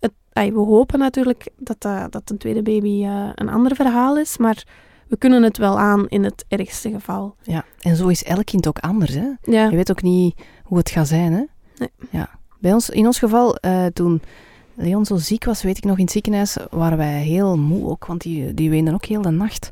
het, 0.00 0.12
we 0.32 0.58
hopen 0.58 0.98
natuurlijk 0.98 1.48
dat, 1.58 1.80
dat, 1.80 2.12
dat 2.12 2.30
een 2.30 2.38
tweede 2.38 2.62
baby 2.62 3.04
eh, 3.04 3.28
een 3.34 3.48
ander 3.48 3.74
verhaal 3.74 4.18
is, 4.18 4.36
maar 4.38 4.64
we 5.08 5.16
kunnen 5.16 5.42
het 5.42 5.58
wel 5.58 5.78
aan 5.78 6.08
in 6.08 6.24
het 6.24 6.44
ergste 6.48 6.90
geval. 6.90 7.34
Ja. 7.42 7.64
En 7.80 7.96
zo 7.96 8.08
is 8.08 8.24
elk 8.24 8.44
kind 8.44 8.68
ook 8.68 8.78
anders, 8.78 9.14
hè? 9.14 9.28
Ja, 9.42 9.68
Je 9.68 9.76
weet 9.76 9.90
ook 9.90 10.02
niet 10.02 10.34
hoe 10.64 10.78
het 10.78 10.90
gaat 10.90 11.08
zijn, 11.08 11.32
hè? 11.32 11.42
Nee. 11.78 11.90
Ja. 12.10 12.28
Bij 12.60 12.72
ons, 12.72 12.90
in 12.90 13.06
ons 13.06 13.18
geval, 13.18 13.56
eh, 13.56 13.86
toen 13.86 14.20
Leon 14.76 15.04
zo 15.04 15.16
ziek 15.16 15.44
was, 15.44 15.62
weet 15.62 15.76
ik 15.76 15.84
nog, 15.84 15.96
in 15.96 16.04
het 16.04 16.12
ziekenhuis, 16.12 16.56
waren 16.70 16.98
wij 16.98 17.22
heel 17.22 17.58
moe 17.58 17.88
ook, 17.88 18.06
want 18.06 18.20
die, 18.20 18.54
die 18.54 18.70
weenden 18.70 18.94
ook 18.94 19.04
heel 19.04 19.22
de 19.22 19.30
nacht. 19.30 19.70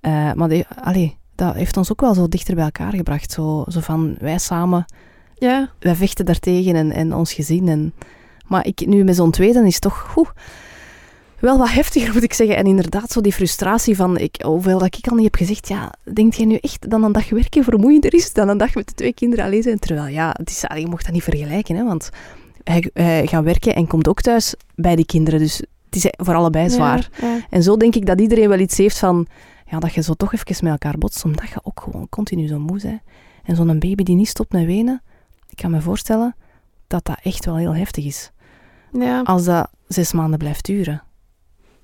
Eh, 0.00 0.32
maar 0.32 0.48
die, 0.48 0.66
allee, 0.82 1.16
dat 1.34 1.54
heeft 1.54 1.76
ons 1.76 1.92
ook 1.92 2.00
wel 2.00 2.14
zo 2.14 2.28
dichter 2.28 2.54
bij 2.54 2.64
elkaar 2.64 2.92
gebracht. 2.92 3.32
Zo, 3.32 3.64
zo 3.68 3.80
van, 3.80 4.16
wij 4.18 4.38
samen, 4.38 4.84
ja, 5.34 5.70
wij 5.78 5.94
vechten 5.94 6.24
daartegen 6.24 6.74
en, 6.74 6.92
en 6.92 7.14
ons 7.14 7.32
gezin. 7.32 7.68
En, 7.68 7.92
maar 8.46 8.66
ik, 8.66 8.86
nu 8.86 9.04
met 9.04 9.16
zo'n 9.16 9.30
tweede 9.30 9.66
is 9.66 9.78
toch 9.78 10.16
oeh, 10.16 10.28
wel 11.40 11.58
wat 11.58 11.70
heftiger, 11.70 12.12
moet 12.14 12.22
ik 12.22 12.32
zeggen. 12.32 12.56
En 12.56 12.66
inderdaad, 12.66 13.10
zo 13.10 13.20
die 13.20 13.32
frustratie 13.32 13.96
van, 13.96 14.18
ik, 14.18 14.42
hoeveel 14.44 14.78
dat 14.78 14.96
ik 14.96 15.06
al 15.06 15.14
niet 15.14 15.24
heb 15.24 15.34
gezegd, 15.34 15.68
ja, 15.68 15.94
denk 16.12 16.34
jij 16.34 16.46
nu 16.46 16.56
echt 16.56 16.90
dat 16.90 17.02
een 17.02 17.12
dag 17.12 17.30
werken 17.30 17.64
vermoeiender 17.64 18.14
is 18.14 18.32
dan 18.32 18.48
een 18.48 18.58
dag 18.58 18.74
met 18.74 18.88
de 18.88 18.94
twee 18.94 19.14
kinderen 19.14 19.44
alleen 19.44 19.62
zijn? 19.62 19.78
Terwijl, 19.78 20.06
ja, 20.06 20.34
het 20.38 20.50
is, 20.50 20.66
allee, 20.66 20.82
je 20.82 20.88
mocht 20.88 21.04
dat 21.04 21.14
niet 21.14 21.22
vergelijken, 21.22 21.76
hè, 21.76 21.84
want 21.84 22.10
hij, 22.70 22.90
hij 22.92 23.26
gaat 23.26 23.44
werken 23.44 23.74
en 23.74 23.86
komt 23.86 24.08
ook 24.08 24.20
thuis 24.20 24.54
bij 24.74 24.96
die 24.96 25.06
kinderen. 25.06 25.40
Dus 25.40 25.56
het 25.84 25.96
is 25.96 26.06
voor 26.16 26.34
allebei 26.34 26.70
zwaar. 26.70 27.08
Ja, 27.20 27.28
ja. 27.28 27.46
En 27.50 27.62
zo 27.62 27.76
denk 27.76 27.94
ik 27.94 28.06
dat 28.06 28.20
iedereen 28.20 28.48
wel 28.48 28.58
iets 28.58 28.76
heeft 28.76 28.98
van, 28.98 29.26
ja, 29.66 29.78
dat 29.78 29.94
je 29.94 30.02
zo 30.02 30.14
toch 30.14 30.32
even 30.34 30.64
met 30.64 30.72
elkaar 30.72 30.98
botst, 30.98 31.24
omdat 31.24 31.48
je 31.48 31.60
ook 31.62 31.80
gewoon 31.80 32.08
continu 32.08 32.46
zo 32.46 32.58
moe 32.58 32.80
bent. 32.82 33.00
En 33.44 33.56
zo'n 33.56 33.78
baby 33.78 34.02
die 34.02 34.16
niet 34.16 34.28
stopt 34.28 34.52
met 34.52 34.64
wenen, 34.64 35.02
ik 35.48 35.56
kan 35.56 35.70
me 35.70 35.80
voorstellen 35.80 36.36
dat 36.86 37.04
dat 37.04 37.18
echt 37.22 37.44
wel 37.44 37.56
heel 37.56 37.74
heftig 37.74 38.04
is. 38.04 38.30
ja. 38.92 39.20
Als 39.22 39.44
dat 39.44 39.70
zes 39.88 40.12
maanden 40.12 40.38
blijft 40.38 40.64
duren. 40.64 41.02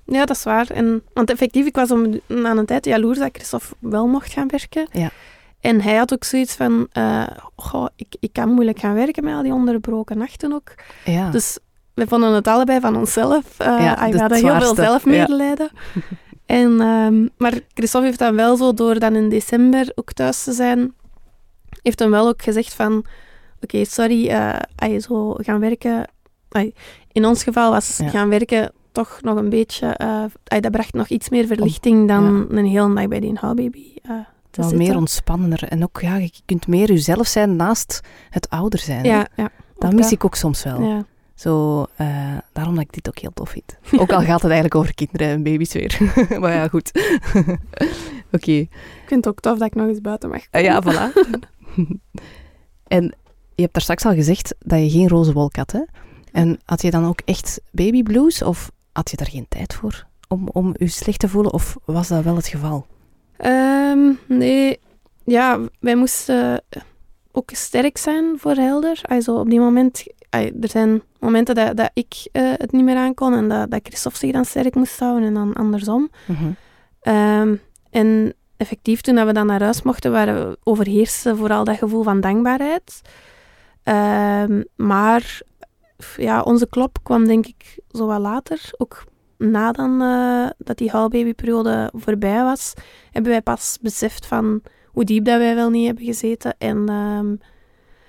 Ja, 0.05 0.25
dat 0.25 0.35
is 0.35 0.43
waar. 0.43 0.69
En, 0.69 1.01
want 1.13 1.29
effectief, 1.29 1.65
ik 1.65 1.75
was 1.75 1.91
om, 1.91 2.19
aan 2.27 2.57
een 2.57 2.65
tijd 2.65 2.85
jaloers 2.85 3.19
dat 3.19 3.29
Christophe 3.31 3.75
wel 3.79 4.07
mocht 4.07 4.33
gaan 4.33 4.47
werken. 4.47 4.87
Ja. 4.91 5.11
En 5.61 5.81
hij 5.81 5.95
had 5.95 6.13
ook 6.13 6.23
zoiets 6.23 6.55
van, 6.55 6.87
eh, 6.91 7.27
goh, 7.55 7.85
ik, 7.95 8.15
ik 8.19 8.33
kan 8.33 8.49
moeilijk 8.53 8.79
gaan 8.79 8.93
werken 8.93 9.23
met 9.23 9.33
al 9.33 9.43
die 9.43 9.53
onderbroken 9.53 10.17
nachten 10.17 10.53
ook. 10.53 10.73
Ja, 11.05 11.29
Dus 11.29 11.57
we 11.93 12.07
vonden 12.07 12.33
het 12.33 12.47
allebei 12.47 12.79
van 12.79 12.95
onszelf. 12.95 13.43
Uh, 13.61 13.67
Ja, 13.67 14.09
we 14.09 14.19
hadden 14.19 14.37
heel 14.37 14.59
veel 14.61 14.75
zelfmedelijden. 14.75 15.69
En, 16.45 16.81
ehm, 16.81 17.27
maar 17.37 17.53
Christophe 17.73 18.07
heeft 18.07 18.19
dan 18.19 18.35
wel 18.35 18.57
zo, 18.57 18.73
door 18.73 18.99
dan 18.99 19.15
in 19.15 19.29
december 19.29 19.91
ook 19.95 20.11
thuis 20.13 20.43
te 20.43 20.51
zijn, 20.51 20.93
heeft 21.81 21.99
hem 21.99 22.11
wel 22.11 22.27
ook 22.27 22.41
gezegd 22.41 22.73
van, 22.73 23.05
oké, 23.61 23.85
sorry, 23.85 24.27
eh 24.29 24.59
als 24.75 24.91
je 24.91 24.99
zo 24.99 25.33
gaan 25.33 25.59
werken... 25.59 26.05
in 27.11 27.25
ons 27.25 27.43
geval 27.43 27.71
was 27.71 27.97
Ja. 27.97 28.09
gaan 28.09 28.29
werken 28.29 28.71
toch 28.91 29.19
nog 29.21 29.37
een 29.37 29.49
beetje... 29.49 29.87
eh, 29.87 30.23
ai, 30.43 30.61
dat 30.61 30.71
bracht 30.71 30.93
nog 30.93 31.07
iets 31.07 31.29
meer 31.29 31.47
verlichting 31.47 32.07
dan 32.07 32.45
een 32.49 32.65
hele 32.65 32.93
dag 32.93 33.07
bij 33.07 33.19
die 33.19 33.39
eh 34.03 34.11
te 34.11 34.25
Wel 34.57 34.75
meer 34.75 34.95
ontspannender. 34.95 35.63
En 35.63 35.83
ook, 35.83 36.01
ja, 36.01 36.15
je 36.15 36.31
kunt 36.45 36.67
meer 36.67 36.87
jezelf 36.87 37.27
zijn 37.27 37.55
naast 37.55 38.01
het 38.29 38.49
ouder 38.49 38.79
zijn. 38.79 39.05
Ja, 39.05 39.27
ja. 39.35 39.49
Dat 39.77 39.93
mis 39.93 40.11
ik 40.11 40.25
ook 40.25 40.35
soms 40.35 40.63
wel. 40.63 40.81
Ja. 40.81 41.05
Zo, 41.35 41.85
eh, 41.95 42.37
daarom 42.53 42.75
dat 42.75 42.83
ik 42.83 42.93
dit 42.93 43.07
ook 43.07 43.19
heel 43.19 43.31
tof 43.33 43.49
vind. 43.49 43.77
Ook 44.01 44.11
al 44.11 44.21
gaat 44.21 44.41
het 44.41 44.51
eigenlijk 44.51 44.75
over 44.75 44.93
kinderen 44.93 45.27
en 45.27 45.43
baby's 45.43 45.73
weer. 45.73 45.97
maar 46.39 46.53
ja, 46.53 46.67
goed. 46.67 46.91
Oké. 48.37 48.51
Ik 48.51 48.69
vind 49.05 49.25
het 49.25 49.27
ook 49.27 49.39
tof 49.39 49.57
dat 49.57 49.67
ik 49.67 49.75
nog 49.75 49.87
eens 49.87 50.01
buiten 50.01 50.29
mag 50.29 50.49
komen. 50.49 50.67
ja, 50.67 50.83
voilà. 50.83 51.13
en 52.87 53.03
je 53.55 53.61
hebt 53.61 53.73
daar 53.73 53.81
straks 53.81 54.05
al 54.05 54.13
gezegd 54.13 54.55
dat 54.59 54.79
je 54.79 54.89
geen 54.89 55.07
roze 55.07 55.33
wolk 55.33 55.55
had, 55.55 55.71
hè? 55.71 55.81
En 56.31 56.59
had 56.65 56.81
je 56.81 56.91
dan 56.91 57.05
ook 57.05 57.21
echt 57.25 57.61
baby 57.71 58.03
blues 58.03 58.41
of 58.41 58.71
had 58.91 59.11
je 59.11 59.17
daar 59.17 59.29
geen 59.29 59.45
tijd 59.49 59.73
voor 59.73 60.07
om, 60.27 60.47
om 60.51 60.73
je 60.77 60.87
slecht 60.87 61.19
te 61.19 61.29
voelen? 61.29 61.53
Of 61.53 61.77
was 61.85 62.07
dat 62.07 62.23
wel 62.23 62.35
het 62.35 62.47
geval? 62.47 62.85
Ehm, 63.37 64.13
nee, 64.27 64.79
ja, 65.23 65.59
wij 65.79 65.95
moesten 65.95 66.61
ook 67.31 67.49
sterk 67.53 67.97
zijn 67.97 68.39
voor 68.39 68.55
Helder. 68.55 68.99
Also, 69.01 69.39
op 69.39 69.49
die 69.49 69.59
moment, 69.59 70.05
er 70.29 70.69
zijn 70.69 71.01
momenten 71.19 71.55
dat, 71.55 71.77
dat 71.77 71.89
ik 71.93 72.27
eh, 72.31 72.51
het 72.57 72.71
niet 72.71 72.83
meer 72.83 72.97
aankon 72.97 73.33
en 73.33 73.47
dat, 73.47 73.71
dat 73.71 73.79
Christophe 73.83 74.17
zich 74.17 74.31
dan 74.31 74.45
sterk 74.45 74.75
moest 74.75 74.99
houden 74.99 75.27
en 75.27 75.33
dan 75.33 75.53
andersom. 75.53 76.09
Ehm, 77.01 77.55
en 77.89 78.33
effectief, 78.57 79.01
toen 79.01 79.25
we 79.25 79.33
dan 79.33 79.45
naar 79.45 79.61
huis 79.63 79.81
mochten, 79.81 80.11
waren 80.11 80.49
we 80.49 80.57
overheerste 80.63 81.35
vooral 81.35 81.63
dat 81.63 81.77
gevoel 81.77 82.03
van 82.03 82.21
dankbaarheid. 82.21 83.01
Ehm, 83.83 84.63
maar 84.75 85.41
ja, 86.15 86.41
onze 86.41 86.67
klop 86.69 86.97
kwam 87.03 87.25
denk 87.25 87.45
ik 87.45 87.79
zo 87.91 88.05
wat 88.05 88.19
later. 88.19 88.69
Ook 88.77 89.03
na 89.37 89.71
dan, 89.71 90.01
eh, 90.01 90.49
dat 90.57 90.77
die 90.77 90.89
haalbabyperiode 90.89 91.91
voorbij 91.93 92.43
was, 92.43 92.73
hebben 93.11 93.31
wij 93.31 93.41
pas 93.41 93.77
beseft 93.81 94.25
van 94.25 94.61
hoe 94.91 95.03
diep 95.03 95.25
dat 95.25 95.37
wij 95.37 95.55
wel 95.55 95.69
niet 95.69 95.85
hebben 95.85 96.05
gezeten. 96.05 96.55
En 96.57 96.89
ehm, 96.89 97.35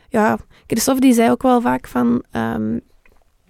ja, 0.09 0.39
Christophe 0.67 1.01
die 1.01 1.13
zei 1.13 1.31
ook 1.31 1.43
wel 1.43 1.61
vaak 1.61 1.87
van... 1.87 2.25
ehm, 2.31 2.79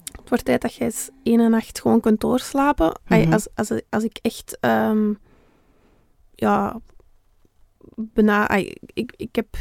het 0.02 0.28
wordt 0.28 0.44
tijd 0.44 0.62
dat 0.62 0.74
jij 0.74 0.86
eens 0.86 1.10
één 1.22 1.50
nacht 1.50 1.80
gewoon 1.80 2.00
kunt 2.00 2.20
doorslapen. 2.20 3.00
Mhm. 3.08 3.32
als, 3.32 3.48
als, 3.54 3.70
als 3.90 4.04
ik 4.04 4.18
echt... 4.22 4.58
ehm, 4.60 5.12
ja... 6.34 6.80
Bena 8.00 8.50
ik, 8.94 9.12
ik 9.16 9.34
heb 9.34 9.56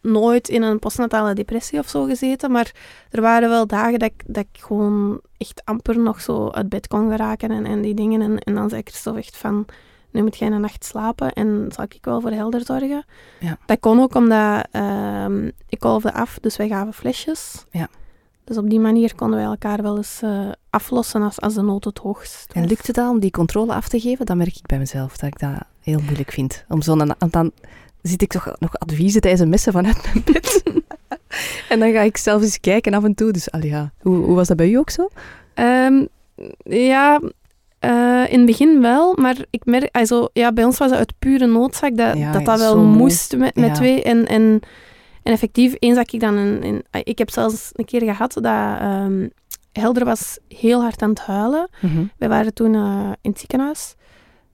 nooit 0.00 0.48
in 0.48 0.62
een 0.62 0.78
postnatale 0.78 1.34
depressie 1.34 1.78
of 1.78 1.88
zo 1.88 2.04
gezeten, 2.04 2.50
maar 2.50 2.72
er 3.10 3.20
waren 3.20 3.48
wel 3.48 3.66
dagen 3.66 3.98
dat 3.98 4.10
ik, 4.10 4.22
dat 4.26 4.44
ik 4.52 4.60
gewoon 4.60 5.20
echt 5.36 5.62
amper 5.64 5.98
nog 5.98 6.20
zo 6.20 6.48
uit 6.48 6.68
bed 6.68 6.86
kon 6.86 7.10
geraken 7.10 7.50
en, 7.50 7.66
en 7.66 7.80
die 7.80 7.94
dingen. 7.94 8.22
En, 8.22 8.38
en 8.38 8.54
dan 8.54 8.68
zei 8.68 8.82
Christophe 8.84 9.20
echt 9.20 9.36
van, 9.36 9.66
nu 10.10 10.22
moet 10.22 10.36
jij 10.36 10.50
een 10.50 10.60
nacht 10.60 10.84
slapen 10.84 11.32
en 11.32 11.66
zal 11.74 11.84
ik 11.84 11.98
wel 12.00 12.20
voor 12.20 12.30
helder 12.30 12.64
zorgen. 12.64 13.04
Ja. 13.40 13.58
Dat 13.66 13.80
kon 13.80 14.00
ook 14.00 14.14
omdat 14.14 14.66
ehm, 14.70 15.50
ik 15.68 15.78
kolfde 15.78 16.12
af, 16.12 16.38
dus 16.40 16.56
wij 16.56 16.68
gaven 16.68 16.92
flesjes. 16.92 17.64
Ja. 17.70 17.88
Dus 18.44 18.58
op 18.58 18.70
die 18.70 18.80
manier 18.80 19.14
konden 19.14 19.38
wij 19.38 19.48
elkaar 19.48 19.82
wel 19.82 19.96
eens 19.96 20.22
eh, 20.22 20.48
aflossen 20.70 21.22
als, 21.22 21.40
als 21.40 21.54
de 21.54 21.62
nood 21.62 21.84
het 21.84 21.98
hoogst 21.98 22.52
En 22.52 22.60
was. 22.60 22.70
lukt 22.70 22.86
het 22.86 22.96
dan 22.96 23.08
om 23.08 23.20
die 23.20 23.30
controle 23.30 23.74
af 23.74 23.88
te 23.88 24.00
geven? 24.00 24.26
Dan 24.26 24.36
merk 24.36 24.56
ik 24.56 24.66
bij 24.66 24.78
mezelf 24.78 25.16
dat 25.16 25.28
ik 25.28 25.38
dat 25.38 25.62
heel 25.80 26.00
moeilijk 26.00 26.30
vind. 26.32 26.64
Om 26.68 26.82
zo'n, 26.82 27.14
zit 28.02 28.22
ik 28.22 28.30
toch 28.32 28.52
nog 28.58 28.78
adviezen 28.78 29.20
tijdens 29.20 29.48
messen 29.50 29.72
vanuit 29.72 30.02
mijn 30.12 30.24
bed. 30.32 30.62
en 31.68 31.78
dan 31.78 31.92
ga 31.92 32.00
ik 32.00 32.16
zelf 32.16 32.42
eens 32.42 32.60
kijken 32.60 32.94
af 32.94 33.04
en 33.04 33.14
toe. 33.14 33.30
Dus 33.32 33.50
allee, 33.50 33.70
ja. 33.70 33.92
hoe, 34.00 34.16
hoe 34.16 34.34
was 34.34 34.48
dat 34.48 34.56
bij 34.56 34.70
u 34.70 34.74
ook 34.74 34.90
zo? 34.90 35.08
Ehm, 35.54 36.04
ja, 36.64 37.20
eh, 37.78 38.24
in 38.32 38.36
het 38.36 38.46
begin 38.46 38.80
wel, 38.80 39.14
maar 39.16 39.36
ik 39.50 39.64
merk, 39.64 39.88
also, 39.92 40.28
ja, 40.32 40.52
bij 40.52 40.64
ons 40.64 40.78
was 40.78 40.90
het 40.90 40.98
uit 40.98 41.12
pure 41.18 41.46
noodzaak 41.46 41.96
dat 41.96 42.16
Ja, 42.16 42.32
dat, 42.32 42.44
dat 42.44 42.58
wel 42.58 42.78
moe. 42.78 42.96
moest 42.96 43.36
met, 43.36 43.54
met 43.54 43.66
Ja. 43.68 43.74
twee. 43.74 44.02
En, 44.02 44.26
en, 44.26 44.60
en 45.22 45.32
effectief, 45.32 45.74
eens 45.78 45.96
dat 45.96 46.12
ik 46.12 46.20
dan 46.20 46.36
in, 46.36 46.62
in, 46.62 46.84
ik 47.04 47.18
heb 47.18 47.30
zelfs 47.30 47.70
een 47.72 47.84
keer 47.84 48.02
gehad 48.02 48.32
dat 48.32 48.44
ehm, 48.44 49.28
Helder 49.72 50.04
was 50.04 50.38
heel 50.48 50.80
hard 50.80 51.02
aan 51.02 51.10
het 51.10 51.20
huilen. 51.20 51.68
Wij 52.18 52.28
waren 52.28 52.54
toen 52.54 52.74
eh, 52.74 53.10
in 53.20 53.30
het 53.30 53.38
ziekenhuis 53.40 53.94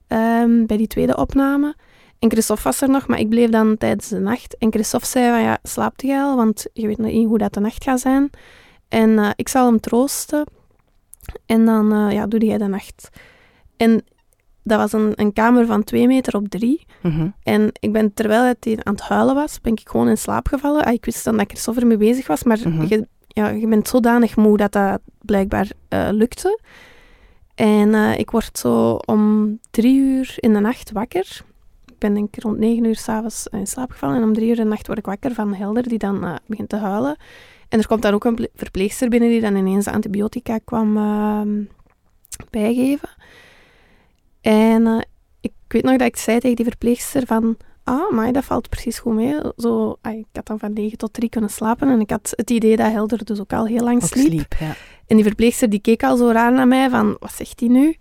ehm, 0.07 0.65
bij 0.65 0.77
die 0.77 0.87
tweede 0.87 1.17
opname. 1.17 1.75
En 2.19 2.29
Christophe 2.31 2.63
was 2.63 2.81
er 2.81 2.89
nog, 2.89 3.07
maar 3.07 3.19
ik 3.19 3.29
bleef 3.29 3.49
dan 3.49 3.77
tijdens 3.77 4.07
de 4.07 4.19
nacht. 4.19 4.57
En 4.57 4.71
Christophe 4.71 5.07
zei 5.07 5.29
van 5.29 5.41
ja, 5.41 5.57
slaapt 5.63 6.01
jij 6.01 6.21
al? 6.21 6.35
Want 6.35 6.65
je 6.73 6.87
weet 6.87 6.97
nog 6.97 7.11
niet 7.11 7.27
hoe 7.27 7.37
dat 7.37 7.53
de 7.53 7.59
nacht 7.59 7.83
gaat 7.83 7.99
zijn. 7.99 8.29
En 8.87 9.19
eh, 9.19 9.29
ik 9.35 9.47
zal 9.47 9.65
hem 9.65 9.79
troosten. 9.79 10.45
En 11.45 11.65
dan 11.65 11.93
eh, 11.93 12.11
ja, 12.13 12.27
doe 12.27 12.45
jij 12.45 12.57
de 12.57 12.67
nacht. 12.67 13.09
En 13.77 14.03
dat 14.63 14.79
was 14.79 14.93
een, 14.93 15.11
een 15.15 15.33
kamer 15.33 15.65
van 15.65 15.83
twee 15.83 16.07
meter 16.07 16.35
op 16.35 16.49
drie. 16.49 16.85
Mhm. 17.01 17.27
En 17.43 17.69
ik 17.79 17.91
ben, 17.91 18.13
terwijl 18.13 18.41
hij 18.59 18.77
aan 18.83 18.93
het 18.93 19.01
huilen 19.01 19.35
was, 19.35 19.61
ben 19.61 19.71
ik 19.71 19.89
gewoon 19.89 20.09
in 20.09 20.17
slaap 20.17 20.47
gevallen. 20.47 20.85
Ah, 20.85 20.93
ik 20.93 21.05
wist 21.05 21.23
dan 21.23 21.37
dat 21.37 21.47
Christophe 21.47 21.81
ermee 21.81 21.97
bezig 21.97 22.27
was, 22.27 22.43
maar 22.43 22.59
Mhm. 22.63 22.85
je, 22.87 23.07
ja, 23.27 23.47
je 23.49 23.67
bent 23.67 23.87
zodanig 23.87 24.35
moe 24.35 24.57
dat 24.57 24.71
dat 24.71 24.99
blijkbaar 25.21 25.67
eh, 25.87 26.07
lukte. 26.11 26.59
En 27.55 27.93
ik 28.19 28.31
word 28.31 28.57
zo 28.57 28.93
om 28.95 29.57
drie 29.71 29.99
uur 29.99 30.33
in 30.35 30.53
de 30.53 30.59
nacht 30.59 30.91
wakker. 30.91 31.41
Ik 31.97 32.03
ben 32.03 32.13
denk 32.13 32.35
ik 32.35 32.43
rond 32.43 32.57
negen 32.57 32.83
uur 32.83 32.95
s'avonds 32.95 33.47
in 33.47 33.67
slaap 33.67 33.91
gevallen. 33.91 34.15
En 34.15 34.23
om 34.23 34.33
drie 34.33 34.49
uur 34.49 34.55
de 34.55 34.63
nacht 34.63 34.87
word 34.87 34.99
ik 34.99 35.05
wakker 35.05 35.33
van 35.33 35.53
Helder, 35.53 35.87
die 35.87 35.97
dan 35.97 36.23
eh, 36.23 36.35
begint 36.47 36.69
te 36.69 36.75
huilen. 36.75 37.17
En 37.69 37.79
er 37.79 37.87
komt 37.87 38.01
dan 38.01 38.13
ook 38.13 38.23
een 38.25 38.35
ple- 38.35 38.49
verpleegster 38.55 39.09
binnen 39.09 39.29
die 39.29 39.41
dan 39.41 39.55
ineens 39.55 39.85
de 39.85 39.91
antibiotica 39.91 40.57
kwam 40.57 40.97
ehm, 40.97 41.63
bijgeven. 42.49 43.09
En 44.41 44.87
eh, 44.87 44.99
ik 45.41 45.51
weet 45.67 45.83
nog 45.83 45.95
dat 45.97 46.07
ik 46.07 46.17
zei 46.17 46.39
tegen 46.39 46.55
die 46.55 46.65
verpleegster 46.65 47.25
van... 47.25 47.57
Ah, 47.83 48.11
maar 48.11 48.31
dat 48.31 48.43
valt 48.43 48.69
precies 48.69 48.99
goed 48.99 49.13
mee. 49.13 49.35
Zo, 49.57 49.97
ah, 50.01 50.13
ik 50.17 50.25
had 50.33 50.45
dan 50.45 50.59
van 50.59 50.73
9 50.73 50.97
tot 50.97 51.13
3 51.13 51.29
kunnen 51.29 51.49
slapen. 51.49 51.89
En 51.89 51.99
ik 51.99 52.09
had 52.09 52.33
het 52.35 52.49
idee 52.49 52.75
dat 52.77 52.91
Helder 52.91 53.25
dus 53.25 53.39
ook 53.39 53.53
al 53.53 53.65
heel 53.65 53.83
lang 53.83 54.03
sliep. 54.03 54.25
sliep, 54.27 54.53
ja. 54.59 54.75
En 55.07 55.15
die 55.15 55.25
verpleegster 55.25 55.69
die 55.69 55.79
keek 55.79 56.03
al 56.03 56.17
zo 56.17 56.29
raar 56.31 56.51
naar 56.53 56.67
mij 56.67 56.89
van, 56.89 57.15
wat 57.19 57.31
zegt 57.33 57.59
hij 57.59 57.69
nu? 57.69 57.95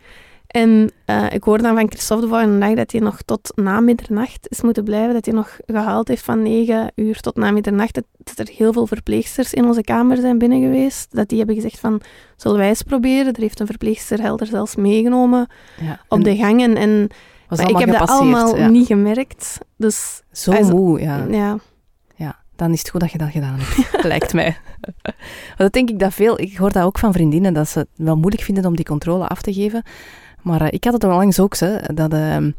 En 0.56 0.90
eh, 1.04 1.32
ik 1.32 1.44
hoorde 1.44 1.62
dan 1.62 1.74
van 1.74 1.88
Christophe 1.88 2.24
de 2.24 2.30
volgende 2.30 2.58
dag 2.58 2.74
dat 2.74 2.92
hij 2.92 3.00
nog 3.00 3.22
tot 3.22 3.52
na 3.54 3.80
middernacht 3.80 4.46
is 4.48 4.60
moeten 4.62 4.84
blijven. 4.84 5.14
Dat 5.14 5.24
hij 5.24 5.34
nog 5.34 5.56
gehaald 5.66 6.08
heeft 6.08 6.24
van 6.24 6.42
9 6.42 6.92
uur 6.94 7.20
tot 7.20 7.36
na 7.36 7.50
middernacht. 7.50 7.94
Dat, 7.94 8.04
dat 8.18 8.38
er 8.38 8.54
heel 8.54 8.72
veel 8.72 8.86
verpleegsters 8.86 9.52
in 9.52 9.64
onze 9.64 9.82
kamer 9.82 10.16
zijn 10.16 10.38
binnen 10.38 10.60
geweest. 10.60 11.06
Dat 11.10 11.28
die 11.28 11.38
hebben 11.38 11.56
gezegd 11.56 11.78
van, 11.78 12.00
zullen 12.36 12.58
wij 12.58 12.68
eens 12.68 12.82
proberen? 12.82 13.32
Er 13.32 13.40
heeft 13.40 13.60
een 13.60 13.66
verpleegster 13.66 14.20
Helder 14.20 14.46
zelfs 14.46 14.76
meegenomen 14.76 15.48
ja. 15.80 16.00
op 16.08 16.24
de 16.24 16.36
gang. 16.36 16.62
En, 16.62 16.76
en 16.76 17.08
was 17.48 17.58
maar 17.58 17.70
ik 17.70 17.78
heb 17.78 17.98
dat 17.98 18.08
allemaal 18.08 18.56
ja. 18.56 18.68
niet 18.68 18.86
gemerkt. 18.86 19.58
Dus 19.76 20.22
Zo 20.32 20.52
Also, 20.52 20.76
moe, 20.76 21.00
ja. 21.00 21.26
ja, 21.30 21.58
Ja, 22.14 22.36
dan 22.56 22.72
is 22.72 22.78
het 22.78 22.90
goed 22.90 23.00
dat 23.00 23.12
je 23.12 23.18
dat 23.18 23.30
gedaan 23.30 23.58
hebt, 23.58 24.04
lijkt 24.12 24.32
mij. 24.32 24.56
Maar 25.56 25.66
dat 25.66 25.72
denk 25.72 25.90
ik 25.90 25.98
dat 25.98 26.14
veel... 26.14 26.40
Ik 26.40 26.56
hoor 26.56 26.72
dat 26.72 26.84
ook 26.84 26.98
van 26.98 27.12
vriendinnen, 27.12 27.54
dat 27.54 27.68
ze 27.68 27.78
het 27.78 27.88
wel 27.96 28.16
moeilijk 28.16 28.42
vinden 28.42 28.64
om 28.64 28.76
die 28.76 28.84
controle 28.84 29.26
af 29.26 29.42
te 29.42 29.52
geven. 29.52 29.82
Maar 30.46 30.61
eh, 30.61 30.68
ik 30.70 30.85
had 30.85 30.92
het 30.92 31.04
al 31.04 31.16
langs 31.16 31.40
ook, 31.40 31.56
hè, 31.56 31.78
dat 31.94 32.12
ehm, 32.12 32.50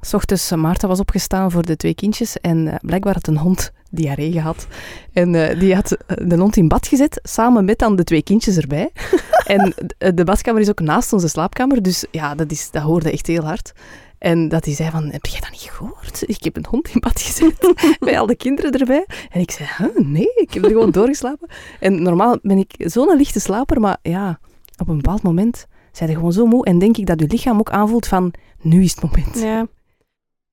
s 0.00 0.14
ochtends 0.14 0.50
Maarten 0.50 0.88
was 0.88 1.00
opgestaan 1.00 1.50
voor 1.50 1.62
de 1.62 1.76
twee 1.76 1.94
kindjes 1.94 2.40
en 2.40 2.68
eh, 2.68 2.74
blijkbaar 2.80 3.14
had 3.14 3.26
een 3.26 3.38
hond 3.38 3.72
diarree 3.90 4.32
gehad. 4.32 4.66
En 5.12 5.34
eh, 5.34 5.60
die 5.60 5.74
had 5.74 5.96
de 6.06 6.36
hond 6.38 6.56
in 6.56 6.68
bad 6.68 6.86
gezet, 6.86 7.20
samen 7.22 7.64
met 7.64 7.78
dan 7.78 7.96
de 7.96 8.04
twee 8.04 8.22
kindjes 8.22 8.56
erbij. 8.56 8.90
en 9.46 9.74
de, 9.98 10.14
de 10.14 10.24
badkamer 10.24 10.60
is 10.60 10.68
ook 10.68 10.80
naast 10.80 11.12
onze 11.12 11.28
slaapkamer, 11.28 11.82
dus 11.82 12.04
ja, 12.10 12.34
dat, 12.34 12.50
is, 12.50 12.70
dat 12.70 12.82
hoorde 12.82 13.12
echt 13.12 13.26
heel 13.26 13.44
hard. 13.44 13.72
En 14.18 14.48
dat 14.48 14.64
hij 14.64 14.74
zei 14.74 14.90
van, 14.90 15.10
heb 15.10 15.26
jij 15.26 15.40
dat 15.40 15.50
niet 15.50 15.70
gehoord? 15.70 16.22
Ik 16.26 16.44
heb 16.44 16.56
een 16.56 16.66
hond 16.68 16.88
in 16.88 17.00
bad 17.00 17.20
gezet, 17.20 17.74
bij 17.98 18.18
al 18.18 18.26
de 18.26 18.36
kinderen 18.36 18.72
erbij. 18.72 19.06
En 19.30 19.40
ik 19.40 19.50
zei, 19.50 19.68
huh, 19.76 20.06
nee, 20.06 20.32
ik 20.34 20.54
heb 20.54 20.64
er 20.64 20.70
gewoon 20.70 20.90
doorgeslapen. 20.90 21.48
En 21.80 22.02
normaal 22.02 22.38
ben 22.42 22.58
ik 22.58 22.74
zo'n 22.78 23.16
lichte 23.16 23.40
slaper, 23.40 23.80
maar 23.80 23.98
ja, 24.02 24.38
op 24.76 24.88
een 24.88 24.96
bepaald 24.96 25.22
moment 25.22 25.66
zijn 25.92 26.10
gewoon 26.10 26.32
zo 26.32 26.46
moe. 26.46 26.64
En 26.64 26.78
denk 26.78 26.96
ik 26.96 27.06
dat 27.06 27.20
je 27.20 27.26
lichaam 27.26 27.58
ook 27.58 27.70
aanvoelt 27.70 28.06
van, 28.06 28.34
nu 28.60 28.82
is 28.82 28.90
het 28.94 29.02
moment. 29.02 29.38
ja. 29.38 29.66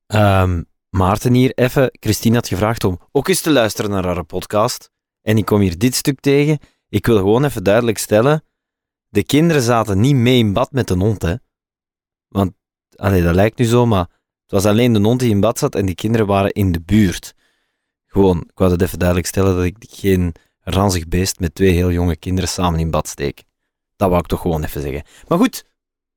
Ehm, 0.08 0.62
Maarten 0.90 1.34
hier, 1.34 1.52
even. 1.56 1.90
Christine 2.00 2.36
had 2.36 2.48
gevraagd 2.48 2.84
om 2.84 3.00
ook 3.12 3.28
eens 3.28 3.42
te 3.42 3.52
luisteren 3.52 3.92
naar 3.92 4.06
haar 4.06 4.24
podcast. 4.24 4.92
En 5.22 5.38
ik 5.38 5.46
kom 5.46 5.60
hier 5.60 5.78
dit 5.78 5.96
stuk 5.96 6.20
tegen. 6.20 6.60
Ik 6.90 7.06
wil 7.06 7.18
gewoon 7.18 7.46
even 7.46 7.64
duidelijk 7.64 7.98
stellen. 7.98 8.44
De 9.08 9.24
kinderen 9.24 9.62
zaten 9.62 10.00
niet 10.00 10.16
mee 10.16 10.38
in 10.38 10.54
bad 10.54 10.72
met 10.72 10.88
de 10.88 10.94
hond, 10.98 11.22
hè. 11.22 11.36
Want, 12.28 12.54
allee, 12.96 13.22
dat 13.22 13.36
lijkt 13.36 13.58
nu 13.58 13.66
zo, 13.66 13.86
maar 13.86 14.08
het 14.42 14.52
was 14.52 14.66
alleen 14.66 14.94
de 14.94 15.00
hond 15.00 15.20
die 15.20 15.30
in 15.30 15.40
bad 15.40 15.60
zat 15.60 15.76
en 15.76 15.86
die 15.86 15.96
kinderen 15.96 16.28
waren 16.28 16.52
in 16.52 16.72
de 16.72 16.82
buurt. 16.82 17.34
Gewoon, 18.06 18.38
ik 18.42 18.58
wou 18.58 18.72
het 18.72 18.82
even 18.82 19.00
duidelijk 19.00 19.28
stellen 19.28 19.56
dat 19.56 19.64
ik 19.64 19.76
geen 19.80 20.34
ranzig 20.60 21.08
beest 21.08 21.40
met 21.40 21.56
twee 21.56 21.72
heel 21.72 21.92
jonge 21.92 22.16
kinderen 22.16 22.50
samen 22.50 22.80
in 22.80 22.92
bad 22.92 23.08
steek. 23.08 23.44
Dat 24.00 24.10
wou 24.10 24.22
ik 24.22 24.28
toch 24.28 24.42
gewoon 24.42 24.64
even 24.64 24.82
zeggen. 24.82 25.04
Maar 25.28 25.38
goed, 25.38 25.66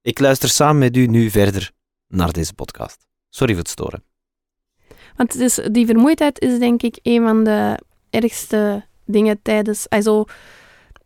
ik 0.03 0.19
luister 0.19 0.49
samen 0.49 0.79
met 0.79 0.97
u 0.97 1.07
nu 1.07 1.31
verder 1.31 1.71
naar 2.09 2.33
deze 2.33 2.55
podcast. 2.55 3.07
Sorry 3.29 3.53
voor 3.53 3.63
het 3.63 3.71
storen. 3.73 4.05
Want 5.17 5.33
het 5.33 5.43
is, 5.43 5.61
die 5.73 5.87
vermoeidheid 5.87 6.41
is 6.41 6.59
denk 6.59 6.83
ik 6.83 6.99
een 7.03 7.23
van 7.23 7.45
de 7.45 7.79
ergste 8.11 8.85
dingen 9.05 9.43
tijdens... 9.43 9.89
Also, 9.89 10.25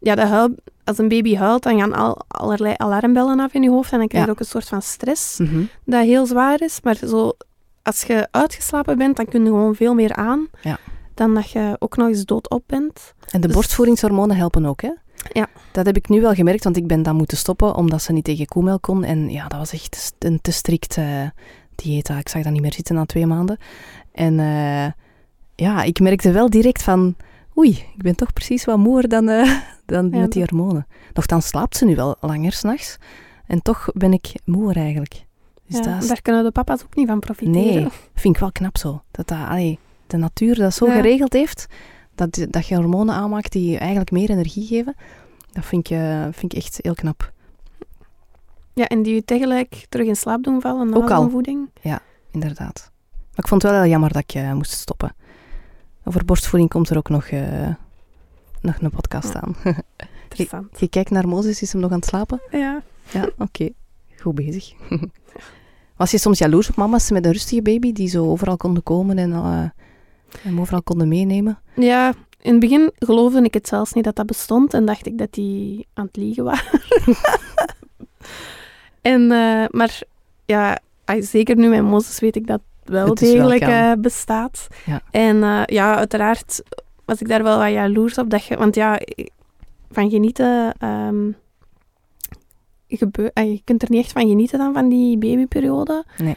ja, 0.01 0.15
de 0.15 0.27
huil, 0.27 0.55
als 0.85 0.99
een 0.99 1.09
baby 1.09 1.35
huilt, 1.37 1.63
dan 1.63 1.79
gaan 1.79 1.93
al, 1.95 2.21
allerlei 2.29 2.75
alarmbellen 2.77 3.41
af 3.41 3.55
in 3.55 3.63
je 3.63 3.71
hoofd 3.71 3.93
en 3.93 3.99
dan 3.99 4.09
krijg 4.09 4.23
je 4.25 4.31
Ja. 4.31 4.35
ook 4.35 4.41
een 4.45 4.51
soort 4.51 4.69
van 4.69 4.83
stress 4.83 5.39
Mhm. 5.39 5.63
dat 5.85 6.05
heel 6.05 6.27
zwaar 6.27 6.61
is. 6.63 6.81
Maar 6.83 6.97
zo, 6.97 7.33
als 7.83 8.03
je 8.03 8.29
uitgeslapen 8.31 8.99
bent, 8.99 9.17
dan 9.17 9.27
kun 9.27 9.41
je 9.41 9.47
gewoon 9.47 9.75
veel 9.75 9.95
meer 9.95 10.15
aan 10.15 10.49
Ja. 10.63 10.79
dan 11.15 11.35
dat 11.35 11.51
je 11.51 11.77
ook 11.79 11.97
nog 11.97 12.09
eens 12.09 12.25
doodop 12.25 12.63
bent. 12.67 13.15
En 13.31 13.41
de 13.41 13.47
Dus- 13.47 13.57
borstvoedingshormonen 13.57 14.37
helpen 14.37 14.67
ook, 14.67 14.83
hè? 14.83 14.91
Ja. 15.33 15.47
Dat 15.73 15.87
heb 15.87 15.97
ik 15.97 16.09
nu 16.09 16.21
wel 16.21 16.35
gemerkt, 16.35 16.65
want 16.65 16.77
ik 16.77 16.87
ben 16.87 17.03
dan 17.03 17.17
moeten 17.17 17.37
stoppen 17.37 17.75
omdat 17.75 18.03
ze 18.03 18.13
niet 18.13 18.25
tegen 18.25 18.47
koemelk 18.47 18.83
kon. 18.83 19.05
En 19.05 19.31
ja, 19.31 19.49
dat 19.49 19.59
was 19.59 19.73
echt 19.73 20.15
een 20.19 20.41
te 20.41 20.51
strikt 20.53 20.97
eh, 20.97 21.23
dieet. 21.75 22.09
Ik 22.09 22.29
zag 22.29 22.43
dat 22.43 22.53
niet 22.53 22.63
meer 22.63 22.73
zitten 22.73 22.95
na 22.95 23.05
twee 23.07 23.27
maanden. 23.27 23.59
En 24.13 24.41
eh, 24.41 24.87
ja, 25.55 25.83
ik 25.83 26.01
merkte 26.01 26.33
wel 26.33 26.51
direct 26.51 26.83
van... 26.83 27.17
Oei, 27.59 27.71
ik 27.71 28.03
ben 28.03 28.17
toch 28.17 28.33
precies 28.33 28.65
wat 28.65 28.79
moer 28.79 29.09
dan, 29.09 29.29
eh, 29.29 29.51
dan 29.87 30.09
Ja, 30.13 30.19
met 30.19 30.33
die 30.33 30.45
hormonen. 30.49 30.87
Nochtans 31.13 31.47
slaapt 31.47 31.77
ze 31.77 31.85
nu 31.85 31.95
wel 31.97 32.17
langer 32.21 32.53
s'nachts. 32.53 32.97
En 33.47 33.63
toch 33.63 33.89
ben 33.95 34.13
ik 34.13 34.33
moer 34.45 34.77
eigenlijk. 34.77 35.25
Dus 35.67 35.79
Ja, 35.79 35.83
dat 35.93 36.03
is- 36.03 36.09
Daar 36.09 36.23
kunnen 36.23 36.45
de 36.45 36.51
papa's 36.51 36.83
ook 36.83 36.95
niet 36.97 37.07
van 37.09 37.21
profiteren. 37.21 37.75
Nee, 37.75 37.89
vind 38.15 38.35
ik 38.35 38.41
wel 38.41 38.53
knap 38.53 38.77
zo. 38.79 39.03
Dat, 39.11 39.29
dat 39.29 39.39
allee, 39.49 39.79
de 40.07 40.17
natuur 40.17 40.55
dat 40.55 40.75
zo 40.75 40.87
Ja. 40.87 40.93
geregeld 40.95 41.33
heeft, 41.33 41.67
dat, 42.17 42.47
dat 42.51 42.67
je 42.67 42.75
hormonen 42.77 43.15
aanmaakt 43.15 43.53
die 43.53 43.71
je 43.71 43.79
eigenlijk 43.79 44.11
meer 44.11 44.31
energie 44.31 44.67
geven, 44.67 44.95
dat 45.53 45.65
vind 45.65 45.91
ik, 45.91 45.99
vind 46.31 46.53
ik 46.53 46.59
echt 46.59 46.79
heel 46.83 46.95
knap. 46.95 47.33
Ja, 48.75 48.87
en 48.87 49.03
die 49.03 49.15
je 49.15 49.25
tegelijk 49.25 49.87
terug 49.89 50.07
in 50.07 50.17
slaap 50.17 50.43
doen 50.43 50.61
vallen 50.61 50.91
na 50.91 50.97
Ook 50.97 51.11
al. 51.11 51.31
voeding. 51.31 51.69
Inderdaad. 52.31 52.91
Maar 53.11 53.45
ik 53.45 53.49
vond 53.49 53.63
het 53.63 53.71
wel 53.71 53.81
heel 53.81 53.91
jammer 53.91 54.13
dat 54.13 54.23
ik 54.23 54.35
eh, 54.35 54.53
moest 54.53 54.71
stoppen. 54.71 55.15
Over 56.05 56.25
borstvoeding 56.25 56.71
komt 56.71 56.89
er 56.91 56.97
ook 56.97 57.09
nog, 57.09 57.27
eh, 57.27 57.69
nog 58.61 58.81
een 58.81 58.91
podcast 58.91 59.33
Ja. 59.33 59.41
aan. 59.41 59.57
Interessant. 60.23 60.81
Je 60.81 60.89
kijkt 60.89 61.11
naar 61.11 61.29
Mozes, 61.29 61.63
is 61.63 61.73
hem 61.73 61.81
nog 61.81 61.91
aan 61.91 61.97
het 61.99 62.07
slapen? 62.09 62.41
Ja. 62.51 62.83
Ja, 63.13 63.29
oké. 63.39 63.69
Goed 64.21 64.35
bezig. 64.35 64.73
Was 65.97 66.11
je 66.11 66.19
soms 66.19 66.39
jaloers 66.39 66.69
op 66.69 66.77
mama's 66.77 67.11
met 67.11 67.25
een 67.25 67.33
rustige 67.33 67.63
baby 67.63 67.93
die 67.93 68.09
zo 68.09 68.27
overal 68.27 68.57
konden 68.57 68.83
komen 68.83 69.19
en 69.19 69.33
eh, 69.33 69.65
hem 70.43 70.61
overal 70.61 70.83
konden 70.83 71.09
meenemen? 71.09 71.59
ja, 71.75 72.15
in 72.47 72.51
het 72.51 72.61
begin 72.61 72.93
geloofde 72.99 73.43
ik 73.43 73.55
het 73.55 73.69
zelfs 73.69 73.93
niet 73.93 74.05
dat 74.05 74.17
dat 74.17 74.27
bestond 74.27 74.75
en 74.75 74.85
dacht 74.85 75.07
ik 75.07 75.19
dat 75.19 75.33
die 75.33 75.87
aan 75.95 76.07
het 76.07 76.17
liegen 76.17 76.45
waren. 76.45 76.81
en, 79.13 79.23
eh, 79.31 79.65
maar 79.71 80.01
ja, 80.45 80.79
ah, 81.05 81.23
zeker 81.23 81.57
nu 81.57 81.69
met 81.69 81.83
Mozes 81.83 82.21
weet 82.21 82.37
ik 82.37 82.47
dat 82.47 82.61
het 82.81 82.89
wel 82.89 83.09
Het 83.09 83.21
wel 83.21 83.33
degelijk 83.33 83.61
kan. 83.61 83.71
eh, 83.71 83.93
bestaat. 83.99 84.69
Ja. 84.85 85.03
En 85.11 85.43
eh, 85.43 85.63
ja, 85.65 85.97
uiteraard 85.97 86.63
was 87.05 87.21
ik 87.21 87.29
daar 87.29 87.43
wel 87.43 87.59
wat 87.59 87.71
jaloers 87.71 88.19
op. 88.19 88.31
Dat 88.31 88.45
je, 88.45 88.57
want 88.57 88.75
ja, 88.75 89.01
van 89.91 90.11
genieten... 90.11 90.75
gebeur, 92.89 93.31
ah, 93.33 93.45
je 93.45 93.61
kunt 93.65 93.83
er 93.83 93.91
niet 93.91 94.03
echt 94.05 94.13
van 94.13 94.29
genieten 94.29 94.59
dan, 94.59 94.73
van 94.73 94.89
die 94.89 95.19
babyperiode. 95.19 96.05
Nee. 96.19 96.37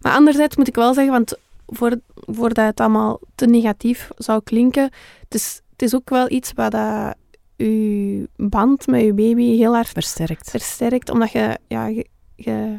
Maar 0.00 0.12
anderzijds 0.12 0.56
moet 0.56 0.68
ik 0.68 0.74
wel 0.74 0.94
zeggen, 0.94 1.12
want 1.12 1.38
voor, 1.70 2.00
voordat 2.14 2.66
het 2.66 2.80
allemaal 2.80 3.20
te 3.34 3.46
negatief 3.46 4.08
zou 4.16 4.40
klinken, 4.44 4.90
het 5.20 5.34
is, 5.34 5.62
het 5.70 5.82
is 5.82 5.94
ook 5.94 6.10
wel 6.10 6.30
iets 6.30 6.52
wat 6.52 6.70
dat 6.72 7.14
je 7.56 8.28
band 8.36 8.86
met 8.86 9.00
je 9.00 9.14
baby 9.14 9.56
heel 9.56 9.74
hard 9.74 9.88
Versterkt. 9.88 10.50
versterkt, 10.50 11.10
omdat 11.10 11.30
je, 11.30 11.58
ja, 11.68 11.86
je, 11.86 12.06
je, 12.34 12.78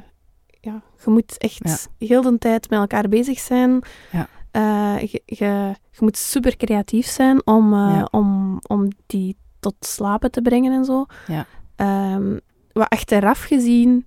ja, 0.61 0.81
je 1.03 1.09
moet 1.11 1.37
echt 1.37 1.89
heel 1.97 2.21
de 2.21 2.37
tijd 2.37 2.69
met 2.69 2.79
elkaar 2.79 3.09
bezig 3.09 3.39
zijn. 3.39 3.81
Ja. 4.11 4.27
Eh, 4.51 5.01
je, 5.11 5.21
je, 5.25 5.45
je 5.91 5.99
moet 5.99 6.17
super 6.17 6.57
creatief 6.57 7.07
zijn 7.07 7.47
om, 7.47 7.73
eh, 7.73 7.79
Ja. 7.79 8.07
om, 8.11 8.59
om 8.67 8.87
die 9.05 9.37
tot 9.59 9.75
slapen 9.79 10.31
te 10.31 10.41
brengen 10.41 10.73
en 10.73 10.85
zo. 10.85 11.05
Ja. 11.27 11.45
Ehm, 11.75 12.37
wat 12.71 12.89
achteraf 12.89 13.43
gezien 13.43 14.05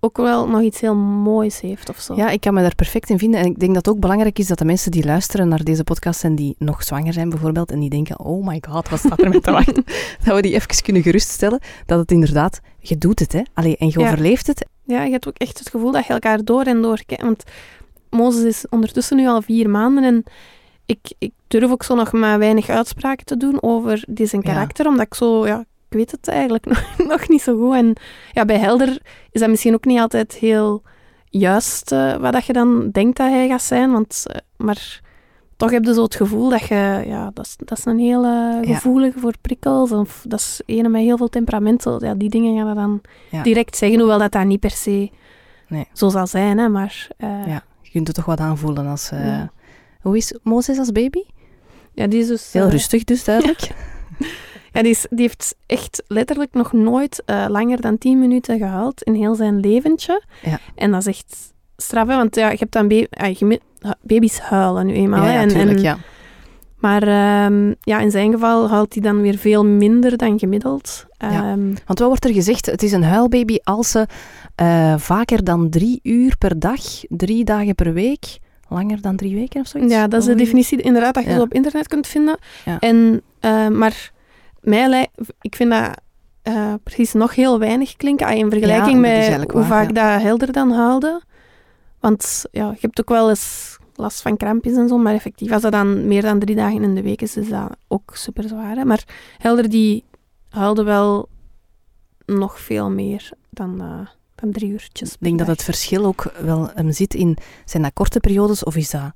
ook 0.00 0.16
wel 0.16 0.48
nog 0.48 0.60
iets 0.60 0.80
heel 0.80 0.94
moois 0.94 1.60
heeft 1.60 1.88
of 1.88 1.98
zo. 1.98 2.14
Ja, 2.14 2.28
ik 2.30 2.40
kan 2.40 2.54
me 2.54 2.60
daar 2.60 2.74
perfect 2.74 3.10
in 3.10 3.18
vinden. 3.18 3.40
En 3.40 3.46
ik 3.46 3.58
denk 3.58 3.74
dat 3.74 3.86
het 3.86 3.94
ook 3.94 4.00
belangrijk 4.00 4.38
is 4.38 4.46
dat 4.46 4.58
de 4.58 4.64
mensen 4.64 4.90
die 4.90 5.04
luisteren 5.04 5.48
naar 5.48 5.64
deze 5.64 5.84
podcast 5.84 6.24
en 6.24 6.34
die 6.34 6.54
nog 6.58 6.82
zwanger 6.82 7.12
zijn 7.12 7.28
bijvoorbeeld, 7.28 7.70
en 7.70 7.80
die 7.80 7.90
denken, 7.90 8.20
oh 8.20 8.46
my 8.46 8.62
god, 8.68 8.88
wat 8.88 8.98
staat 8.98 9.22
er 9.22 9.28
met 9.28 9.42
te 9.42 9.50
wachten? 9.50 9.84
dat 10.24 10.34
we 10.36 10.42
die 10.42 10.54
even 10.54 10.82
kunnen 10.82 11.02
geruststellen. 11.02 11.60
Dat 11.86 11.98
het 11.98 12.10
inderdaad, 12.10 12.60
je 12.78 12.98
doet 12.98 13.18
het, 13.18 13.32
hè. 13.32 13.42
Allee, 13.54 13.76
en 13.76 13.86
je 13.86 13.98
Ja. 13.98 14.06
overleeft 14.06 14.46
het. 14.46 14.66
Ja, 14.84 15.02
je 15.02 15.10
hebt 15.10 15.28
ook 15.28 15.36
echt 15.36 15.58
het 15.58 15.70
gevoel 15.70 15.90
dat 15.92 16.06
je 16.06 16.12
elkaar 16.12 16.44
door 16.44 16.62
en 16.62 16.82
door 16.82 17.02
kent. 17.06 17.22
Want 17.22 17.44
Mozes 18.10 18.44
is 18.44 18.64
ondertussen 18.68 19.16
nu 19.16 19.26
al 19.26 19.42
vier 19.42 19.70
maanden 19.70 20.04
en 20.04 20.24
ik, 20.86 20.98
ik 21.18 21.32
durf 21.48 21.70
ook 21.70 21.82
zo 21.82 21.94
nog 21.94 22.12
maar 22.12 22.38
weinig 22.38 22.68
uitspraken 22.68 23.26
te 23.26 23.36
doen 23.36 23.62
over 23.62 24.04
Ja. 24.14 24.40
karakter, 24.40 24.86
omdat 24.86 25.06
ik 25.06 25.14
zo, 25.14 25.46
ja, 25.46 25.64
ik 25.88 25.96
weet 25.96 26.10
het 26.10 26.28
eigenlijk 26.28 26.64
nog, 26.70 26.94
nog 27.08 27.28
niet 27.28 27.42
zo 27.42 27.56
goed. 27.58 27.74
En 27.74 27.92
ja, 28.32 28.44
bij 28.44 28.58
Helder 28.58 28.98
is 29.30 29.40
dat 29.40 29.48
misschien 29.50 29.74
ook 29.74 29.84
niet 29.84 29.98
altijd 30.00 30.32
heel 30.34 30.82
juist 31.30 31.92
eh, 31.92 32.16
wat 32.16 32.32
dat 32.32 32.44
je 32.46 32.52
dan 32.52 32.90
denkt 32.90 33.16
dat 33.16 33.30
hij 33.30 33.48
gaat 33.48 33.62
zijn, 33.62 33.92
want, 33.92 34.24
eh, 34.26 34.36
maar 34.56 35.00
toch 35.56 35.70
heb 35.70 35.84
je 35.84 35.94
zo 35.94 36.02
het 36.02 36.14
gevoel 36.14 36.48
dat 36.48 36.66
je, 36.66 37.02
ja, 37.06 37.30
dat 37.34 37.44
is, 37.46 37.56
dat 37.64 37.78
is 37.78 37.84
een 37.84 37.98
hele 37.98 38.28
Ja. 38.62 38.74
gevoelige 38.74 39.18
voor 39.18 39.34
prikkels, 39.40 39.92
of 39.92 40.24
dat 40.28 40.38
is 40.40 40.60
ene 40.66 40.88
met 40.88 41.00
heel 41.02 41.16
veel 41.16 41.28
temperament, 41.28 41.84
ja, 41.98 42.14
die 42.14 42.30
dingen 42.30 42.56
gaan 42.58 42.68
er 42.68 42.74
dan 42.74 43.00
Ja. 43.30 43.42
direct 43.42 43.76
zeggen, 43.76 43.98
hoewel 43.98 44.18
dat 44.18 44.32
dat 44.32 44.44
niet 44.44 44.60
per 44.60 44.70
se 44.70 45.10
Nee. 45.68 45.86
zo 45.92 46.08
zal 46.08 46.26
zijn, 46.26 46.58
hè, 46.58 46.68
maar 46.68 47.08
eh, 47.16 47.46
Ja. 47.46 47.62
Je 47.82 47.90
kunt 47.90 48.06
het 48.06 48.16
toch 48.16 48.24
wat 48.24 48.40
aanvoelen 48.40 48.86
als... 48.86 49.08
Ja. 49.08 49.50
Hoe 50.00 50.16
is 50.16 50.38
Mozes 50.42 50.78
als 50.78 50.92
baby? 50.92 51.22
ja, 51.94 52.06
die 52.06 52.20
is 52.20 52.26
dus... 52.26 52.52
Heel 52.52 52.68
rustig 52.68 53.04
dus, 53.04 53.24
duidelijk. 53.24 53.68
Ja, 54.78 54.84
die, 54.84 54.92
is, 54.92 55.06
die 55.10 55.20
heeft 55.20 55.54
echt 55.66 56.02
letterlijk 56.06 56.54
nog 56.54 56.72
nooit 56.72 57.22
eh, 57.24 57.44
langer 57.48 57.80
dan 57.80 57.98
10 57.98 58.18
minuten 58.18 58.58
gehuild 58.58 59.02
in 59.02 59.14
heel 59.14 59.34
zijn 59.34 59.60
leventje. 59.60 60.22
Ja. 60.42 60.58
En 60.74 60.90
dat 60.90 61.00
is 61.00 61.06
echt 61.06 61.52
straf, 61.76 62.08
hè, 62.08 62.16
want 62.16 62.34
ja, 62.34 62.50
je 62.50 62.56
hebt 62.58 62.72
dan 62.72 62.92
ah, 63.80 63.90
baby's 64.02 64.38
huilen 64.38 64.86
nu 64.86 64.92
eenmaal. 64.92 65.24
ja, 65.24 65.32
ja, 65.32 65.40
en, 65.40 65.48
tuurlijk, 65.48 65.76
en- 65.76 65.82
ja. 65.82 65.98
Maar 66.76 67.02
ehm, 67.02 67.72
ja, 67.80 67.98
in 67.98 68.10
zijn 68.10 68.32
geval 68.32 68.68
huilt 68.68 68.92
hij 68.94 69.02
dan 69.02 69.20
weer 69.20 69.36
veel 69.38 69.64
minder 69.64 70.16
dan 70.16 70.38
gemiddeld. 70.38 71.06
Ja. 71.18 71.28
Ehm, 71.30 71.66
Want 71.86 71.98
wat 71.98 72.08
wordt 72.08 72.24
er 72.24 72.32
gezegd? 72.32 72.66
Het 72.66 72.82
is 72.82 72.92
een 72.92 73.04
huilbaby 73.04 73.56
als 73.62 73.90
ze 73.90 74.06
eh, 74.54 74.94
vaker 74.98 75.44
dan 75.44 75.70
drie 75.70 76.00
uur 76.02 76.36
per 76.36 76.58
dag, 76.58 76.80
drie 77.08 77.44
dagen 77.44 77.74
per 77.74 77.92
week, 77.92 78.38
langer 78.68 79.00
dan 79.00 79.16
drie 79.16 79.34
weken 79.34 79.60
of 79.60 79.66
zoiets? 79.66 79.92
Ja, 79.92 80.08
dat 80.08 80.20
is 80.20 80.26
de 80.26 80.34
definitie 80.34 80.80
inderdaad 80.82 81.14
dat 81.14 81.22
je 81.24 81.30
Ja. 81.30 81.36
zo 81.36 81.42
op 81.42 81.54
internet 81.54 81.88
kunt 81.88 82.06
vinden. 82.06 82.38
Ja. 82.64 82.78
En, 82.78 83.22
eh, 83.40 83.68
maar 83.68 84.10
mij 84.60 85.08
ik 85.40 85.56
vind 85.56 85.70
dat 85.70 86.00
eh, 86.42 86.74
precies 86.82 87.12
nog 87.12 87.34
heel 87.34 87.58
weinig 87.58 87.96
klinken 87.96 88.36
in 88.36 88.50
vergelijking 88.50 89.00
met 89.00 89.34
hoe 89.34 89.46
waar, 89.52 89.64
vaak 89.64 89.94
dat 89.94 90.22
Helder 90.22 90.52
dan 90.52 90.70
huilde. 90.70 91.22
Want 92.00 92.44
ja, 92.50 92.70
je 92.70 92.78
hebt 92.80 93.00
ook 93.00 93.08
wel 93.08 93.28
eens 93.28 93.78
last 93.94 94.22
van 94.22 94.36
krampjes 94.36 94.76
en 94.76 94.88
zo, 94.88 94.98
maar 94.98 95.14
effectief, 95.14 95.52
als 95.52 95.62
dat 95.62 95.72
dan 95.72 96.06
meer 96.06 96.22
dan 96.22 96.38
drie 96.38 96.56
dagen 96.56 96.82
in 96.82 96.94
de 96.94 97.02
week 97.02 97.22
is, 97.22 97.36
is 97.36 97.48
dat 97.48 97.76
ook 97.88 98.16
super 98.16 98.48
zwaar. 98.48 98.76
Hè? 98.76 98.84
Maar 98.84 99.04
Helder 99.38 99.68
die 99.68 100.04
huilde 100.48 100.82
wel 100.82 101.28
nog 102.26 102.60
veel 102.60 102.90
meer 102.90 103.30
dan, 103.50 103.80
eh, 103.80 104.06
dan 104.34 104.52
drie 104.52 104.70
uurtjes. 104.70 105.12
Ik 105.12 105.20
denk 105.20 105.38
dat 105.38 105.46
het 105.46 105.62
verschil 105.62 106.04
ook 106.04 106.32
wel 106.40 106.70
hem 106.74 106.92
zit 106.92 107.14
in, 107.14 107.36
zijn 107.64 107.82
dat 107.82 107.92
korte 107.92 108.20
periodes 108.20 108.64
of 108.64 108.76
is 108.76 108.90
dat 108.90 109.12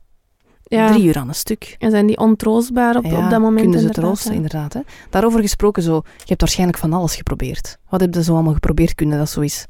ja. 0.76 0.92
drie 0.92 1.04
uur 1.04 1.16
aan 1.16 1.28
een 1.28 1.34
stuk? 1.34 1.76
En 1.78 1.90
zijn 1.90 2.06
die 2.06 2.18
ontroostbaar 2.18 2.96
op, 2.96 3.04
Ja, 3.04 3.24
op 3.24 3.30
dat 3.30 3.40
moment? 3.40 3.60
Kunnen 3.60 3.80
ze 3.80 3.88
troosten, 3.88 4.34
inderdaad. 4.34 4.72
Hè? 4.72 4.80
Daarover 5.10 5.40
gesproken, 5.40 5.82
zo, 5.82 5.94
je 6.04 6.24
hebt 6.24 6.40
waarschijnlijk 6.40 6.78
van 6.78 6.92
alles 6.92 7.16
geprobeerd. 7.16 7.78
Wat 7.88 8.00
heb 8.00 8.14
je 8.14 8.22
zo 8.22 8.32
allemaal 8.32 8.52
geprobeerd? 8.52 8.94
Kunnen 8.94 9.18
dat 9.18 9.30
zo 9.30 9.40
is? 9.40 9.66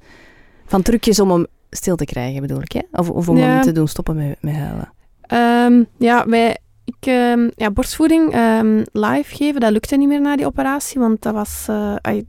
Van 0.67 0.83
trucjes 0.83 1.21
om 1.21 1.31
hem 1.31 1.47
stil 1.71 1.97
te 1.97 2.05
krijgen, 2.05 2.41
bedoel 2.41 2.61
ik, 2.61 2.73
hè? 2.73 2.81
Of, 2.93 3.11
of 3.11 3.29
om 3.29 3.37
hem 3.37 3.63
te 3.63 3.73
doen 3.73 3.89
stoppen 3.89 4.17
met, 4.17 4.37
met 4.41 4.55
huilen. 4.55 4.93
Ehm, 5.21 5.85
ja, 5.99 6.27
wij, 6.27 6.59
ik, 6.85 7.07
ehm, 7.07 7.49
ja, 7.57 7.71
borstvoeding 7.71 8.33
ehm, 8.33 8.85
live 8.93 9.35
geven, 9.35 9.61
dat 9.61 9.73
lukte 9.73 9.97
niet 9.97 10.09
meer 10.09 10.21
na 10.21 10.37
die 10.37 10.47
operatie, 10.47 11.01
want 11.01 11.23
dat 11.23 11.35
was, 11.35 11.67
eh, 11.69 11.95
hij, 11.97 12.25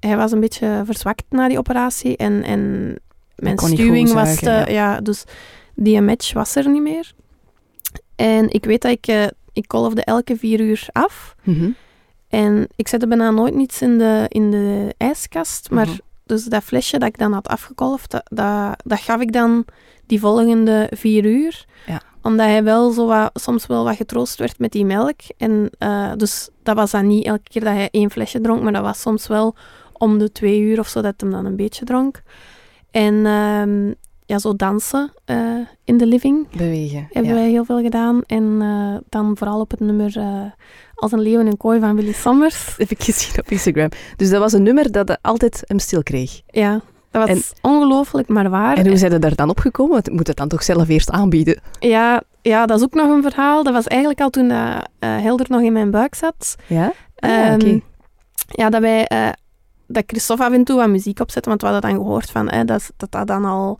hij 0.00 0.16
was 0.16 0.32
een 0.32 0.40
beetje 0.40 0.82
verzwakt 0.84 1.24
na 1.28 1.48
die 1.48 1.58
operatie 1.58 2.16
en, 2.16 2.42
en 2.42 2.94
mijn 3.36 3.58
stuwing 3.58 4.12
was 4.12 4.38
te, 4.38 4.64
ja. 4.68 5.00
dus 5.00 5.24
die 5.74 6.00
match 6.00 6.32
was 6.32 6.56
er 6.56 6.70
niet 6.70 6.82
meer. 6.82 7.12
En 8.16 8.50
ik 8.50 8.64
weet 8.64 8.82
dat 8.82 8.90
ik, 8.90 9.06
eh, 9.06 9.26
ik 9.52 9.68
kolfde 9.68 10.04
elke 10.04 10.36
vier 10.36 10.60
uur 10.60 10.86
af 10.92 11.34
Mhm. 11.42 11.70
en 12.28 12.66
ik 12.76 12.88
zette 12.88 13.06
bijna 13.08 13.30
nooit 13.30 13.54
niets 13.54 13.82
in 13.82 13.98
de, 13.98 14.24
in 14.28 14.50
de 14.50 14.94
ijskast, 14.96 15.70
maar 15.70 15.86
Mhm. 15.86 15.96
dus 16.24 16.44
dat 16.44 16.62
flesje 16.64 16.98
dat 16.98 17.08
ik 17.08 17.18
dan 17.18 17.32
had 17.32 17.48
afgekolfd, 17.48 18.10
dat, 18.10 18.22
dat, 18.30 18.82
dat 18.84 19.00
gaf 19.00 19.20
ik 19.20 19.32
dan 19.32 19.64
die 20.06 20.20
volgende 20.20 20.90
vier 20.94 21.24
uur. 21.24 21.64
Ja. 21.86 22.00
Omdat 22.22 22.46
hij 22.46 22.64
wel 22.64 22.90
zo 22.90 23.06
wat, 23.06 23.30
soms 23.34 23.66
wel 23.66 23.84
wat 23.84 23.96
getroost 23.96 24.38
werd 24.38 24.58
met 24.58 24.72
die 24.72 24.84
melk. 24.84 25.20
En 25.36 25.70
eh, 25.78 26.12
dus 26.16 26.48
dat 26.62 26.76
was 26.76 26.90
dan 26.90 27.06
niet 27.06 27.24
elke 27.26 27.42
keer 27.50 27.64
dat 27.64 27.72
hij 27.72 27.88
één 27.90 28.10
flesje 28.10 28.40
dronk, 28.40 28.62
maar 28.62 28.72
dat 28.72 28.82
was 28.82 29.00
soms 29.00 29.26
wel 29.26 29.54
om 29.92 30.18
de 30.18 30.32
twee 30.32 30.60
uur 30.60 30.78
of 30.78 30.88
zo 30.88 31.00
dat 31.00 31.14
hem 31.20 31.30
dan 31.30 31.44
een 31.46 31.56
beetje 31.56 31.84
dronk. 31.84 32.22
En 32.90 33.26
ehm, 33.26 33.92
ja, 34.26 34.38
zo 34.38 34.56
dansen 34.56 35.12
eh, 35.24 35.36
in 35.84 35.96
de 35.96 36.06
living 36.06 36.48
Bewegen. 36.56 37.08
hebben 37.10 37.32
ja. 37.32 37.38
wij 37.38 37.50
heel 37.50 37.64
veel 37.64 37.80
gedaan. 37.82 38.22
En 38.26 38.58
eh, 38.60 39.00
dan 39.08 39.36
vooral 39.36 39.60
op 39.60 39.70
het 39.70 39.80
nummer 39.80 40.16
eh, 40.18 40.42
Als 40.94 41.12
een 41.12 41.20
leeuw 41.20 41.40
in 41.40 41.46
een 41.46 41.56
kooi 41.56 41.80
van 41.80 41.96
Willy 41.96 42.12
Sommers. 42.12 42.64
Dat 42.66 42.76
heb 42.88 42.90
ik 42.90 43.02
gezien 43.02 43.38
op 43.38 43.50
Instagram. 43.50 43.88
Dus 44.16 44.30
dat 44.30 44.40
was 44.40 44.52
een 44.52 44.62
nummer 44.62 44.92
dat 44.92 45.18
altijd 45.22 45.62
hem 45.66 45.78
stil 45.78 46.02
kreeg. 46.02 46.40
Ja, 46.46 46.80
dat 47.10 47.28
was 47.28 47.52
ongelooflijk, 47.60 48.28
maar 48.28 48.50
waar. 48.50 48.76
En 48.76 48.86
hoe 48.86 48.96
zijn 48.96 49.12
er 49.12 49.20
daar 49.20 49.34
dan 49.34 49.48
opgekomen? 49.50 49.92
Want 49.92 50.06
je 50.06 50.12
moet 50.12 50.26
het 50.26 50.36
dan 50.36 50.48
toch 50.48 50.62
zelf 50.62 50.88
eerst 50.88 51.10
aanbieden? 51.10 51.60
Ja, 51.78 52.22
ja, 52.42 52.66
dat 52.66 52.78
is 52.78 52.84
ook 52.84 52.94
nog 52.94 53.10
een 53.10 53.22
verhaal. 53.22 53.62
Dat 53.62 53.72
was 53.72 53.86
eigenlijk 53.86 54.20
al 54.20 54.30
toen 54.30 54.50
Helder 54.98 55.46
nog 55.48 55.60
in 55.60 55.72
mijn 55.72 55.90
buik 55.90 56.14
zat. 56.14 56.56
Ja? 56.66 56.92
Ah, 57.16 57.30
Ehm, 57.30 57.54
oké. 57.54 57.80
Ja, 58.46 58.70
dat 58.70 58.80
wij... 58.80 59.08
dat 59.86 60.04
Christophe 60.06 60.44
af 60.44 60.52
en 60.52 60.64
toe 60.64 60.76
wat 60.76 60.88
muziek 60.88 61.20
opzette, 61.20 61.48
want 61.48 61.60
we 61.60 61.68
hadden 61.68 61.90
dan 61.90 62.00
gehoord 62.00 62.30
van, 62.30 62.50
hè, 62.50 62.64
dat, 62.64 62.90
dat, 62.96 63.12
dat, 63.12 63.26
dan 63.26 63.44
al, 63.44 63.78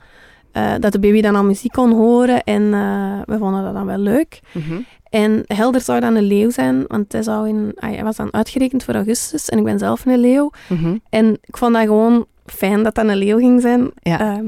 eh, 0.52 0.72
dat 0.80 0.92
de 0.92 0.98
baby 0.98 1.20
dan 1.20 1.36
al 1.36 1.44
muziek 1.44 1.72
kon 1.72 1.90
horen 1.92 2.42
en 2.42 2.74
eh, 2.74 3.20
we 3.24 3.38
vonden 3.38 3.62
dat 3.62 3.74
dan 3.74 3.86
wel 3.86 3.98
leuk. 3.98 4.40
Mhm. 4.52 4.80
En 5.10 5.42
Helder 5.46 5.80
zou 5.80 6.00
dan 6.00 6.14
een 6.14 6.22
leeuw 6.22 6.50
zijn, 6.50 6.84
want 6.88 7.12
hij, 7.12 7.22
zou 7.22 7.48
in, 7.48 7.72
ah, 7.76 7.90
hij 7.90 8.04
was 8.04 8.16
dan 8.16 8.32
uitgerekend 8.32 8.84
voor 8.84 8.94
augustus 8.94 9.48
en 9.48 9.58
ik 9.58 9.64
ben 9.64 9.78
zelf 9.78 10.06
een 10.06 10.18
leeuw. 10.18 10.50
Mhm. 10.68 10.96
En 11.08 11.38
ik 11.44 11.56
vond 11.56 11.74
dat 11.74 11.82
gewoon 11.82 12.26
fijn 12.46 12.82
dat 12.82 12.94
dat 12.94 13.06
een 13.08 13.16
leeuw 13.16 13.38
ging 13.38 13.60
zijn. 13.60 13.90
Ja. 14.02 14.20
Ehm, 14.20 14.46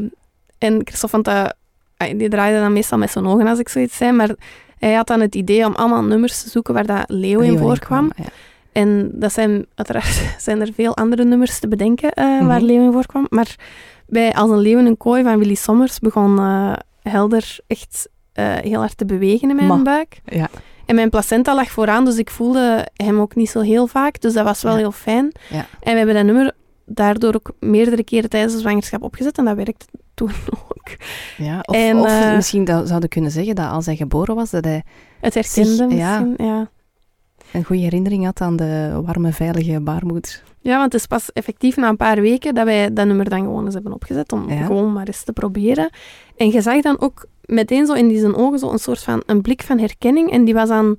en 0.59 0.81
Christophe 0.85 1.09
vond 1.09 1.25
dat... 1.25 1.55
ah, 1.97 2.19
Die 2.19 2.29
draaide 2.29 2.59
dan 2.61 2.73
meestal 2.73 2.99
met 2.99 3.11
zijn 3.11 3.27
ogen 3.27 3.47
als 3.47 3.59
ik 3.59 3.69
zoiets 3.69 3.97
zei, 3.97 4.13
maar 4.13 4.31
hij 4.79 4.93
had 4.95 5.07
dan 5.07 5.21
het 5.21 5.35
idee 5.35 5.67
om 5.67 5.75
allemaal 5.75 6.03
nummers 6.03 6.43
te 6.43 6.49
zoeken 6.51 6.75
waar 6.75 6.87
dat 6.87 7.05
leeuw 7.07 7.41
in 7.41 7.59
voorkwam. 7.59 8.09
kwamen, 8.13 8.33
En 8.73 9.11
dat 9.13 9.33
zijn, 9.33 9.67
uiteraard 9.75 10.23
zijn 10.47 10.61
er 10.61 10.69
veel 10.75 10.97
andere 10.97 11.25
nummers 11.25 11.59
te 11.59 11.69
bedenken 11.69 12.11
eh, 12.13 12.25
waar 12.47 12.57
Mhm. 12.59 12.65
leeuw 12.65 12.85
in 12.85 12.93
voorkwam. 12.93 13.27
Maar 13.29 13.57
bij 14.07 14.33
Als 14.35 14.51
een 14.51 14.59
leeuw 14.59 14.79
in 14.79 14.87
een 14.87 14.97
kooi 14.97 15.23
van 15.23 15.39
Willy 15.39 15.55
Sommers 15.55 15.99
begon 15.99 16.39
eh, 16.39 16.73
Helder 17.03 17.59
echt 17.67 18.09
eh, 18.33 18.55
heel 18.55 18.79
hard 18.81 18.97
te 18.97 19.05
bewegen 19.05 19.49
in 19.51 19.57
mijn 19.57 19.69
Ma. 19.69 19.83
buik. 19.83 20.21
Ja. 20.25 20.49
En 20.87 20.95
mijn 20.95 21.11
placenta 21.11 21.55
lag 21.55 21.71
vooraan, 21.71 22.05
dus 22.05 22.17
ik 22.17 22.31
voelde 22.31 22.89
hem 22.95 23.21
ook 23.21 23.35
niet 23.35 23.51
zo 23.51 23.61
heel 23.61 23.87
vaak. 23.87 24.21
Dus 24.21 24.33
dat 24.33 24.45
was 24.45 24.63
wel 24.63 24.73
Ja. 24.73 24.79
heel 24.79 24.93
fijn. 24.93 25.33
Ja. 25.51 25.67
En 25.81 25.91
we 25.93 25.97
hebben 25.99 26.15
dat 26.15 26.25
nummer 26.25 26.53
daardoor 26.87 27.35
ook 27.35 27.53
meerdere 27.61 28.05
keren 28.05 28.31
tijdens 28.31 28.53
de 28.53 28.59
zwangerschap 28.59 29.03
opgezet. 29.03 29.39
En 29.39 29.45
dat 29.45 29.57
werkte 29.57 29.87
toen 30.15 30.31
ook. 30.69 30.89
Ja, 31.37 31.59
of, 31.63 31.75
En, 31.77 31.97
of 31.99 32.07
eh, 32.07 32.35
misschien 32.35 32.65
dat, 32.65 32.89
zouden 32.89 33.09
kunnen 33.09 33.31
zeggen 33.31 33.55
dat 33.55 33.71
als 33.71 33.87
hij 33.87 33.97
geboren 33.97 34.35
was, 34.35 34.51
dat 34.51 34.65
hij 34.65 34.83
Het 35.21 35.35
herkende 35.35 35.69
Zich- 35.77 35.93
ja. 35.99 36.21
misschien. 36.21 36.47
Ja. 36.47 36.69
een 37.53 37.65
goede 37.65 37.83
herinnering 37.83 38.25
had 38.25 38.41
aan 38.41 38.57
de 38.57 39.01
warme, 39.05 39.33
veilige 39.33 39.81
baarmoeder. 39.81 40.43
Ja, 40.65 40.79
want 40.79 40.93
het 40.93 41.01
is 41.01 41.07
pas 41.07 41.33
effectief 41.33 41.77
na 41.77 41.89
een 41.89 41.97
paar 41.97 42.21
weken 42.21 42.55
dat 42.55 42.65
wij 42.65 42.93
dat 42.93 43.07
nummer 43.07 43.29
dan 43.29 43.41
gewoon 43.41 43.65
eens 43.65 43.75
hebben 43.75 43.93
opgezet. 43.93 44.33
Om 44.33 44.51
Ja. 44.51 44.65
gewoon 44.65 44.93
maar 44.93 45.07
eens 45.07 45.25
te 45.25 45.33
proberen. 45.33 45.91
En 46.37 46.51
je 46.51 46.61
zag 46.61 46.81
dan 46.83 47.01
ook 47.01 47.27
meteen 47.45 47.87
zo 47.87 47.93
in 47.93 48.09
die 48.09 48.19
zijn 48.21 48.35
ogen 48.35 48.59
zo 48.59 48.71
een 48.71 48.79
soort 48.79 49.03
van 49.03 49.23
een 49.27 49.41
blik 49.43 49.62
van 49.62 49.79
herkenning. 49.79 50.31
En 50.31 50.45
die 50.45 50.55
was 50.55 50.69
dan... 50.69 50.97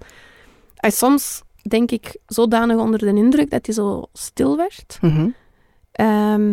ah, 0.75 0.91
soms 0.91 1.41
denk 1.61 1.91
ik 1.91 2.17
zodanig 2.27 2.77
onder 2.77 2.99
de 2.99 3.05
indruk 3.15 3.49
dat 3.49 3.65
hij 3.65 3.75
zo 3.75 4.05
stil 4.13 4.57
werd. 4.57 4.97
Mhm. 5.01 5.29
Ehm, 5.91 6.51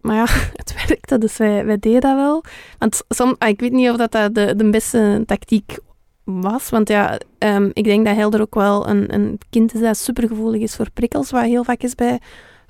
maar 0.00 0.16
ja, 0.16 0.26
het 0.62 0.86
werkte, 0.86 1.18
dus 1.18 1.36
wij, 1.36 1.64
wij 1.64 1.78
deden 1.78 2.00
dat 2.00 2.14
wel. 2.16 2.44
Want 2.78 3.02
som, 3.08 3.34
ah, 3.38 3.48
ik 3.48 3.60
weet 3.60 3.72
niet 3.72 3.90
of 3.90 3.96
dat, 3.96 4.12
dat 4.12 4.34
de, 4.34 4.56
de 4.56 4.70
beste 4.70 5.22
tactiek 5.26 5.78
was. 6.24 6.70
Want 6.70 6.88
ja, 6.88 7.18
ehm, 7.38 7.70
ik 7.72 7.84
denk 7.84 8.06
dat 8.06 8.16
Helder 8.16 8.40
ook 8.40 8.54
wel 8.54 8.88
een, 8.88 9.14
een 9.14 9.38
kind 9.50 9.74
is 9.74 9.80
dat 9.80 9.96
supergevoelig 9.96 10.60
is 10.60 10.74
voor 10.76 10.90
prikkels, 10.90 11.30
wat 11.30 11.42
heel 11.42 11.64
vaak 11.64 11.82
is 11.82 11.94
bij 11.94 12.20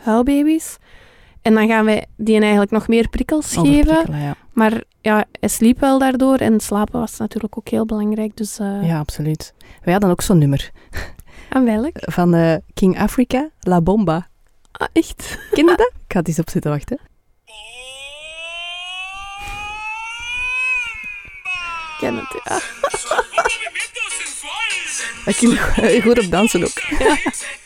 huilbaby's. 0.05 0.77
En 1.43 1.55
dan 1.55 1.69
gaan 1.69 1.85
wij 1.85 2.07
die 2.17 2.41
eigenlijk 2.41 2.71
nog 2.71 2.89
meer 2.89 3.09
prikkels 3.09 3.57
geven. 3.57 4.17
Ja. 4.19 4.37
Maar 4.53 4.83
ja, 5.01 5.25
hij 5.41 5.49
sliep 5.49 5.81
wel 5.81 5.99
daardoor. 5.99 6.37
En 6.37 6.61
slapen 6.61 7.01
was 7.01 7.17
natuurlijk 7.17 7.59
ook 7.59 7.69
heel 7.69 7.87
belangrijk. 7.87 8.37
Dus 8.37 8.59
eh 8.59 8.87
ja, 8.87 8.99
absoluut. 8.99 9.55
Wij 9.83 9.93
hadden 9.93 10.11
ook 10.11 10.23
zo'n 10.23 10.39
nummer 10.39 10.71
aan 11.49 11.65
welk? 11.65 11.97
van 12.19 12.35
eh, 12.35 12.57
King 12.75 12.99
Africa, 12.99 13.49
La 13.61 13.81
Bomba. 13.81 14.29
Ah, 14.73 14.89
echt? 14.93 15.39
Ken 15.55 15.67
je 15.67 15.75
dat? 15.77 15.93
Ik 15.95 16.13
ga 16.13 16.19
het 16.19 16.29
eens 16.29 16.39
op 16.39 16.51
zitten 16.51 16.71
wachten. 16.71 16.99
Ik 21.95 22.11
ken 22.11 22.15
het, 22.17 22.41
ja. 22.45 22.61
Je 25.41 25.59
heel 25.75 26.01
goed 26.01 26.19
op 26.25 26.31
dansen 26.31 26.63
ook. 26.63 26.83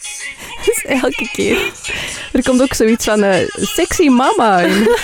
Dus 0.65 0.85
elke 1.03 1.29
keer. 1.33 1.73
Er 2.33 2.43
komt 2.43 2.63
ook 2.63 2.75
zoiets 2.75 3.05
van 3.05 3.23
eh, 3.23 3.49
sexy 3.49 4.09
mama. 4.09 4.59
in. 4.59 4.85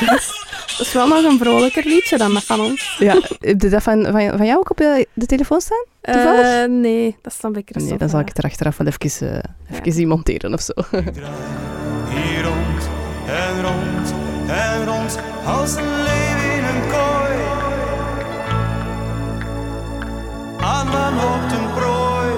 Dat 0.79 0.87
is 0.87 0.93
wel 0.93 1.09
nog 1.09 1.25
een 1.25 1.39
vrolijker 1.39 1.85
liedje 1.85 2.19
dan 2.19 2.33
dat 2.33 2.45
van 2.45 2.61
ons. 2.61 2.97
ja, 2.99 3.13
heb 3.41 3.61
je 3.61 3.69
dat 3.69 3.83
van, 3.83 4.05
van, 4.05 4.37
van 4.37 4.47
jou 4.47 4.59
ook 4.59 4.71
op 4.71 4.77
de, 4.77 5.07
de 5.13 5.27
telefoon 5.27 5.61
staan? 5.61 5.85
Toevallig? 6.01 6.47
Eh, 6.47 6.71
nee, 6.71 7.17
dat 7.23 7.33
is 7.33 7.41
dan 7.41 7.53
bij 7.53 7.63
Christophe. 7.63 7.89
Nee, 7.89 7.99
dan 7.99 8.09
zal 8.09 8.21
ik 8.21 8.29
het 8.29 8.39
er 8.39 8.45
achteraf 8.45 8.77
wel 8.77 8.87
even, 8.87 9.27
uh, 9.71 9.79
even 9.79 9.93
zien 9.93 10.09
monteren 10.09 10.53
of 10.53 10.61
zo. 10.61 10.73
Hier 12.09 12.43
rond 12.43 12.89
en 13.27 13.63
rond 13.63 14.15
en 14.47 14.85
rond 14.85 15.19
als 15.47 15.75
een 15.75 16.03
leeuw 16.03 16.53
in 16.57 16.65
een 16.65 16.81
kooi. 16.89 17.39
Aan 20.61 20.87
mijn 20.87 21.15
hoofd 21.15 21.53
een 21.53 21.73
prooi. 21.75 22.33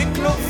Ik 0.00 0.16
loop 0.16 0.47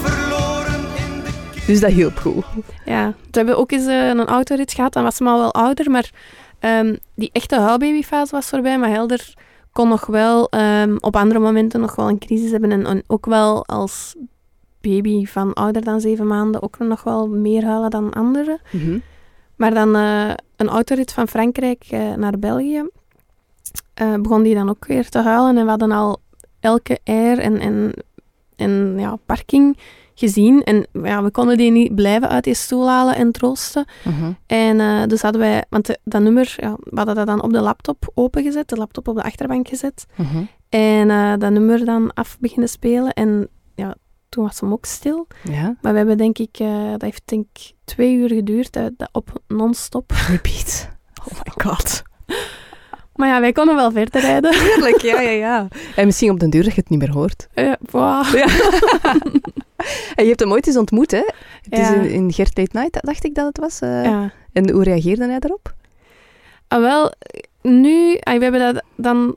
Dus 1.68 1.80
dat 1.80 1.90
hielp 1.90 2.18
goed. 2.18 2.44
Ja, 2.84 3.04
toen 3.04 3.30
hebben 3.30 3.54
we 3.54 3.60
ook 3.60 3.72
eens 3.72 3.86
eh, 3.86 4.08
een 4.08 4.26
autorit 4.26 4.72
gehad. 4.72 4.92
Dan 4.92 5.02
was 5.02 5.18
hem 5.18 5.28
al 5.28 5.38
wel 5.38 5.54
ouder, 5.54 5.90
maar 5.90 6.10
ehm, 6.58 6.96
die 7.14 7.30
echte 7.32 7.56
huilbabyfase 7.56 8.34
was 8.34 8.46
voorbij. 8.46 8.78
Maar 8.78 8.90
Helder 8.90 9.34
kon 9.72 9.88
nog 9.88 10.06
wel 10.06 10.48
ehm, 10.48 10.96
op 11.00 11.16
andere 11.16 11.40
momenten 11.40 11.80
nog 11.80 11.94
wel 11.94 12.08
een 12.08 12.18
crisis 12.18 12.50
hebben. 12.50 12.72
En, 12.72 12.86
en 12.86 13.02
ook 13.06 13.26
wel 13.26 13.66
als 13.66 14.16
baby 14.80 15.26
van 15.26 15.52
ouder 15.52 15.84
dan 15.84 16.00
zeven 16.00 16.26
maanden 16.26 16.62
ook 16.62 16.78
nog 16.78 17.02
wel 17.02 17.28
meer 17.28 17.64
huilen 17.64 17.90
dan 17.90 18.12
anderen. 18.12 18.60
Mhm. 18.70 18.98
Maar 19.56 19.74
dan 19.74 19.96
eh, 19.96 20.30
een 20.56 20.68
autorit 20.68 21.12
van 21.12 21.28
Frankrijk 21.28 21.84
eh, 21.90 22.14
naar 22.14 22.38
België 22.38 22.88
begon 24.20 24.42
die 24.42 24.54
dan 24.54 24.68
ook 24.68 24.86
weer 24.86 25.08
te 25.08 25.18
huilen. 25.18 25.56
En 25.56 25.64
we 25.64 25.70
hadden 25.70 25.90
al 25.90 26.20
elke 26.60 26.98
air 27.04 27.38
en, 27.38 27.60
en, 27.60 27.92
en 28.56 28.94
ja, 28.98 29.16
parking 29.26 29.78
gezien. 30.18 30.62
En 30.62 30.86
ja, 30.92 31.22
we 31.22 31.30
konden 31.30 31.56
die 31.56 31.70
niet 31.70 31.94
blijven 31.94 32.28
uit 32.28 32.44
die 32.44 32.54
stoel 32.54 32.88
halen 32.88 33.16
en 33.16 33.32
troosten. 33.32 33.84
Mhm. 34.04 34.32
En 34.46 34.80
eh, 34.80 35.02
dus 35.06 35.22
hadden 35.22 35.40
wij, 35.40 35.64
want 35.70 35.86
de- 35.86 35.98
dat 36.04 36.22
nummer, 36.22 36.54
ja, 36.56 36.76
we 36.80 36.96
hadden 36.96 37.14
dat 37.14 37.26
dan 37.26 37.42
op 37.42 37.52
de 37.52 37.60
laptop 37.60 38.10
opengezet, 38.14 38.68
de 38.68 38.76
laptop 38.76 39.08
op 39.08 39.14
de 39.16 39.22
achterbank 39.22 39.68
gezet. 39.68 40.06
Mhm. 40.14 40.42
En 40.68 41.10
eh, 41.10 41.32
dat 41.38 41.50
nummer 41.50 41.84
dan 41.84 42.12
af 42.14 42.36
beginnen 42.40 42.68
spelen. 42.68 43.12
En 43.12 43.48
ja, 43.74 43.94
toen 44.28 44.44
was 44.44 44.60
hem 44.60 44.72
ook 44.72 44.84
stil. 44.84 45.26
Ja, 45.50 45.76
Maar 45.80 45.92
we 45.92 45.98
hebben 45.98 46.16
denk 46.18 46.38
ik, 46.38 46.56
eh, 46.58 46.90
dat 46.90 47.02
heeft 47.02 47.22
denk 47.24 47.46
ik 47.52 47.72
twee 47.84 48.14
uur 48.14 48.28
geduurd, 48.28 48.72
dat, 48.72 48.92
op 49.12 49.32
non-stop. 49.48 50.12
repeat. 50.30 50.88
Oh 51.32 51.38
my 51.44 51.52
god. 51.68 52.02
Maar 53.14 53.28
ja, 53.28 53.40
wij 53.40 53.52
konden 53.52 53.74
wel 53.74 53.90
verder 53.92 54.20
rijden. 54.20 54.54
Heerlijk, 54.54 55.00
ja, 55.02 55.20
ja, 55.20 55.30
ja. 55.30 55.68
En 55.96 56.06
misschien 56.06 56.30
op 56.30 56.40
den 56.40 56.50
duur 56.50 56.62
dat 56.64 56.74
je 56.74 56.80
het 56.80 56.90
niet 56.90 56.98
meer 56.98 57.12
hoort. 57.12 57.48
Eh, 57.54 57.72
wow. 57.90 58.24
Ja. 58.34 58.46
en 60.16 60.22
je 60.22 60.28
hebt 60.28 60.40
hem 60.40 60.52
ooit 60.52 60.66
eens 60.66 60.76
ontmoet, 60.76 61.10
hè? 61.10 61.22
Het 61.68 61.78
is 61.78 61.90
in, 61.90 62.10
in 62.10 62.32
Gert 62.32 62.56
Late 62.58 62.78
Night, 62.78 62.98
dacht 63.04 63.24
ik 63.24 63.34
dat 63.34 63.46
het 63.46 63.58
was. 63.58 63.80
eh. 63.80 64.04
Ja. 64.04 64.32
En 64.52 64.70
hoe 64.70 64.82
reageerde 64.82 65.26
hij 65.28 65.38
daarop? 65.38 65.74
Ah, 66.68 66.80
wel, 66.80 67.12
nu, 67.62 68.16
ah, 68.20 68.36
we 68.36 68.42
hebben 68.42 68.60
dat 68.74 68.82
dan, 68.96 69.36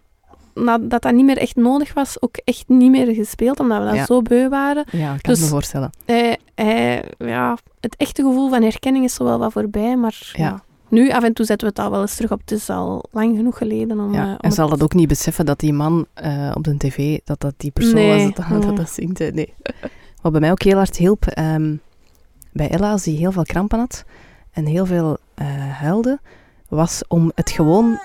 nadat 0.54 1.02
dat 1.02 1.14
niet 1.14 1.26
meer 1.26 1.38
echt 1.38 1.56
nodig 1.56 1.94
was, 1.94 2.22
ook 2.22 2.38
echt 2.44 2.64
niet 2.68 2.92
meer 2.92 3.14
gespeeld, 3.14 3.60
omdat 3.60 3.80
we 3.80 3.86
dat 3.86 3.96
Ja. 3.96 4.06
zo 4.06 4.22
beu 4.22 4.50
waren. 4.50 4.84
Ja, 4.92 5.14
ik 5.14 5.22
kan 5.22 5.34
Dus- 5.34 5.42
me 5.44 5.48
voorstellen. 5.50 5.90
Hij, 6.06 6.38
hij, 6.56 7.04
ja, 7.18 7.58
het 7.80 7.96
echte 7.98 8.24
gevoel 8.24 8.50
van 8.50 8.62
herkenning 8.62 9.06
is 9.06 9.14
zo 9.14 9.24
wel 9.24 9.40
wat 9.40 9.52
voorbij, 9.52 9.96
maar 9.98 10.32
Ja. 10.34 10.64
nu 10.90 11.10
af 11.12 11.24
en 11.24 11.34
toe 11.34 11.46
zetten 11.46 11.68
we 11.68 11.74
het 11.76 11.86
al 11.86 11.92
wel 11.92 12.02
eens 12.02 12.16
terug 12.16 12.32
op. 12.32 12.40
Het 12.40 12.52
is 12.52 12.70
al 12.70 13.04
lang 13.12 13.36
genoeg 13.36 13.58
geleden 13.58 14.00
om... 14.00 14.14
Ja. 14.14 14.24
eh, 14.24 14.30
om 14.30 14.38
en 14.40 14.52
zal 14.52 14.70
dat 14.70 14.84
ook 14.84 14.94
niet 14.94 15.08
beseffen 15.08 15.46
dat 15.46 15.60
die 15.60 15.74
man 15.74 16.06
eh, 16.14 16.52
op 16.54 16.64
de 16.64 16.78
tv, 16.78 17.20
dat 17.24 17.40
dat 17.40 17.54
die 17.58 17.72
persoon 17.72 17.94
Nee, 17.94 18.26
was 18.26 18.36
dat, 18.36 18.50
dat, 18.62 18.66
nee. 18.66 18.74
dat 18.76 18.90
zingt? 18.90 19.20
Nee. 19.34 19.54
Wat 20.22 20.32
bij 20.32 20.42
mij 20.42 20.52
ook 20.52 20.62
heel 20.62 20.78
hard 20.78 20.98
hielp, 20.98 21.26
ehm, 21.26 21.76
bij 22.52 22.70
Ella, 22.70 22.92
als 22.92 23.04
die 23.04 23.18
heel 23.18 23.32
veel 23.32 23.44
krampen 23.44 23.80
had 23.80 24.04
en 24.52 24.66
heel 24.66 24.86
veel 24.86 25.18
eh, 25.34 25.48
huilde, 25.70 26.20
was 26.68 27.04
om 27.08 27.32
het 27.36 27.50
gewoon... 27.50 28.00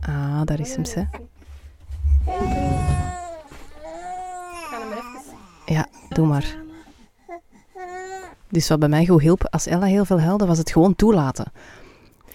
Ah, 0.00 0.40
daar 0.44 0.60
is 0.60 0.74
hem, 0.74 0.84
hè. 0.94 1.04
Ja, 5.66 5.86
doe 6.08 6.26
maar. 6.26 6.56
Dus 8.48 8.68
wat 8.68 8.78
bij 8.78 8.88
mij 8.88 9.06
goed 9.06 9.20
hielp, 9.20 9.46
als 9.50 9.66
Ella 9.66 9.86
heel 9.86 10.04
veel 10.04 10.20
huilde, 10.20 10.46
was 10.46 10.58
het 10.58 10.70
gewoon 10.70 10.96
toelaten. 10.96 11.52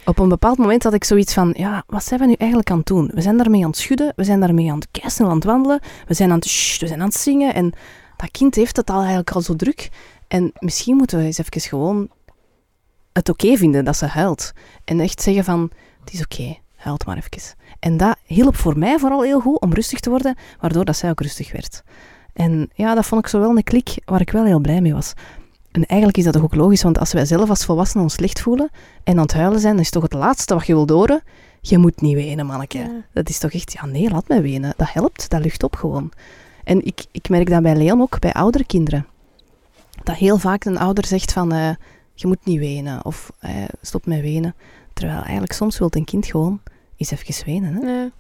Op 0.06 0.20
een 0.20 0.30
bepaald 0.30 0.58
moment 0.58 0.84
had 0.84 0.94
ik 0.94 1.04
zoiets 1.04 1.34
van, 1.34 1.54
ja, 1.58 1.84
wat 1.88 2.04
zijn 2.04 2.20
we 2.20 2.26
nu 2.26 2.34
eigenlijk 2.34 2.72
aan 2.72 2.78
het 2.78 2.86
doen? 2.86 3.12
We 3.14 3.22
zijn 3.22 3.38
daarmee 3.38 3.64
aan 3.64 3.70
het 3.70 3.80
schudden, 3.80 4.14
we 4.16 4.24
zijn 4.24 4.40
daarmee 4.40 4.72
aan 4.72 4.80
het 4.80 4.88
keisnel 4.92 5.30
aan 5.30 5.36
het 5.36 5.44
wandelen, 5.44 5.80
we 6.08 6.14
zijn 6.14 6.32
aan 6.32 6.36
het, 6.36 6.78
we 6.80 6.88
zijn 6.88 7.02
aan 7.02 7.08
het 7.08 7.18
zingen 7.18 7.54
en 7.54 7.74
dat 8.18 8.32
kind 8.32 8.56
heeft 8.56 8.78
het 8.78 8.90
al 8.90 9.00
eigenlijk 9.00 9.32
al 9.32 9.42
zo 9.42 9.56
druk. 9.56 9.90
En 10.28 10.52
misschien 10.60 10.96
moeten 10.96 11.18
we 11.18 11.24
eens 11.24 11.38
even 11.38 11.62
gewoon 11.62 12.10
het 13.14 13.30
oké 13.30 13.58
vinden 13.58 13.86
dat 13.86 13.98
ze 13.98 14.06
huilt. 14.06 14.52
En 14.84 15.00
echt 15.00 15.22
zeggen 15.22 15.44
van, 15.44 15.72
het 16.00 16.14
is 16.14 16.22
oké, 16.22 16.58
huilt 16.76 17.06
maar 17.06 17.18
even. 17.18 17.56
En 17.80 17.98
dat 17.98 18.18
hielp 18.26 18.56
voor 18.56 18.78
mij 18.78 19.00
vooral 19.00 19.22
heel 19.22 19.40
goed 19.40 19.62
om 19.62 19.74
rustig 19.74 20.00
te 20.00 20.10
worden, 20.10 20.36
waardoor 20.60 20.86
dat 20.86 20.98
zij 20.98 21.10
ook 21.10 21.22
rustig 21.22 21.52
werd. 21.52 21.84
En 22.34 22.70
ja, 22.74 22.96
dat 22.96 23.06
vond 23.06 23.22
ik 23.22 23.28
zo 23.28 23.40
wel 23.40 23.58
een 23.58 23.64
klik 23.64 24.02
waar 24.06 24.22
ik 24.22 24.32
wel 24.32 24.46
heel 24.46 24.60
blij 24.60 24.82
mee 24.82 24.94
was. 24.94 25.14
En 25.72 25.86
eigenlijk 25.86 26.18
is 26.18 26.24
dat 26.24 26.34
toch 26.34 26.44
ook 26.44 26.56
logisch, 26.56 26.84
want 26.84 27.00
als 27.00 27.14
wij 27.14 27.26
zelf 27.26 27.50
als 27.50 27.66
volwassenen 27.66 28.04
ons 28.04 28.14
slecht 28.14 28.42
voelen 28.42 28.70
en 29.04 29.16
aan 29.16 29.22
het 29.22 29.34
huilen 29.34 29.60
zijn, 29.60 29.74
dan 29.74 29.84
is 29.84 29.90
toch 29.90 30.04
het 30.04 30.14
laatste 30.14 30.54
wat 30.54 30.66
je 30.66 30.74
wilt 30.74 30.90
horen, 30.90 31.22
je 31.62 31.78
moet 31.78 32.02
niet 32.02 32.16
wenen, 32.16 32.46
manneke. 32.46 32.78
Ja. 32.78 33.06
Dat 33.14 33.30
is 33.30 33.40
toch 33.40 33.52
echt, 33.52 33.72
ja 33.72 33.86
nee, 33.86 34.10
laat 34.10 34.28
mij 34.28 34.42
wenen. 34.42 34.74
Dat 34.78 34.92
helpt, 34.92 35.30
dat 35.30 35.42
lucht 35.42 35.64
op 35.64 35.76
gewoon. 35.76 36.12
En 36.68 36.86
ik, 36.86 37.06
ik 37.12 37.30
merk 37.30 37.50
dat 37.50 37.62
bij 37.62 37.76
Leon 37.76 38.02
ook, 38.02 38.20
bij 38.20 38.34
oudere 38.34 38.66
kinderen. 38.66 39.08
Dat 40.04 40.16
heel 40.16 40.38
vaak 40.38 40.66
een 40.66 40.78
ouder 40.78 41.06
zegt 41.06 41.34
van, 41.34 41.52
eh, 41.52 41.70
je 42.14 42.28
moet 42.28 42.46
niet 42.46 42.60
wenen, 42.60 43.06
of 43.06 43.32
eh, 43.40 43.52
stop 43.82 44.06
met 44.06 44.22
wenen. 44.22 44.56
Terwijl 44.94 45.22
eigenlijk 45.22 45.54
soms 45.54 45.78
wil 45.78 45.88
een 45.92 46.06
kind 46.06 46.26
gewoon 46.26 46.62
eens 46.98 47.12
even 47.12 47.46
wenen. 47.46 47.74
Hè? 47.74 47.80
Nee. 47.80 48.12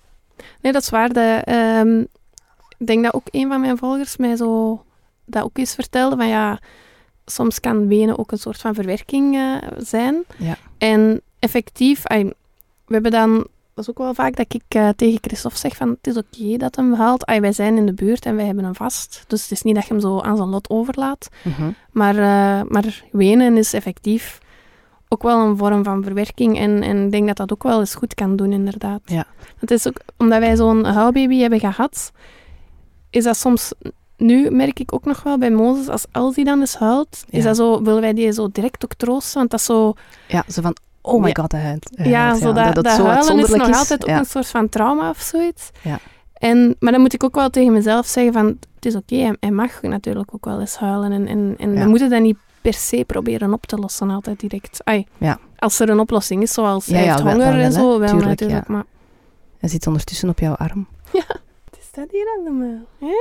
nee, 0.61 0.71
dat 0.71 0.81
is 0.81 0.89
waar. 0.89 1.13
De, 1.13 1.41
ehm, 1.43 1.99
ik 2.77 2.87
denk 2.87 3.03
dat 3.03 3.13
ook 3.13 3.27
een 3.31 3.47
van 3.47 3.61
mijn 3.61 3.77
volgers 3.77 4.17
mij 4.17 4.35
zo 4.35 4.83
dat 5.25 5.43
ook 5.43 5.57
eens 5.57 5.75
vertelde. 5.75 6.15
Van 6.15 6.27
ja, 6.27 6.59
soms 7.25 7.59
kan 7.59 7.87
wenen 7.87 8.17
ook 8.17 8.31
een 8.31 8.37
soort 8.37 8.57
van 8.57 8.73
verwerking 8.73 9.35
eh, 9.35 9.55
zijn. 9.77 10.23
Ja. 10.37 10.57
En 10.77 11.21
effectief, 11.39 12.03
we 12.03 12.33
hebben 12.87 13.11
dan, 13.11 13.47
dat 13.77 13.85
is 13.85 13.89
ook 13.89 14.05
wel 14.05 14.13
vaak 14.13 14.35
dat 14.35 14.53
ik 14.53 14.63
eh, 14.67 14.89
tegen 14.95 15.19
Christophe 15.21 15.57
zeg 15.57 15.75
van 15.75 15.89
het 15.89 16.07
is 16.07 16.17
oké 16.17 16.57
dat 16.57 16.75
hem 16.75 16.93
haalt. 16.93 17.25
Wij 17.39 17.51
zijn 17.51 17.77
in 17.77 17.85
de 17.85 17.93
buurt 17.93 18.25
en 18.25 18.35
wij 18.35 18.45
hebben 18.45 18.63
hem 18.63 18.75
vast. 18.75 19.23
Dus 19.27 19.41
het 19.41 19.51
is 19.51 19.61
niet 19.61 19.75
dat 19.75 19.83
je 19.83 19.89
hem 19.89 20.01
zo 20.01 20.19
aan 20.19 20.37
zijn 20.37 20.49
lot 20.49 20.69
overlaat. 20.69 21.29
Mhm. 21.43 21.71
Maar, 21.91 22.15
eh, 22.15 22.69
maar 22.69 23.03
wenen 23.11 23.57
is 23.57 23.73
effectief 23.73 24.39
ook 25.07 25.23
wel 25.23 25.39
een 25.39 25.57
vorm 25.57 25.83
van 25.83 26.03
verwerking. 26.03 26.57
En, 26.57 26.83
en 26.83 27.05
ik 27.05 27.11
denk 27.11 27.27
dat 27.27 27.37
dat 27.37 27.51
ook 27.51 27.63
wel 27.63 27.79
eens 27.79 27.95
goed 27.95 28.13
kan 28.13 28.35
doen, 28.35 28.51
inderdaad. 28.51 29.01
Ja. 29.05 29.25
Het 29.57 29.71
is 29.71 29.87
ook, 29.87 29.99
omdat 30.17 30.39
wij 30.39 30.55
zo'n 30.55 30.85
huilbaby 30.85 31.39
hebben 31.39 31.59
gehad, 31.59 32.11
is 33.09 33.23
dat 33.23 33.37
soms... 33.37 33.71
Nu 34.17 34.51
merk 34.51 34.79
ik 34.79 34.93
ook 34.93 35.05
nog 35.05 35.23
wel 35.23 35.37
bij 35.37 35.51
Mozes, 35.51 35.87
als 35.87 36.05
Elsie 36.11 36.45
dan 36.45 36.59
eens 36.59 36.75
huilt, 36.75 37.23
is 37.29 37.43
dat 37.43 37.55
zo, 37.55 37.81
willen 37.81 38.01
wij 38.01 38.13
die 38.13 38.31
zo 38.31 38.49
direct 38.51 38.83
ook 38.83 38.93
troosten. 38.93 39.37
Want 39.37 39.51
dat 39.51 39.59
is 39.59 39.65
zo... 39.65 39.93
Ja, 40.27 40.43
zo 40.47 40.61
van, 40.61 40.75
oh 41.07 41.21
my 41.21 41.27
Ja. 41.27 41.33
god, 41.41 41.51
huilt. 41.51 41.89
hij 41.95 42.09
Ja, 42.09 42.35
zo 42.35 42.53
dat, 42.53 42.75
dat, 42.75 42.91
zo 42.91 43.05
huilen 43.05 43.39
is 43.39 43.49
nog 43.49 43.75
altijd 43.77 44.01
ook 44.03 44.09
Ja. 44.09 44.17
een 44.17 44.25
soort 44.25 44.47
van 44.47 44.69
trauma 44.69 45.09
of 45.09 45.19
zoiets. 45.19 45.69
Ja. 45.81 45.99
En, 46.33 46.75
maar 46.79 46.91
dan 46.91 47.01
moet 47.01 47.13
ik 47.13 47.23
ook 47.23 47.35
wel 47.35 47.49
tegen 47.49 47.73
mezelf 47.73 48.05
zeggen 48.07 48.33
van, 48.33 48.45
het 48.75 48.85
is 48.85 48.95
oké, 48.95 49.15
hij, 49.15 49.35
hij 49.39 49.51
mag 49.51 49.81
natuurlijk 49.81 50.33
ook 50.33 50.45
wel 50.45 50.59
eens 50.59 50.75
huilen. 50.77 51.11
En, 51.11 51.27
en, 51.27 51.55
en 51.57 51.73
Ja. 51.73 51.83
we 51.83 51.89
moeten 51.89 52.09
dat 52.09 52.21
niet 52.21 52.37
per 52.61 52.73
se 52.73 53.03
proberen 53.07 53.53
op 53.53 53.65
te 53.65 53.75
lossen 53.77 54.09
altijd 54.09 54.39
direct. 54.39 54.79
Ai, 54.83 55.05
Ja. 55.17 55.39
Als 55.59 55.79
er 55.79 55.89
een 55.89 55.99
oplossing 55.99 56.41
is, 56.41 56.53
zoals 56.53 56.85
Ja, 56.85 56.99
ja, 56.99 57.21
honger 57.21 57.59
en 57.59 57.71
zo, 57.71 57.99
wel 57.99 58.07
Tuurlijk, 58.09 58.27
natuurlijk. 58.29 58.67
ja. 58.67 58.73
Maar 58.73 58.83
Hij 59.57 59.69
zit 59.69 59.87
ondertussen 59.87 60.29
op 60.29 60.39
jouw 60.39 60.53
arm. 60.55 60.87
het 61.11 61.77
is 61.79 61.91
dat 61.91 62.07
hier 62.11 62.27
aan 62.37 62.43
de 62.43 62.51
muil, 62.51 62.87
hè? 62.99 63.15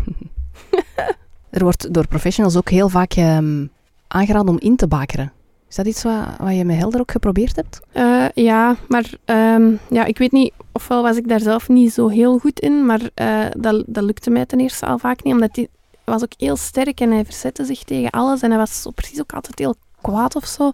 Er 1.50 1.62
wordt 1.62 1.94
door 1.94 2.06
professionals 2.08 2.56
ook 2.56 2.68
heel 2.70 2.88
vaak 2.88 3.12
ehm, 3.12 3.66
aangeraden 4.08 4.48
om 4.48 4.58
in 4.58 4.76
te 4.76 4.86
bakeren. 4.86 5.32
Is 5.68 5.76
dat 5.76 5.86
iets 5.86 6.02
wat, 6.02 6.24
wat 6.38 6.54
je 6.56 6.64
met 6.64 6.76
Helder 6.76 7.00
ook 7.00 7.10
geprobeerd 7.10 7.56
hebt? 7.56 7.80
Eh, 7.92 8.24
ja, 8.34 8.76
maar 8.88 9.10
ehm, 9.24 9.72
ja, 9.90 10.04
ik 10.04 10.18
weet 10.18 10.32
niet, 10.32 10.52
ofwel 10.72 11.02
was 11.02 11.16
ik 11.16 11.28
daar 11.28 11.40
zelf 11.40 11.68
niet 11.68 11.92
zo 11.92 12.08
heel 12.08 12.38
goed 12.38 12.60
in, 12.60 12.86
maar 12.86 13.00
eh, 13.14 13.44
dat, 13.56 13.82
dat 13.86 14.04
lukte 14.04 14.30
mij 14.30 14.46
ten 14.46 14.60
eerste 14.60 14.86
al 14.86 14.98
vaak 14.98 15.22
niet, 15.24 15.34
omdat 15.34 15.56
hij 15.56 15.68
was 16.04 16.22
ook 16.22 16.32
heel 16.36 16.56
sterk 16.56 17.00
en 17.00 17.10
hij 17.10 17.24
verzette 17.24 17.64
zich 17.64 17.82
tegen 17.84 18.10
alles 18.10 18.42
en 18.42 18.48
hij 18.50 18.58
was 18.58 18.82
zo 18.82 18.90
precies 18.90 19.20
ook 19.20 19.32
altijd 19.32 19.58
heel 19.58 19.74
kwaad 20.00 20.36
of 20.36 20.46
zo. 20.46 20.70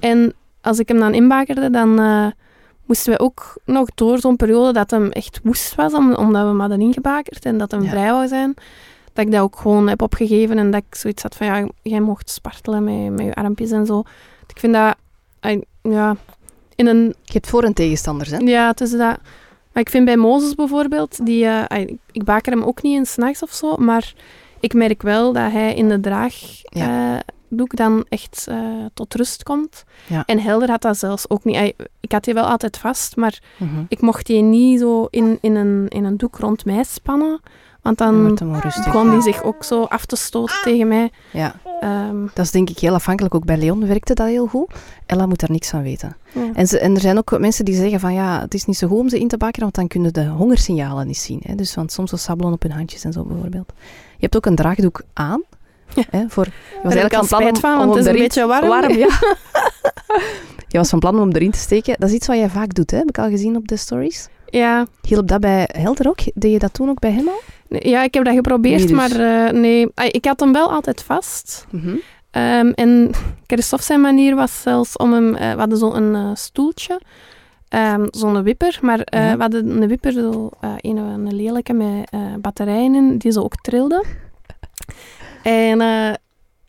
En 0.00 0.32
als 0.60 0.78
ik 0.78 0.88
hem 0.88 0.98
dan 0.98 1.14
inbakerde, 1.14 1.70
dan 1.70 2.00
eh, 2.00 2.26
moesten 2.86 3.12
we 3.12 3.18
ook 3.20 3.54
nog 3.64 3.88
door 3.94 4.18
zo'n 4.18 4.36
periode 4.36 4.72
dat 4.72 4.90
hem 4.90 5.10
echt 5.10 5.40
woest 5.42 5.74
was, 5.74 5.92
om- 5.94 6.14
omdat 6.14 6.42
we 6.42 6.48
hem 6.48 6.60
hadden 6.60 6.80
ingebakerd 6.80 7.44
en 7.44 7.58
dat 7.58 7.70
hem 7.70 7.82
Ja. 7.82 7.88
vrij 7.90 8.10
wou 8.10 8.28
zijn. 8.28 8.54
Dat 9.18 9.26
ik 9.26 9.32
dat 9.32 9.42
ook 9.42 9.56
gewoon 9.56 9.88
heb 9.88 10.02
opgegeven 10.02 10.58
en 10.58 10.70
dat 10.70 10.82
ik 10.88 10.94
zoiets 10.94 11.22
had 11.22 11.34
van, 11.36 11.46
ja, 11.46 11.68
jij 11.82 12.00
mocht 12.00 12.30
spartelen 12.30 12.84
met, 12.84 13.10
met 13.16 13.26
je 13.26 13.34
armpjes 13.34 13.70
en 13.70 13.86
zo. 13.86 14.02
Ik 14.46 14.58
vind 14.58 14.72
dat, 14.74 14.94
eh, 15.40 15.60
ja, 15.82 16.16
in 16.74 16.86
een 16.86 17.04
Je 17.24 17.32
hebt 17.32 17.48
voor- 17.48 17.62
en 17.64 17.72
tegenstanders, 17.74 18.30
hè? 18.30 18.36
ja, 18.36 18.66
het 18.68 18.80
is 18.80 18.90
dat. 18.90 18.98
Maar 19.72 19.82
ik 19.82 19.90
vind 19.90 20.04
bij 20.04 20.16
Mozes 20.16 20.54
bijvoorbeeld, 20.54 21.26
die, 21.26 21.44
eh, 21.44 21.64
ai, 21.64 21.98
ik- 22.12 22.24
baker 22.24 22.52
hem 22.52 22.62
ook 22.62 22.82
niet 22.82 22.96
in 22.96 23.06
s'nachts 23.06 23.42
of 23.42 23.50
zo, 23.52 23.76
maar 23.76 24.14
ik 24.60 24.74
merk 24.74 25.02
wel 25.02 25.32
dat 25.32 25.52
hij 25.52 25.74
in 25.74 25.88
de 25.88 26.00
draagdoek 26.00 27.76
dan 27.76 28.04
echt 28.08 28.46
eh, 28.48 28.56
tot 28.94 29.14
rust 29.14 29.42
komt. 29.42 29.84
Ja. 30.06 30.22
En 30.26 30.40
Helder 30.40 30.70
had 30.70 30.82
dat 30.82 30.98
zelfs 30.98 31.30
ook 31.30 31.44
niet. 31.44 31.74
Ik 32.00 32.12
had 32.12 32.24
die 32.24 32.34
wel 32.34 32.44
altijd 32.44 32.76
vast, 32.78 33.16
maar 33.16 33.38
Mhm. 33.58 33.82
ik 33.88 34.00
mocht 34.00 34.26
die 34.26 34.42
niet 34.42 34.80
zo 34.80 35.06
in, 35.10 35.38
in, 35.40 35.54
een, 35.54 35.86
in 35.88 36.04
een 36.04 36.16
doek 36.16 36.38
rond 36.38 36.64
mij 36.64 36.84
spannen, 36.84 37.40
want 37.82 37.98
Dan 37.98 38.36
rustig. 38.60 38.84
begon 38.84 39.22
zich 39.22 39.42
ook 39.42 39.64
zo 39.64 39.82
af 39.82 40.04
te 40.06 40.16
stoten 40.16 40.56
tegen 40.62 40.88
mij. 40.88 41.10
Ja, 41.32 41.54
Ehm, 41.80 42.16
dat 42.34 42.44
is 42.44 42.50
denk 42.50 42.70
ik 42.70 42.78
heel 42.78 42.94
afhankelijk. 42.94 43.34
Ook 43.34 43.44
bij 43.44 43.56
Leon 43.56 43.86
werkte 43.86 44.14
dat 44.14 44.26
heel 44.26 44.46
goed. 44.46 44.72
Ella 45.06 45.26
moet 45.26 45.40
daar 45.40 45.50
niks 45.50 45.68
van 45.70 45.82
weten. 45.82 46.16
ja. 46.32 46.50
En, 46.54 46.66
ze, 46.66 46.78
en 46.78 46.94
er 46.94 47.00
zijn 47.00 47.18
ook 47.18 47.38
mensen 47.38 47.64
die 47.64 47.74
zeggen 47.74 48.00
van 48.00 48.12
ja, 48.14 48.40
het 48.40 48.54
is 48.54 48.64
niet 48.64 48.76
zo 48.76 48.88
goed 48.88 48.98
om 48.98 49.08
ze 49.08 49.18
in 49.18 49.28
te 49.28 49.36
bakeren, 49.36 49.62
want 49.62 49.74
dan 49.74 49.86
kunnen 49.88 50.12
de 50.12 50.26
hongersignalen 50.26 51.06
niet 51.06 51.18
zien. 51.18 51.40
Hè? 51.42 51.54
Dus 51.54 51.74
want 51.74 51.92
soms 51.92 52.10
zo 52.10 52.16
sabbelen 52.16 52.52
op 52.52 52.62
hun 52.62 52.70
handjes 52.72 53.04
en 53.04 53.12
zo 53.12 53.24
bijvoorbeeld. 53.24 53.72
Je 54.10 54.16
hebt 54.20 54.36
ook 54.36 54.46
een 54.46 54.54
draagdoek 54.54 55.02
aan. 55.12 55.42
Ja. 55.94 56.02
Hè, 56.10 56.24
voor, 56.28 56.44
je 56.44 56.52
was 56.82 56.94
al 56.94 57.00
van 57.00 57.08
plan 57.08 57.24
spijt 57.24 57.54
om- 57.54 57.60
van, 57.60 57.72
om 57.72 57.78
want 57.78 57.94
het 57.94 57.98
is 58.06 58.12
een 58.12 58.18
beetje 58.18 58.46
warm. 58.46 58.92
ja. 58.92 59.08
je 60.68 60.78
was 60.78 60.88
van 60.88 60.98
plan 60.98 61.14
om 61.14 61.20
hem 61.20 61.30
erin 61.32 61.50
te 61.50 61.58
steken. 61.58 61.94
Dat 61.98 62.08
is 62.08 62.14
iets 62.14 62.26
wat 62.26 62.36
jij 62.36 62.48
vaak 62.50 62.74
doet, 62.74 62.90
hè? 62.90 62.96
heb 62.98 63.08
ik 63.08 63.18
al 63.18 63.28
gezien 63.28 63.56
op 63.56 63.68
de 63.68 63.76
stories. 63.76 64.28
Ja, 64.50 64.86
Hielp 65.02 65.28
dat 65.28 65.40
bij 65.40 65.68
Helder 65.72 66.08
ook? 66.08 66.18
Deed 66.34 66.52
je 66.52 66.58
dat 66.58 66.72
toen 66.74 66.88
ook 66.88 66.98
bij 67.00 67.10
hem 67.12 67.28
al? 67.28 67.40
Ja, 67.78 68.02
ik 68.02 68.14
heb 68.14 68.24
dat 68.24 68.34
geprobeerd, 68.34 68.82
dus. 68.82 68.90
maar 68.90 69.10
eh, 69.10 69.52
nee. 69.52 69.88
Ik 70.10 70.24
had 70.24 70.40
hem 70.40 70.52
wel 70.52 70.70
altijd 70.72 71.02
vast. 71.02 71.66
Ehm, 72.30 72.70
en 72.74 73.10
Christophe 73.46 73.84
zijn 73.84 74.00
manier 74.00 74.34
was 74.34 74.62
zelfs 74.62 74.96
om 74.96 75.12
hem... 75.12 75.34
eh, 75.34 75.52
we 75.52 75.58
hadden 75.58 75.78
zo'n 75.78 76.14
eh, 76.14 76.30
stoeltje, 76.34 77.00
ehm, 77.68 78.06
zo'n 78.10 78.42
wipper, 78.42 78.78
maar 78.82 78.98
Ja. 79.04 79.36
we 79.36 79.42
hadden 79.42 79.82
een 79.82 79.88
wipper, 79.88 80.12
zo, 80.12 80.50
een, 80.60 80.96
een 80.96 81.34
lelijke 81.36 81.72
met 81.72 82.10
batterijen 82.40 82.94
in, 82.94 83.18
die 83.18 83.32
zo 83.32 83.40
ook 83.42 83.56
trilde. 83.60 84.04
En 85.42 85.80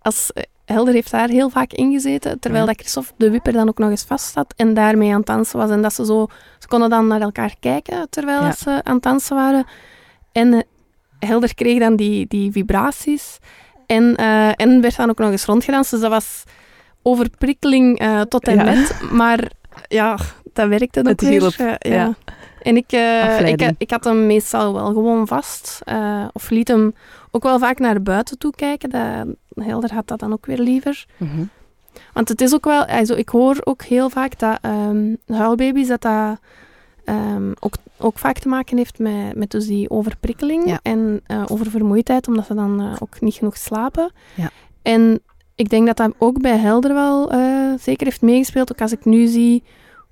als... 0.01 0.32
Helder 0.74 0.93
heeft 0.93 1.11
daar 1.11 1.30
heel 1.30 1.49
vaak 1.49 1.72
ingezeten, 1.74 2.39
terwijl 2.39 2.63
Ja. 2.65 2.70
dat 2.72 2.80
Christophe 2.80 3.11
de 3.17 3.30
wipper 3.30 3.53
dan 3.53 3.67
ook 3.67 3.78
nog 3.78 3.89
eens 3.89 4.03
vast 4.03 4.36
had 4.36 4.53
en 4.55 4.74
daarmee 4.74 5.09
aan 5.11 5.17
het 5.17 5.26
dansen 5.26 5.59
was. 5.59 5.70
En 5.70 5.82
dat 5.82 5.93
ze 5.93 6.05
zo... 6.05 6.28
Ze 6.59 6.67
konden 6.67 6.89
dan 6.89 7.07
naar 7.07 7.22
elkaar 7.22 7.55
kijken 7.59 8.07
terwijl 8.09 8.41
Ja. 8.43 8.51
ze 8.51 8.82
aan 8.84 8.93
het 8.93 9.03
dansen 9.03 9.36
waren. 9.36 9.65
En 10.32 10.53
eh, 10.53 10.59
Helder 11.20 11.55
kreeg 11.55 11.80
dan 11.80 11.95
die, 11.95 12.28
die 12.28 12.51
vibraties. 12.51 13.38
En, 13.86 14.15
eh, 14.15 14.61
en 14.61 14.82
werd 14.82 14.95
dan 14.95 15.09
ook 15.09 15.17
nog 15.17 15.32
eens 15.32 15.45
rondgedanst. 15.45 15.91
Dus 15.91 15.99
dat 15.99 16.09
was 16.09 16.43
overprikkeling 17.01 17.99
eh, 17.99 18.22
tot 18.22 18.47
en 18.47 18.55
Ja. 18.55 18.63
met. 18.63 19.01
Maar 19.11 19.51
ja, 19.88 20.17
dat 20.53 20.67
werkte 20.67 20.99
ook 21.09 21.22
weer. 21.22 21.55
ja. 21.57 21.78
ja. 21.80 22.13
En 22.61 22.78
ik, 22.78 22.91
ik, 23.45 23.72
ik 23.78 23.91
had 23.91 24.03
hem 24.03 24.26
meestal 24.26 24.74
wel 24.74 24.86
gewoon 24.86 25.28
vast. 25.28 25.80
of 26.34 26.49
liet 26.49 26.67
hem 26.67 26.93
ook 27.32 27.43
wel 27.43 27.59
vaak 27.59 27.80
naar 27.80 28.01
buiten 28.01 28.38
toe 28.38 28.55
kijken. 28.55 28.89
Dat, 28.89 29.26
Helder 29.55 29.93
had 29.93 30.07
dat 30.07 30.19
dan 30.19 30.33
ook 30.33 30.45
weer 30.45 30.59
liever. 30.59 31.05
Mhm. 31.17 31.43
Want 32.13 32.29
het 32.29 32.41
is 32.41 32.53
ook 32.53 32.65
wel, 32.65 32.85
also, 32.85 33.15
ik 33.15 33.29
hoor 33.29 33.57
ook 33.63 33.81
heel 33.83 34.09
vaak 34.09 34.39
dat 34.39 34.57
ehm, 34.61 35.15
huilbaby's 35.27 35.87
dat 35.87 36.01
dat 36.01 36.39
ehm, 37.03 37.51
ook, 37.59 37.73
ook 37.97 38.19
vaak 38.19 38.37
te 38.39 38.47
maken 38.47 38.77
heeft 38.77 38.99
met, 38.99 39.35
met 39.35 39.51
dus 39.51 39.67
die 39.67 39.89
overprikkeling 39.89 40.67
Ja. 40.67 40.79
en 40.81 41.21
eh, 41.25 41.43
oververmoeidheid, 41.47 42.27
omdat 42.27 42.45
ze 42.45 42.53
dan 42.53 42.81
eh, 42.81 42.95
ook 42.99 43.21
niet 43.21 43.33
genoeg 43.33 43.57
slapen. 43.57 44.11
Ja. 44.35 44.49
En 44.81 45.19
ik 45.55 45.69
denk 45.69 45.85
dat 45.87 45.97
dat 45.97 46.11
ook 46.17 46.41
bij 46.41 46.57
Helder 46.57 46.93
wel 46.93 47.31
eh, 47.31 47.39
zeker 47.79 48.05
heeft 48.05 48.21
meegespeeld, 48.21 48.71
ook 48.71 48.81
als 48.81 48.91
ik 48.91 49.05
nu 49.05 49.27
zie 49.27 49.63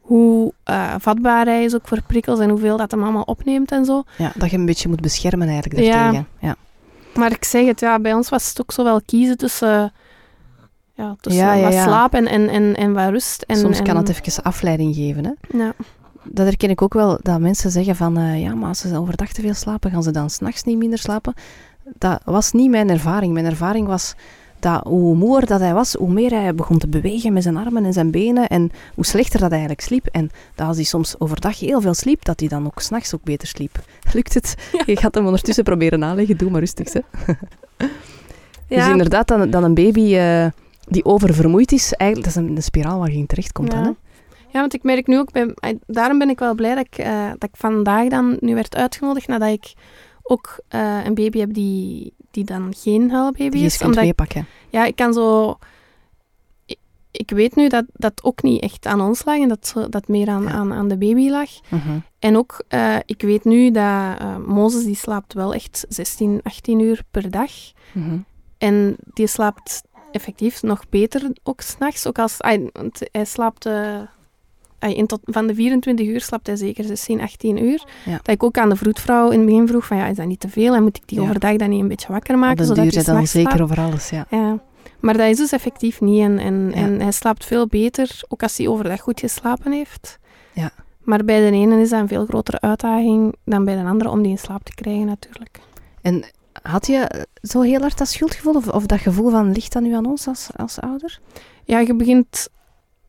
hoe 0.01 0.53
vatbaar 0.97 1.45
hij 1.45 1.63
is 1.63 1.75
ook 1.75 1.87
voor 1.87 2.01
prikkels 2.07 2.39
en 2.39 2.49
hoeveel 2.49 2.77
dat 2.77 2.91
hem 2.91 3.03
allemaal 3.03 3.21
opneemt 3.23 3.71
en 3.71 3.85
zo. 3.85 4.03
Ja, 4.17 4.31
dat 4.35 4.43
je 4.43 4.49
hem 4.49 4.59
een 4.59 4.65
beetje 4.65 4.89
moet 4.89 5.01
beschermen 5.01 5.47
eigenlijk 5.47 5.81
Ja. 5.83 5.91
daartegen. 6.03 6.27
Ja. 6.39 6.55
Maar 7.17 7.31
ik 7.31 7.43
zeg 7.43 7.65
het, 7.65 7.79
ja, 7.79 7.99
bij 7.99 8.13
ons 8.13 8.29
was 8.29 8.49
het 8.49 8.61
ook 8.61 8.71
zo 8.71 8.83
wel 8.83 9.01
kiezen 9.05 9.37
tussen, 9.37 9.93
ja, 10.93 11.15
tussen 11.21 11.43
Ja, 11.43 11.53
ja, 11.53 11.63
wat 11.63 11.73
slaap 11.73 12.13
en, 12.13 12.27
en, 12.27 12.49
en, 12.49 12.75
en 12.75 12.93
wat 12.93 13.09
rust. 13.09 13.41
En, 13.41 13.57
Soms 13.57 13.77
kan 13.77 13.87
en- 13.87 13.95
het 13.97 14.09
even 14.09 14.43
afleiding 14.43 14.95
geven. 14.95 15.25
Hè? 15.25 15.57
Ja. 15.57 15.73
Dat 16.23 16.45
herken 16.45 16.69
ik 16.69 16.81
ook 16.81 16.93
wel, 16.93 17.19
dat 17.21 17.39
mensen 17.39 17.71
zeggen 17.71 17.95
van, 17.95 18.17
eh, 18.17 18.41
ja, 18.41 18.55
maar 18.55 18.67
als 18.67 18.79
ze 18.79 18.97
overdag 18.97 19.31
te 19.31 19.41
veel 19.41 19.53
slapen, 19.53 19.91
gaan 19.91 20.03
ze 20.03 20.11
dan 20.11 20.29
s'nachts 20.29 20.63
niet 20.63 20.77
minder 20.77 20.99
slapen. 20.99 21.33
Dat 21.97 22.21
was 22.25 22.51
niet 22.51 22.69
mijn 22.69 22.89
ervaring. 22.89 23.33
Mijn 23.33 23.45
ervaring 23.45 23.87
was 23.87 24.15
dat 24.59 24.83
hoe 24.83 25.15
moer 25.15 25.45
dat 25.45 25.59
hij 25.59 25.73
was, 25.73 25.93
hoe 25.93 26.11
meer 26.13 26.31
hij 26.31 26.55
begon 26.55 26.77
te 26.77 26.87
bewegen 26.87 27.33
met 27.33 27.43
zijn 27.43 27.57
armen 27.57 27.85
en 27.85 27.93
zijn 27.93 28.11
benen 28.11 28.47
en 28.47 28.71
hoe 28.95 29.05
slechter 29.05 29.39
dat 29.39 29.49
hij 29.49 29.59
eigenlijk 29.59 29.87
sliep. 29.87 30.05
En 30.11 30.29
dat 30.55 30.67
als 30.67 30.75
hij 30.75 30.85
soms 30.85 31.19
overdag 31.19 31.59
heel 31.59 31.81
veel 31.81 31.93
sliep, 31.93 32.25
dat 32.25 32.39
hij 32.39 32.49
dan 32.49 32.65
ook 32.65 32.79
s'nachts 32.81 33.15
ook 33.15 33.23
beter 33.23 33.47
sliep. 33.47 33.79
Lukt 34.13 34.33
het? 34.33 34.55
Je 34.85 34.97
gaat 34.97 35.15
hem 35.15 35.25
ondertussen 35.25 35.63
proberen 35.63 36.03
aanleggen, 36.03 36.37
doe 36.37 36.49
maar 36.49 36.59
rustig. 36.59 36.93
Hè? 36.93 36.99
Dus 38.67 38.77
Ja. 38.85 38.91
inderdaad, 38.91 39.27
dan, 39.27 39.49
dan 39.49 39.63
een 39.63 39.73
baby 39.73 40.15
eh, 40.15 40.45
die 40.87 41.05
oververmoeid 41.05 41.71
is, 41.71 41.93
eigenlijk, 41.93 42.33
dat 42.33 42.43
is 42.43 42.49
een, 42.49 42.55
een 42.55 42.63
spiraal 42.63 42.99
waar 42.99 43.11
je 43.11 43.17
in 43.17 43.25
terechtkomt 43.25 43.71
dan, 43.71 43.83
hè? 43.83 43.89
Ja, 44.49 44.59
want 44.59 44.73
ik 44.73 44.83
merk 44.83 45.07
nu 45.07 45.17
ook, 45.17 45.31
bij, 45.31 45.51
ai, 45.55 45.77
daarom 45.87 46.17
ben 46.17 46.29
ik 46.29 46.39
wel 46.39 46.55
blij 46.55 46.75
dat 46.75 46.85
ik, 46.85 46.97
eh, 46.97 47.27
dat 47.37 47.49
ik 47.49 47.55
vandaag 47.57 48.07
dan 48.07 48.37
nu 48.39 48.53
werd 48.53 48.75
uitgenodigd, 48.75 49.27
nadat 49.27 49.49
ik 49.49 49.73
ook 50.27 50.59
eh, 50.67 50.99
een 51.05 51.13
baby 51.13 51.39
heb 51.39 51.53
die, 51.53 52.13
die 52.31 52.43
dan 52.43 52.73
geen 52.77 53.11
huilbaby 53.11 53.49
Die 53.49 53.65
is. 53.65 53.81
Omdat 53.81 53.97
ik, 53.97 54.03
meepakken. 54.03 54.45
ja, 54.69 54.85
ik 54.85 54.95
kan 54.95 55.13
zo... 55.13 55.57
Ik, 56.65 56.77
ik 57.11 57.29
weet 57.29 57.55
nu 57.55 57.67
dat 57.67 57.85
dat 57.93 58.23
ook 58.23 58.43
niet 58.43 58.61
echt 58.61 58.85
aan 58.85 59.01
ons 59.01 59.25
lag 59.25 59.37
en 59.39 59.47
dat 59.47 59.73
dat 59.89 60.07
meer 60.07 60.27
aan, 60.29 60.43
Ja. 60.43 60.49
aan, 60.49 60.73
aan 60.73 60.87
de 60.87 60.97
baby 60.97 61.29
lag. 61.29 61.49
Mhm. 61.69 61.99
En 62.19 62.37
ook, 62.37 62.63
eh, 62.67 62.95
ik 63.05 63.21
weet 63.21 63.43
nu 63.43 63.71
dat 63.71 64.19
eh, 64.19 64.37
Mozes 64.37 64.83
die 64.83 64.95
slaapt 64.95 65.33
wel 65.33 65.53
echt 65.53 65.85
16, 65.89 66.39
18 66.43 66.79
uur 66.79 67.03
per 67.11 67.31
dag. 67.31 67.51
Mhm. 67.91 68.17
En 68.57 68.95
die 69.13 69.27
slaapt 69.27 69.83
effectief 70.11 70.61
nog 70.61 70.89
beter 70.89 71.31
ook 71.43 71.61
s'nachts. 71.61 72.07
Ook 72.07 72.19
als 72.19 72.37
want 72.71 73.01
hij 73.11 73.25
slaapt. 73.25 73.69
Eh, 74.79 74.97
in 74.97 75.05
tot, 75.05 75.19
van 75.23 75.47
de 75.47 75.55
24 75.55 76.05
uur 76.07 76.21
slaapt 76.21 76.47
hij 76.47 76.55
zeker 76.55 76.83
16, 76.83 77.21
18 77.21 77.63
uur. 77.63 77.83
Ja. 78.05 78.11
Dat 78.23 78.35
ik 78.35 78.43
ook 78.43 78.57
aan 78.57 78.69
de 78.69 78.75
vroedvrouw 78.75 79.29
in 79.29 79.37
het 79.37 79.47
begin 79.47 79.67
vroeg: 79.67 79.85
van 79.85 79.97
ja, 79.97 80.07
is 80.07 80.15
dat 80.15 80.25
niet 80.25 80.39
te 80.39 80.49
veel? 80.49 80.75
En 80.75 80.83
moet 80.83 80.97
ik 80.97 81.03
die 81.05 81.17
Ja. 81.21 81.23
overdag 81.27 81.55
dan 81.55 81.69
niet 81.69 81.81
een 81.81 81.87
beetje 81.87 82.11
wakker 82.11 82.33
Op 82.33 82.39
maken? 82.39 82.57
den 82.57 82.65
zodat 82.65 82.83
duur 82.83 82.93
hij 82.93 83.13
dan 83.13 83.27
zeker 83.27 83.51
slaapt? 83.51 83.63
over 83.71 83.79
alles, 83.79 84.09
ja. 84.09 84.25
Ja. 84.29 84.59
Maar 84.99 85.17
dat 85.17 85.27
is 85.29 85.37
dus 85.37 85.51
effectief 85.51 86.01
niet. 86.01 86.21
En, 86.21 86.39
en, 86.39 86.71
en 86.73 86.99
hij 87.01 87.11
slaapt 87.11 87.45
veel 87.45 87.67
beter, 87.67 88.19
ook 88.27 88.43
als 88.43 88.57
hij 88.57 88.67
overdag 88.67 88.99
goed 89.01 89.19
geslapen 89.19 89.71
heeft. 89.71 90.17
Ja. 90.53 90.71
Maar 91.01 91.23
bij 91.25 91.49
de 91.49 91.57
ene 91.57 91.81
is 91.81 91.89
dat 91.89 91.99
een 91.99 92.07
veel 92.07 92.25
grotere 92.25 92.59
uitdaging 92.61 93.35
dan 93.45 93.65
bij 93.65 93.75
de 93.75 93.83
andere 93.83 94.09
om 94.09 94.21
die 94.21 94.31
in 94.31 94.37
slaap 94.37 94.63
te 94.63 94.73
krijgen, 94.75 95.05
natuurlijk. 95.05 95.59
En 96.01 96.23
had 96.61 96.87
je 96.87 97.25
zo 97.41 97.61
heel 97.61 97.79
hard 97.81 97.97
dat 97.97 98.07
schuldgevoel 98.07 98.53
of, 98.55 98.67
of 98.67 98.85
dat 98.85 98.99
gevoel 98.99 99.29
van 99.29 99.51
ligt 99.51 99.73
dat 99.73 99.81
nu 99.83 99.93
aan 99.95 100.05
ons 100.05 100.27
als, 100.27 100.47
als 100.55 100.79
ouder? 100.79 101.19
Ja, 101.63 101.79
je 101.79 101.95
begint, 101.95 102.49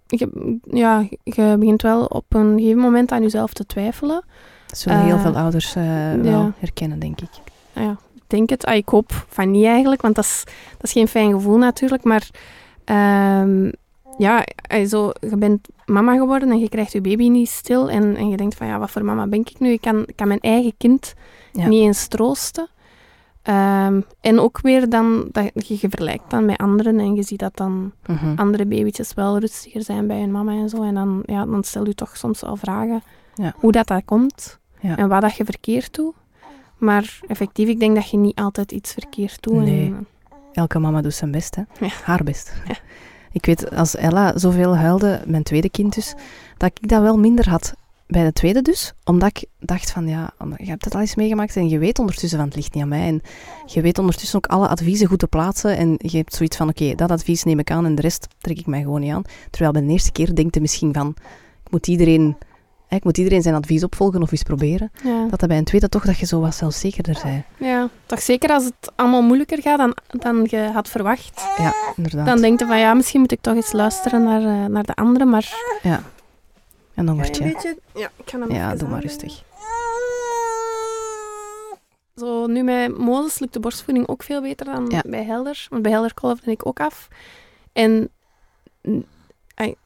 je, 0.09 0.59
ja, 0.63 1.07
je 1.25 1.57
begint 1.59 1.83
wel 1.83 2.05
op 2.05 2.25
een 2.29 2.59
gegeven 2.59 2.81
moment 2.81 3.13
aan 3.13 3.23
jezelf 3.23 3.53
te 3.53 3.67
twijfelen. 3.67 4.25
Dat 4.67 4.79
zullen 4.79 5.01
heel 5.05 5.15
Eh, 5.15 5.23
veel 5.23 5.37
ouders 5.37 5.75
eh, 5.75 5.85
ja. 6.15 6.21
wel 6.23 6.53
herkennen, 6.59 6.99
denk 6.99 7.21
ik. 7.21 7.29
Nou 7.73 7.87
ja, 7.87 7.97
ik 8.15 8.23
denk 8.27 8.51
het. 8.51 8.65
Ah, 8.65 8.75
ik 8.77 8.89
hoop 8.89 9.25
van 9.29 9.51
niet 9.51 9.65
eigenlijk, 9.65 10.03
want 10.03 10.15
dat 10.15 10.25
is, 10.25 10.43
dat 10.73 10.83
is 10.83 10.93
geen 10.93 11.09
fijn 11.09 11.33
gevoel 11.33 11.57
natuurlijk. 11.59 12.05
Maar 12.05 12.29
ehm, 12.85 13.71
ja, 14.19 14.45
ah, 14.67 14.87
zo, 14.87 15.11
je 15.21 15.37
bent 15.37 15.69
mama 15.87 16.17
geworden 16.17 16.51
en 16.51 16.59
je 16.59 16.69
krijgt 16.69 16.93
je 16.93 17.01
baby 17.01 17.29
niet 17.29 17.49
stil. 17.49 17.91
En, 17.91 18.17
en 18.17 18.29
je 18.29 18.37
denkt 18.37 18.55
van, 18.55 18.67
ja, 18.67 18.79
wat 18.79 18.91
voor 18.91 19.05
mama 19.05 19.27
ben 19.27 19.41
ik 19.41 19.59
nu? 19.59 19.71
Ik 19.73 19.81
kan, 19.81 20.07
kan 20.15 20.29
mijn 20.29 20.41
eigen 20.41 20.75
kind 20.77 21.15
Ja. 21.53 21.67
niet 21.67 21.83
eens 21.83 22.07
troosten. 22.07 22.69
Ehm, 23.49 24.01
en 24.21 24.41
ook 24.41 24.61
weer 24.61 24.89
dan, 24.89 25.29
dat 25.33 25.45
je, 25.55 25.77
je 25.81 25.89
vergelijkt 25.89 26.31
dan 26.31 26.45
met 26.45 26.57
anderen 26.59 26.99
en 27.01 27.15
je 27.15 27.23
ziet 27.23 27.39
dat 27.39 27.57
dan 27.57 27.93
Mhm. 28.07 28.33
andere 28.37 28.67
babytjes 28.67 29.15
wel 29.15 29.39
rustiger 29.39 29.83
zijn 29.83 30.07
bij 30.07 30.21
hun 30.21 30.31
mama 30.31 30.53
en 30.53 30.69
zo. 30.69 30.83
En 30.83 30.95
dan, 30.95 31.23
ja, 31.27 31.45
dan 31.47 31.65
stel 31.65 31.87
je 31.87 31.95
toch 31.95 32.17
soms 32.17 32.41
wel 32.41 32.57
vragen 32.57 33.03
Ja. 33.35 33.55
hoe 33.57 33.73
dat, 33.73 33.87
dat 33.87 34.03
komt 34.05 34.59
Ja. 34.81 34.97
en 34.97 35.09
wat 35.09 35.21
dat 35.21 35.37
je 35.37 35.45
verkeerd 35.45 35.95
doet. 35.95 36.15
Maar 36.79 37.19
effectief, 37.29 37.69
ik 37.69 37.81
denk 37.81 37.95
dat 37.95 38.11
je 38.11 38.17
niet 38.17 38.39
altijd 38.39 38.73
iets 38.73 38.93
verkeerd 38.93 39.43
doet. 39.43 39.55
Nee. 39.65 39.85
En, 39.87 40.07
Elke 40.53 40.79
mama 40.79 41.01
doet 41.01 41.15
zijn 41.15 41.31
best, 41.31 41.55
hè? 41.55 41.63
Ja. 41.81 41.93
Haar 42.05 42.25
best. 42.25 42.53
Ja. 42.67 42.75
Ik 43.33 43.47
weet, 43.47 43.75
als 43.77 43.97
Ella 43.97 44.39
zoveel 44.39 44.77
huilde, 44.77 45.23
mijn 45.27 45.43
tweede 45.43 45.71
kind 45.71 45.95
dus, 45.95 46.15
dat 46.57 46.71
ik 46.81 46.89
dat 46.89 47.03
wel 47.03 47.19
minder 47.19 47.49
had 47.51 47.75
bij 48.09 48.25
de 48.25 48.33
tweede 48.33 48.63
dus. 48.63 48.93
Omdat 49.05 49.29
ik 49.29 49.45
dacht 49.59 49.91
van, 49.91 50.09
ja, 50.09 50.31
je 50.57 50.69
hebt 50.71 50.85
het 50.85 50.95
al 50.95 51.01
eens 51.01 51.15
meegemaakt 51.15 51.57
en 51.57 51.69
je 51.69 51.79
weet 51.79 51.99
ondertussen 51.99 52.39
van, 52.39 52.47
het 52.49 52.57
ligt 52.57 52.75
niet 52.75 52.83
aan 52.83 52.89
mij. 52.89 53.07
En 53.07 53.21
je 53.67 53.81
weet 53.81 53.99
ondertussen 53.99 54.37
ook 54.39 54.47
alle 54.47 54.69
adviezen 54.69 55.07
goed 55.09 55.19
te 55.19 55.27
plaatsen. 55.27 55.77
En 55.77 55.95
je 55.97 56.17
hebt 56.17 56.35
zoiets 56.35 56.57
van, 56.57 56.69
oké, 56.69 56.95
dat 56.95 57.11
advies 57.11 57.43
neem 57.45 57.59
ik 57.59 57.71
aan 57.71 57.85
en 57.87 57.95
de 57.95 58.03
rest 58.03 58.27
trek 58.39 58.59
ik 58.59 58.67
mij 58.67 58.81
gewoon 58.83 59.01
niet 59.01 59.13
aan. 59.13 59.23
Terwijl 59.51 59.73
bij 59.73 59.83
de 59.83 59.89
eerste 59.93 60.13
keer 60.13 60.35
denkt 60.35 60.55
je 60.55 60.61
misschien 60.61 60.95
van, 60.95 61.15
ik 61.65 61.71
moet 61.71 61.87
iedereen... 61.87 62.37
hè, 62.87 62.97
Ik 62.97 63.05
moet 63.05 63.19
iedereen 63.19 63.43
zijn 63.43 63.55
advies 63.55 63.85
opvolgen 63.85 64.23
of 64.23 64.33
eens 64.33 64.43
proberen. 64.43 64.91
ja. 65.05 65.27
Dat 65.31 65.41
dat 65.41 65.49
bij 65.49 65.59
een 65.59 65.65
tweede 65.65 65.89
toch 65.89 66.05
dat 66.05 66.19
je 66.19 66.27
zo 66.27 66.41
wat 66.41 66.55
zelfzekerder 66.55 67.21
bent. 67.23 67.45
ja, 67.59 67.89
toch 68.07 68.23
zeker 68.23 68.51
als 68.51 68.65
het 68.65 68.93
allemaal 68.97 69.23
moeilijker 69.23 69.63
gaat 69.63 69.79
dan, 69.79 69.97
dan 70.21 70.47
je 70.51 70.71
had 70.73 70.89
verwacht. 70.89 71.41
Ja, 71.57 71.75
inderdaad. 71.97 72.27
Dan 72.27 72.41
denk 72.41 72.59
je 72.61 72.67
van, 72.67 72.79
ja, 72.79 72.95
misschien 72.95 73.21
moet 73.21 73.33
ik 73.33 73.41
toch 73.41 73.55
eens 73.55 73.73
luisteren 73.73 74.23
naar, 74.25 74.43
eh, 74.43 74.71
naar 74.71 74.85
de 74.85 74.95
anderen. 74.95 75.29
Maar 75.31 75.53
Ja. 75.83 76.03
En 76.99 77.07
dan 77.07 77.15
word 77.15 77.37
je... 77.37 77.45
een 77.45 77.53
beetje... 77.53 77.79
Ja, 77.95 78.11
ik 78.17 78.31
ga 78.31 78.39
hem 78.39 78.53
Ja, 78.53 78.75
doe 78.75 78.89
maar 78.89 79.01
rustig. 79.01 79.43
Zo, 82.17 82.47
nu 82.47 82.63
met 82.63 82.99
Mozes 82.99 83.39
lukt 83.39 83.53
de 83.53 83.61
borstvoeding 83.61 84.09
ook 84.09 84.23
veel 84.23 84.41
beter 84.41 84.67
dan 84.67 84.87
Ja. 84.89 85.03
bij 85.07 85.25
Helder. 85.25 85.67
Want 85.71 85.83
bij 85.83 85.93
Helder 85.93 86.15
kolfde 86.15 86.51
ik 86.51 86.67
ook 86.67 86.81
af. 86.81 87.09
En 87.73 88.09
mm, 88.83 89.05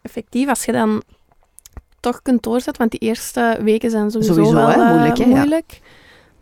effectief, 0.02 0.48
als 0.48 0.64
je 0.64 0.72
dan 0.72 1.02
toch 2.00 2.22
kunt 2.22 2.42
doorzetten, 2.42 2.78
want 2.78 2.90
die 2.90 3.00
eerste 3.00 3.58
weken 3.62 3.90
zijn 3.90 4.10
sowieso, 4.10 4.32
Sowieso, 4.32 4.54
wel 4.54 4.68
hè, 4.68 4.82
eh, 4.82 4.88
moeilijk, 4.88 5.18
hè, 5.18 5.24
ja. 5.24 5.60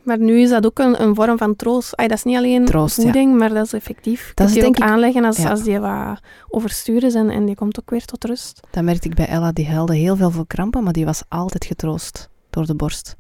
Maar 0.02 0.18
nu 0.18 0.40
is 0.40 0.50
dat 0.50 0.66
ook 0.66 0.78
een, 0.78 1.02
een 1.02 1.14
vorm 1.14 1.38
van 1.38 1.56
troost. 1.56 1.96
Dat 1.96 2.10
is 2.12 2.22
niet 2.22 2.36
alleen 2.36 2.64
Troost, 2.64 2.96
ja. 2.96 3.02
voeding, 3.02 3.38
maar 3.38 3.48
dat 3.48 3.66
is 3.66 3.72
effectief. 3.72 4.32
Dat 4.34 4.36
je 4.36 4.44
is 4.44 4.52
die 4.52 4.62
denk 4.62 4.76
ook 4.76 4.84
ik- 4.84 4.90
aanleggen 4.90 5.24
als, 5.24 5.36
ja. 5.36 5.50
als 5.50 5.62
die 5.62 5.78
wat 5.78 6.20
overstuur 6.48 7.04
is 7.04 7.14
en, 7.14 7.30
en 7.30 7.44
die 7.46 7.54
komt 7.54 7.80
ook 7.80 7.90
weer 7.90 8.04
tot 8.04 8.24
rust. 8.24 8.60
Dat 8.70 8.84
merkte 8.84 9.08
ik 9.08 9.14
bij 9.14 9.26
Ella, 9.26 9.52
die 9.52 9.68
huilde 9.68 9.94
heel 9.94 10.16
veel 10.16 10.30
voor 10.30 10.46
krampen, 10.46 10.82
maar 10.82 10.92
die 10.92 11.04
was 11.04 11.22
altijd 11.28 11.64
getroost 11.64 12.28
door 12.50 12.66
de 12.66 12.74
borst. 12.74 13.16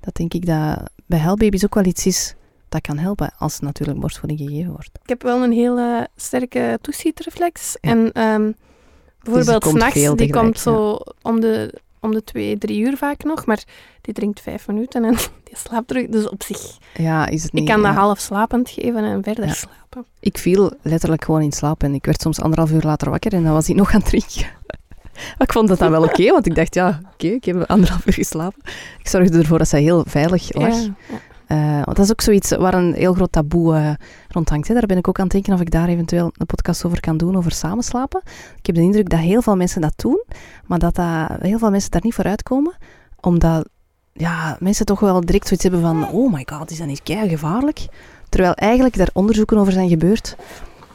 Dat 0.00 0.14
denk 0.14 0.34
ik 0.34 0.46
dat 0.46 0.90
bij 1.06 1.18
huilbaby's 1.18 1.64
ook 1.64 1.74
wel 1.74 1.84
iets 1.84 2.06
is 2.06 2.34
dat 2.68 2.80
kan 2.80 2.98
helpen 2.98 3.32
als 3.38 3.60
natuurlijk 3.60 4.00
borstvoeding 4.00 4.40
gegeven 4.40 4.70
wordt. 4.72 4.90
Ik 5.02 5.08
heb 5.08 5.22
wel 5.22 5.42
een 5.42 5.52
hele 5.52 6.08
sterke 6.16 6.78
toeschietreflex. 6.80 7.76
Ja. 7.80 7.90
En 7.90 8.12
ehm, 8.12 8.52
bijvoorbeeld 9.22 9.62
komt 9.62 9.76
s'nachts, 9.76 10.16
die 10.16 10.32
komt 10.32 10.58
zo 10.58 10.98
om 11.22 11.40
de, 11.40 11.80
om 12.00 12.12
de 12.12 12.24
twee, 12.24 12.58
drie 12.58 12.80
uur 12.80 12.96
vaak 12.96 13.24
nog. 13.24 13.46
Maar 13.46 13.62
die 14.00 14.14
drinkt 14.14 14.40
vijf 14.40 14.66
minuten 14.66 15.04
en 15.04 15.12
die 15.44 15.56
slaapt 15.56 15.88
terug. 15.88 16.06
Dus 16.06 16.28
op 16.28 16.42
zich, 16.42 16.76
Ja, 16.94 17.26
is 17.26 17.42
het 17.42 17.52
niet... 17.52 17.62
ik 17.62 17.68
kan 17.74 17.82
dat 17.82 17.92
ja. 17.92 17.98
half 17.98 18.18
slapend 18.18 18.70
geven 18.70 19.04
en 19.04 19.22
verder 19.22 19.46
Ja. 19.46 19.52
slapen. 19.52 20.04
Ik 20.20 20.38
viel 20.38 20.72
letterlijk 20.82 21.24
gewoon 21.24 21.42
in 21.42 21.52
slaap 21.52 21.82
en 21.82 21.94
ik 21.94 22.04
werd 22.04 22.20
soms 22.20 22.40
anderhalf 22.40 22.70
uur 22.72 22.82
later 22.82 23.10
wakker 23.10 23.32
en 23.32 23.42
dan 23.44 23.52
was 23.52 23.66
hij 23.66 23.76
nog 23.76 23.92
aan 23.94 24.00
het 24.00 24.08
drinken. 24.08 24.46
Maar 25.38 25.46
ik 25.46 25.52
vond 25.52 25.68
dat 25.68 25.78
dan 25.78 25.90
wel 25.90 26.02
oké, 26.02 26.30
want 26.30 26.46
ik 26.46 26.54
dacht, 26.54 26.74
ja, 26.74 27.00
oké, 27.12 27.26
ik 27.26 27.44
heb 27.44 27.64
anderhalf 27.66 28.06
uur 28.06 28.12
geslapen. 28.12 28.62
Ik 28.98 29.08
zorgde 29.08 29.38
ervoor 29.38 29.58
dat 29.58 29.68
zij 29.68 29.82
heel 29.82 30.04
veilig 30.06 30.52
lag. 30.54 30.74
Ja, 30.82 30.94
Eh, 31.48 31.72
want 31.72 31.96
dat 31.96 31.98
is 31.98 32.10
ook 32.10 32.20
zoiets 32.20 32.56
waar 32.56 32.74
een 32.74 32.94
heel 32.94 33.12
groot 33.14 33.32
taboe 33.32 33.74
eh, 33.74 33.90
rond 34.28 34.48
hangt. 34.48 34.68
Hè. 34.68 34.74
Daar 34.74 34.86
ben 34.86 34.96
ik 34.96 35.08
ook 35.08 35.18
aan 35.18 35.24
het 35.24 35.32
denken 35.32 35.52
of 35.52 35.60
ik 35.60 35.70
daar 35.70 35.88
eventueel 35.88 36.32
een 36.36 36.46
podcast 36.46 36.84
over 36.84 37.00
kan 37.00 37.16
doen, 37.16 37.36
over 37.36 37.52
samenslapen. 37.52 38.20
Ik 38.58 38.66
heb 38.66 38.74
de 38.74 38.80
indruk 38.80 39.10
dat 39.10 39.20
heel 39.20 39.42
veel 39.42 39.56
mensen 39.56 39.80
dat 39.80 39.92
doen, 39.96 40.24
maar 40.66 40.78
dat, 40.78 40.94
dat 40.94 41.28
heel 41.40 41.58
veel 41.58 41.70
mensen 41.70 41.90
daar 41.90 42.00
niet 42.04 42.14
voor 42.14 42.24
uitkomen. 42.24 42.76
Omdat 43.20 43.68
ja, 44.12 44.56
mensen 44.60 44.86
toch 44.86 45.00
wel 45.00 45.20
direct 45.20 45.46
zoiets 45.46 45.64
hebben 45.64 45.82
van, 45.82 46.10
oh 46.10 46.32
my 46.32 46.46
god, 46.52 46.70
is 46.70 46.78
dat 46.78 46.86
niet 46.86 47.02
kei 47.02 47.28
gevaarlijk? 47.28 47.86
Terwijl 48.28 48.54
eigenlijk 48.54 48.96
daar 48.96 49.10
onderzoeken 49.12 49.58
over 49.58 49.72
zijn 49.72 49.88
gebeurd, 49.88 50.36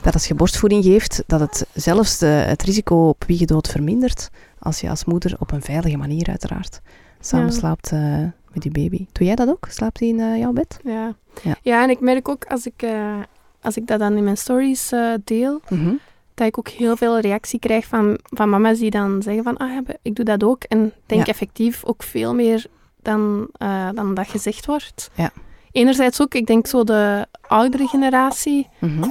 dat 0.01 0.14
als 0.14 0.28
je 0.28 0.36
borstvoeding 0.36 0.84
geeft, 0.84 1.24
dat 1.28 1.39
het 1.39 1.66
zelfs 1.74 2.18
de, 2.18 2.26
het 2.26 2.64
risico 2.64 3.08
op 3.08 3.24
wiegedood 3.28 3.68
vermindert, 3.68 4.30
als 4.60 4.80
je 4.80 4.89
als 4.89 5.06
moeder 5.06 5.36
op 5.39 5.51
een 5.51 5.62
veilige 5.62 5.97
manier 5.97 6.28
uiteraard 6.28 6.82
samen 7.20 7.80
Ja. 7.84 8.34
Met 8.54 8.64
je 8.64 8.72
baby. 8.72 9.06
Doe 9.12 9.26
jij 9.28 9.36
dat 9.36 9.47
ook? 9.49 9.66
Slaapt 9.70 9.99
hij 9.99 10.08
in 10.10 10.20
eh, 10.20 10.38
jouw 10.38 10.51
bed? 10.51 10.80
Ja. 10.84 11.16
Ja. 11.43 11.56
Ja. 11.62 11.84
en 11.84 11.89
ik 11.89 11.99
merk 11.99 12.28
ook 12.30 12.45
als 12.45 12.66
ik, 12.66 12.82
eh, 12.82 13.16
als 13.62 13.78
ik 13.78 13.88
dat 13.88 13.99
dan 13.99 14.18
in 14.18 14.24
mijn 14.24 14.38
stories 14.38 14.91
eh, 14.91 15.14
deel, 15.24 15.62
Mhm. 15.70 15.93
dat 16.34 16.47
ik 16.47 16.58
ook 16.58 16.68
heel 16.70 16.97
veel 16.97 17.20
reactie 17.20 17.60
krijg 17.60 17.86
van, 17.86 18.20
van 18.24 18.49
mama's 18.49 18.80
die 18.80 18.89
dan 18.89 19.22
zeggen 19.22 19.43
van, 19.43 19.58
ah, 19.58 19.78
ik 20.01 20.16
doe 20.16 20.26
dat 20.26 20.43
ook. 20.43 20.64
En 20.64 20.93
denk 21.06 21.26
Ja. 21.26 21.32
effectief 21.32 21.84
ook 21.86 22.04
veel 22.04 22.34
meer 22.34 22.66
dan, 23.01 23.47
dan 23.93 24.14
dat 24.14 24.28
gezegd 24.28 24.66
wordt. 24.66 25.10
Ja. 25.14 25.32
Enerzijds 25.72 26.22
ook, 26.22 26.34
ik 26.34 26.45
denk 26.45 26.68
zo 26.68 26.84
de 26.84 27.28
oudere 27.47 27.88
generatie, 27.88 28.68
Mhm. 28.80 29.10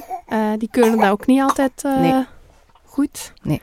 die 0.59 0.69
keuren 0.71 0.99
dat 0.99 1.11
ook 1.11 1.27
niet 1.27 1.41
altijd 1.41 1.83
Nee. 1.83 2.25
goed. 2.85 3.33
Nee. 3.43 3.61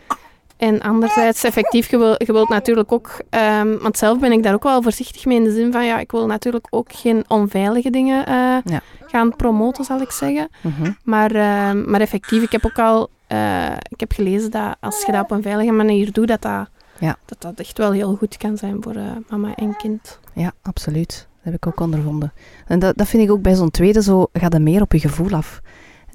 En 0.60 0.82
anderzijds, 0.82 1.44
effectief, 1.44 1.90
je, 1.90 1.98
wil, 1.98 2.16
je 2.18 2.32
wilt 2.34 2.50
natuurlijk 2.50 2.92
ook... 2.92 3.20
ehm, 3.30 3.78
want 3.78 3.98
zelf 3.98 4.20
ben 4.20 4.32
ik 4.32 4.44
daar 4.44 4.54
ook 4.54 4.64
wel 4.64 4.82
voorzichtig 4.82 5.26
mee 5.26 5.38
in 5.38 5.44
de 5.44 5.52
zin 5.54 5.72
van, 5.72 5.86
ja, 5.86 6.00
ik 6.00 6.12
wil 6.12 6.26
natuurlijk 6.26 6.68
ook 6.70 6.88
geen 6.94 7.24
onveilige 7.28 7.90
dingen 7.90 8.26
eh, 8.26 8.34
Ja. 8.64 8.82
gaan 9.08 9.36
promoten, 9.36 9.84
zal 9.86 10.02
ik 10.02 10.12
zeggen. 10.12 10.50
Mhm. 10.62 10.92
Maar, 11.04 11.32
ehm, 11.32 11.90
maar 11.90 12.02
effectief, 12.02 12.44
ik 12.44 12.52
heb 12.52 12.66
ook 12.66 12.80
al 12.80 13.10
eh, 13.28 13.72
ik 13.90 14.00
heb 14.00 14.12
gelezen 14.12 14.52
dat 14.52 14.76
als 14.80 15.06
je 15.06 15.12
dat 15.12 15.22
op 15.24 15.32
een 15.32 15.42
veilige 15.42 15.72
manier 15.72 16.12
doet, 16.12 16.28
dat 16.28 16.42
dat, 16.42 16.70
Ja. 17.00 17.18
dat, 17.26 17.42
dat 17.42 17.60
echt 17.60 17.78
wel 17.78 17.92
heel 17.92 18.16
goed 18.16 18.38
kan 18.38 18.58
zijn 18.58 18.78
voor 18.84 18.96
eh, 18.96 19.04
mama 19.30 19.56
en 19.56 19.76
kind. 19.78 20.20
Ja, 20.34 20.52
absoluut. 20.62 21.28
Dat 21.44 21.54
heb 21.54 21.54
ik 21.54 21.68
ook 21.68 21.80
ondervonden. 21.80 22.34
En 22.68 22.80
dat, 22.80 22.98
dat 22.98 23.08
vind 23.08 23.24
ik 23.24 23.32
ook 23.32 23.42
bij 23.42 23.56
zo'n 23.56 23.72
tweede 23.72 24.02
zo, 24.04 24.28
gaat 24.34 24.54
er 24.54 24.62
meer 24.62 24.82
op 24.82 24.92
je 24.92 25.00
gevoel 25.00 25.32
af. 25.32 25.62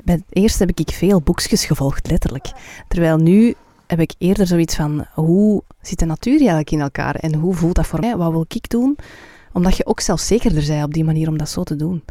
Bij 0.04 0.14
het 0.14 0.24
eerste 0.30 0.64
heb 0.64 0.78
ik 0.78 0.90
veel 0.94 1.20
boekjes 1.20 1.64
gevolgd, 1.64 2.10
letterlijk. 2.10 2.52
Terwijl 2.88 3.16
nu 3.16 3.54
heb 3.86 4.00
ik 4.00 4.14
eerder 4.18 4.46
zoiets 4.46 4.74
van, 4.74 5.06
hoe 5.12 5.62
zit 5.80 5.98
de 5.98 6.04
natuur 6.04 6.36
eigenlijk 6.38 6.70
in 6.70 6.80
elkaar? 6.80 7.14
En 7.14 7.34
hoe 7.34 7.54
voelt 7.54 7.74
dat 7.74 7.86
voor 7.86 8.00
mij? 8.00 8.16
Wat 8.16 8.30
wil 8.30 8.44
ik 8.48 8.70
doen? 8.70 8.96
Omdat 9.52 9.76
je 9.76 9.86
ook 9.86 10.00
zelfzekerder 10.00 10.66
bent 10.66 10.84
op 10.84 10.94
die 10.94 11.04
manier 11.04 11.28
om 11.28 11.38
dat 11.38 11.48
zo 11.48 11.62
te 11.62 11.76
doen. 11.76 12.04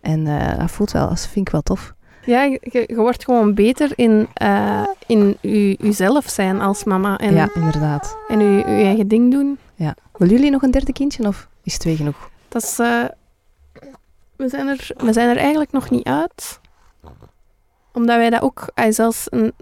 En 0.00 0.26
eh, 0.26 0.58
dat 0.58 0.70
voelt 0.70 0.90
wel, 0.90 1.08
dat 1.08 1.26
vind 1.26 1.46
ik 1.46 1.52
wel 1.52 1.62
tof. 1.62 1.94
Ja, 2.24 2.42
je, 2.42 2.92
wordt 2.94 3.24
gewoon 3.24 3.54
beter 3.54 3.92
in, 3.94 4.28
eh, 4.34 4.86
in 5.06 5.36
je, 5.40 5.76
jezelf 5.80 6.28
zijn 6.28 6.60
als 6.60 6.84
mama. 6.84 7.18
En, 7.18 7.34
ja, 7.34 7.48
inderdaad. 7.54 8.16
en 8.28 8.40
je, 8.40 8.56
je 8.56 8.84
eigen 8.84 9.08
ding 9.08 9.30
doen. 9.30 9.58
Ja. 9.74 9.94
Willen 10.16 10.34
jullie 10.34 10.50
nog 10.50 10.62
een 10.62 10.70
derde 10.70 10.92
kindje 10.92 11.26
of 11.26 11.48
is 11.62 11.78
twee 11.78 11.96
genoeg? 11.96 12.30
Dat 12.48 12.62
is... 12.62 12.78
eh, 12.78 13.04
we, 14.36 14.48
zijn 14.48 14.66
er, 14.66 14.90
we 14.96 15.12
zijn 15.12 15.28
er 15.28 15.36
eigenlijk 15.36 15.72
nog 15.72 15.90
niet 15.90 16.06
uit. 16.06 16.60
Omdat 17.92 18.16
wij 18.16 18.30
dat 18.30 18.42
ook... 18.42 18.72
zelfs 18.88 19.26
een, 19.30 19.52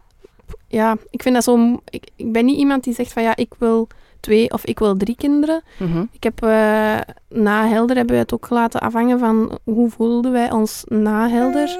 ja, 0.69 0.97
ik 1.11 1.23
vind 1.23 1.35
dat 1.35 1.45
zo... 1.45 1.81
Ik, 1.91 2.09
ik 2.17 2.33
ben 2.33 2.45
niet 2.45 2.59
iemand 2.59 2.85
die 2.85 2.95
zegt 2.95 3.13
van 3.13 3.23
ja, 3.23 3.37
ik 3.37 3.55
wil 3.59 3.89
twee 4.21 4.51
of 4.53 4.65
ik 4.65 4.79
wil 4.79 4.97
drie 4.97 5.17
kinderen. 5.17 5.63
Mhm. 5.79 6.05
Ik 6.13 6.23
heb 6.23 6.43
eh, 6.43 6.97
na 7.29 7.67
Helder 7.69 7.97
hebben 7.97 8.15
we 8.15 8.21
het 8.21 8.35
ook 8.35 8.51
laten 8.51 8.81
afhangen 8.81 9.19
van 9.19 9.59
hoe 9.65 9.91
voelden 9.91 10.33
wij 10.33 10.51
ons 10.51 10.85
na 10.87 11.29
Helder. 11.29 11.79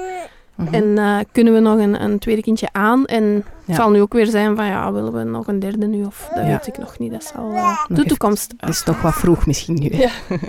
Mhm. 0.55 0.73
En 0.73 0.97
eh, 0.97 1.17
kunnen 1.31 1.53
we 1.53 1.59
nog 1.59 1.77
een, 1.79 2.03
een 2.03 2.19
tweede 2.19 2.41
kindje 2.41 2.67
aan? 2.71 3.05
En 3.05 3.23
Ja. 3.25 3.41
het 3.65 3.75
zal 3.75 3.89
nu 3.89 4.01
ook 4.01 4.13
weer 4.13 4.25
zijn 4.25 4.55
van 4.55 4.65
ja, 4.65 4.91
willen 4.93 5.13
we 5.13 5.23
nog 5.23 5.47
een 5.47 5.59
derde 5.59 5.87
nu? 5.87 6.03
Of 6.05 6.29
dat 6.35 6.43
Ja. 6.45 6.49
weet 6.49 6.67
ik 6.67 6.77
nog 6.77 6.99
niet. 6.99 7.11
Dat 7.11 7.23
zal 7.23 7.51
eh, 7.53 7.85
de 7.87 8.05
toekomst. 8.05 8.53
Het 8.57 8.69
is 8.69 8.83
nog 8.83 9.01
wat 9.01 9.13
vroeg 9.13 9.45
misschien 9.45 9.75
nu. 9.81 9.89
Ja. 9.97 10.09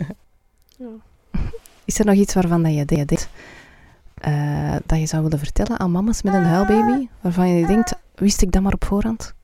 Is 1.84 1.98
er 1.98 2.04
nog 2.06 2.14
iets 2.14 2.34
waarvan 2.34 2.62
dat 2.62 2.74
je 2.74 2.84
de- 2.84 2.94
denkt 3.04 3.28
eh, 4.14 4.74
dat 4.86 4.98
je 4.98 5.06
zou 5.06 5.22
willen 5.22 5.38
vertellen 5.38 5.78
aan 5.80 5.90
mama's 5.90 6.22
met 6.22 6.34
een 6.34 6.44
huilbaby? 6.44 7.08
Waarvan 7.20 7.48
je 7.48 7.66
denkt, 7.66 7.92
wist 8.20 8.42
ik 8.42 8.52
dat 8.52 8.62
maar 8.62 8.72
op 8.72 8.84
voorhand? 8.84 9.34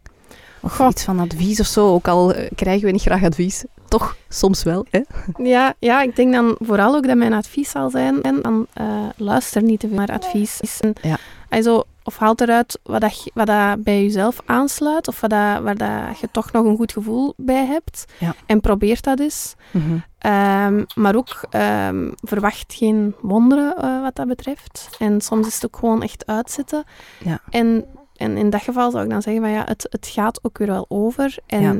Of 0.60 0.72
Goh. 0.76 0.88
iets 0.90 1.04
van 1.04 1.18
advies 1.18 1.60
of 1.60 1.66
zo, 1.66 1.92
ook 1.92 2.08
al 2.08 2.32
eh, 2.32 2.50
krijgen 2.54 2.86
we 2.86 2.92
niet 2.92 3.02
graag 3.02 3.22
advies. 3.24 3.64
Toch, 3.88 4.16
soms 4.28 4.62
wel. 4.62 4.86
Hè? 4.90 5.00
Ja, 5.42 5.74
ja, 5.78 6.00
ik 6.02 6.16
denk 6.16 6.32
dan 6.32 6.56
vooral 6.58 6.94
ook 6.94 7.06
dat 7.06 7.16
mijn 7.16 7.32
advies 7.32 7.70
zal 7.70 7.90
zijn. 7.90 8.22
En 8.22 8.42
dan 8.42 8.66
eh, 8.72 8.86
luister 9.16 9.62
niet 9.62 9.80
te 9.80 9.88
veel 9.88 9.96
naar 9.96 10.12
advies. 10.12 10.60
En, 10.80 10.92
Ja. 11.02 11.16
also, 11.48 11.82
of 12.04 12.16
haal 12.16 12.34
eruit 12.36 12.78
wat, 12.82 13.00
dat, 13.00 13.30
wat 13.34 13.46
dat 13.46 13.82
bij 13.82 14.02
jezelf 14.02 14.40
aansluit. 14.46 15.08
Of 15.08 15.20
wat 15.20 15.30
dat, 15.30 15.60
waar 15.62 15.76
dat 15.76 16.18
je 16.20 16.28
toch 16.32 16.52
nog 16.52 16.64
een 16.64 16.76
goed 16.76 16.92
gevoel 16.92 17.34
bij 17.36 17.64
hebt. 17.66 18.04
Ja. 18.18 18.34
En 18.46 18.60
probeer 18.60 18.98
dat 19.00 19.20
eens. 19.20 19.54
Mhm. 19.70 19.96
Ehm, 20.18 20.84
maar 20.94 21.14
ook 21.16 21.44
ehm, 21.50 22.10
verwacht 22.16 22.74
geen 22.74 23.14
wonderen 23.20 23.76
eh, 23.76 24.00
wat 24.02 24.14
dat 24.16 24.26
betreft. 24.28 24.88
En 24.98 25.20
soms 25.20 25.46
is 25.46 25.54
het 25.54 25.66
ook 25.66 25.76
gewoon 25.76 26.02
echt 26.02 26.26
uitzitten. 26.26 26.84
Ja. 27.24 27.40
En, 27.50 27.84
en 28.16 28.36
in 28.36 28.50
dat 28.50 28.62
geval 28.62 28.90
zou 28.90 29.04
ik 29.04 29.10
dan 29.10 29.22
zeggen 29.22 29.42
van 29.42 29.50
ja, 29.52 29.62
het, 29.64 29.86
het 29.90 30.06
gaat 30.06 30.38
ook 30.44 30.58
weer 30.58 30.66
wel 30.68 30.84
over. 30.88 31.38
En, 31.46 31.60
Ja. 31.62 31.74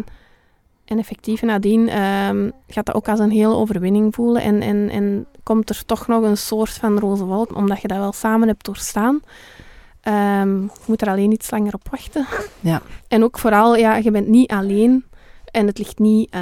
en 0.85 0.99
effectief 0.99 1.43
nadien 1.43 1.89
ehm, 1.89 2.51
gaat 2.69 2.87
dat 2.87 2.95
ook 2.95 3.09
als 3.09 3.19
een 3.19 3.31
hele 3.31 3.55
overwinning 3.55 4.15
voelen. 4.15 4.43
En, 4.43 4.61
en, 4.63 4.89
en 4.91 5.27
komt 5.43 5.71
er 5.71 5.85
toch 5.85 6.07
nog 6.07 6.23
een 6.23 6.37
soort 6.37 6.71
van 6.73 6.99
roze 6.99 7.25
wolk, 7.25 7.55
omdat 7.57 7.81
je 7.81 7.89
dat 7.89 7.99
wel 7.99 8.13
samen 8.13 8.49
hebt 8.49 8.65
doorstaan. 8.65 9.21
Ehm, 10.01 10.63
je 10.63 10.69
moet 10.87 11.03
er 11.03 11.09
alleen 11.09 11.33
iets 11.33 11.51
langer 11.51 11.75
op 11.75 11.89
wachten. 11.91 12.27
Ja. 12.61 12.83
En 13.09 13.23
ook 13.25 13.39
vooral, 13.39 13.77
ja, 13.77 13.97
je 13.97 14.11
bent 14.11 14.29
niet 14.29 14.51
alleen. 14.51 15.05
En 15.51 15.67
het 15.67 15.79
ligt 15.79 15.99
niet 15.99 16.31
eh, 16.31 16.41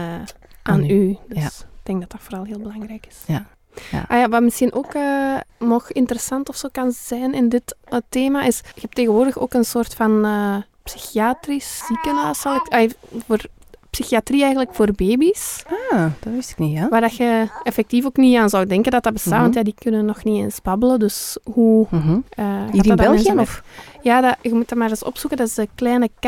aan, 0.62 0.90
u. 0.90 1.16
Dus 1.28 1.38
Ja. 1.42 1.46
ik 1.46 1.80
denk 1.82 2.00
dat 2.00 2.10
dat 2.10 2.20
vooral 2.20 2.44
heel 2.44 2.58
belangrijk 2.58 3.06
is. 3.06 3.22
Ja. 3.26 3.46
Ja. 3.90 4.04
Ah 4.08 4.18
ja, 4.18 4.28
wat 4.28 4.42
misschien 4.42 4.72
ook 4.72 4.94
eh, 4.94 5.36
nog 5.58 5.90
interessant 5.90 6.48
of 6.48 6.56
zo 6.56 6.68
kan 6.72 6.92
zijn 6.92 7.34
in 7.34 7.48
dit 7.48 7.76
thema, 8.08 8.42
is 8.42 8.60
je 8.74 8.80
hebt 8.80 8.94
tegenwoordig 8.94 9.38
ook 9.38 9.54
een 9.54 9.64
soort 9.64 9.94
van 9.94 10.24
eh, 10.24 10.56
psychiatrisch 10.82 11.82
ziekenhuis, 11.86 12.40
zal 12.40 12.54
ik, 12.54 12.94
voor 13.26 13.40
psychiatrie 13.90 14.40
eigenlijk 14.42 14.74
voor 14.74 14.92
baby's, 14.96 15.62
Ah, 15.90 16.06
dat 16.20 16.32
wist 16.32 16.50
ik 16.50 16.58
niet, 16.58 16.76
ja. 16.76 16.88
waar 16.88 17.00
dat 17.00 17.16
je 17.16 17.48
effectief 17.62 18.04
ook 18.04 18.16
niet 18.16 18.36
aan 18.38 18.48
zou 18.48 18.66
denken 18.66 18.90
dat 18.92 19.02
dat 19.02 19.12
bestaat, 19.12 19.32
Mhm. 19.32 19.42
want 19.42 19.54
ja, 19.54 19.62
die 19.62 19.74
kunnen 19.78 20.04
nog 20.04 20.24
niet 20.24 20.42
eens 20.44 20.62
babbelen, 20.62 20.98
dus 20.98 21.36
hoe... 21.52 21.86
Mhm. 21.90 22.18
Hier 22.70 22.82
dat 22.82 22.86
in 22.86 22.96
België? 22.96 23.32
Of? 23.38 23.62
ja, 24.02 24.20
dat, 24.20 24.36
je 24.42 24.54
moet 24.54 24.68
dat 24.68 24.78
maar 24.78 24.90
eens 24.90 25.04
opzoeken. 25.04 25.38
Dat 25.38 25.46
is 25.48 25.54
de 25.54 25.68
kleine 25.74 26.08
K 26.20 26.26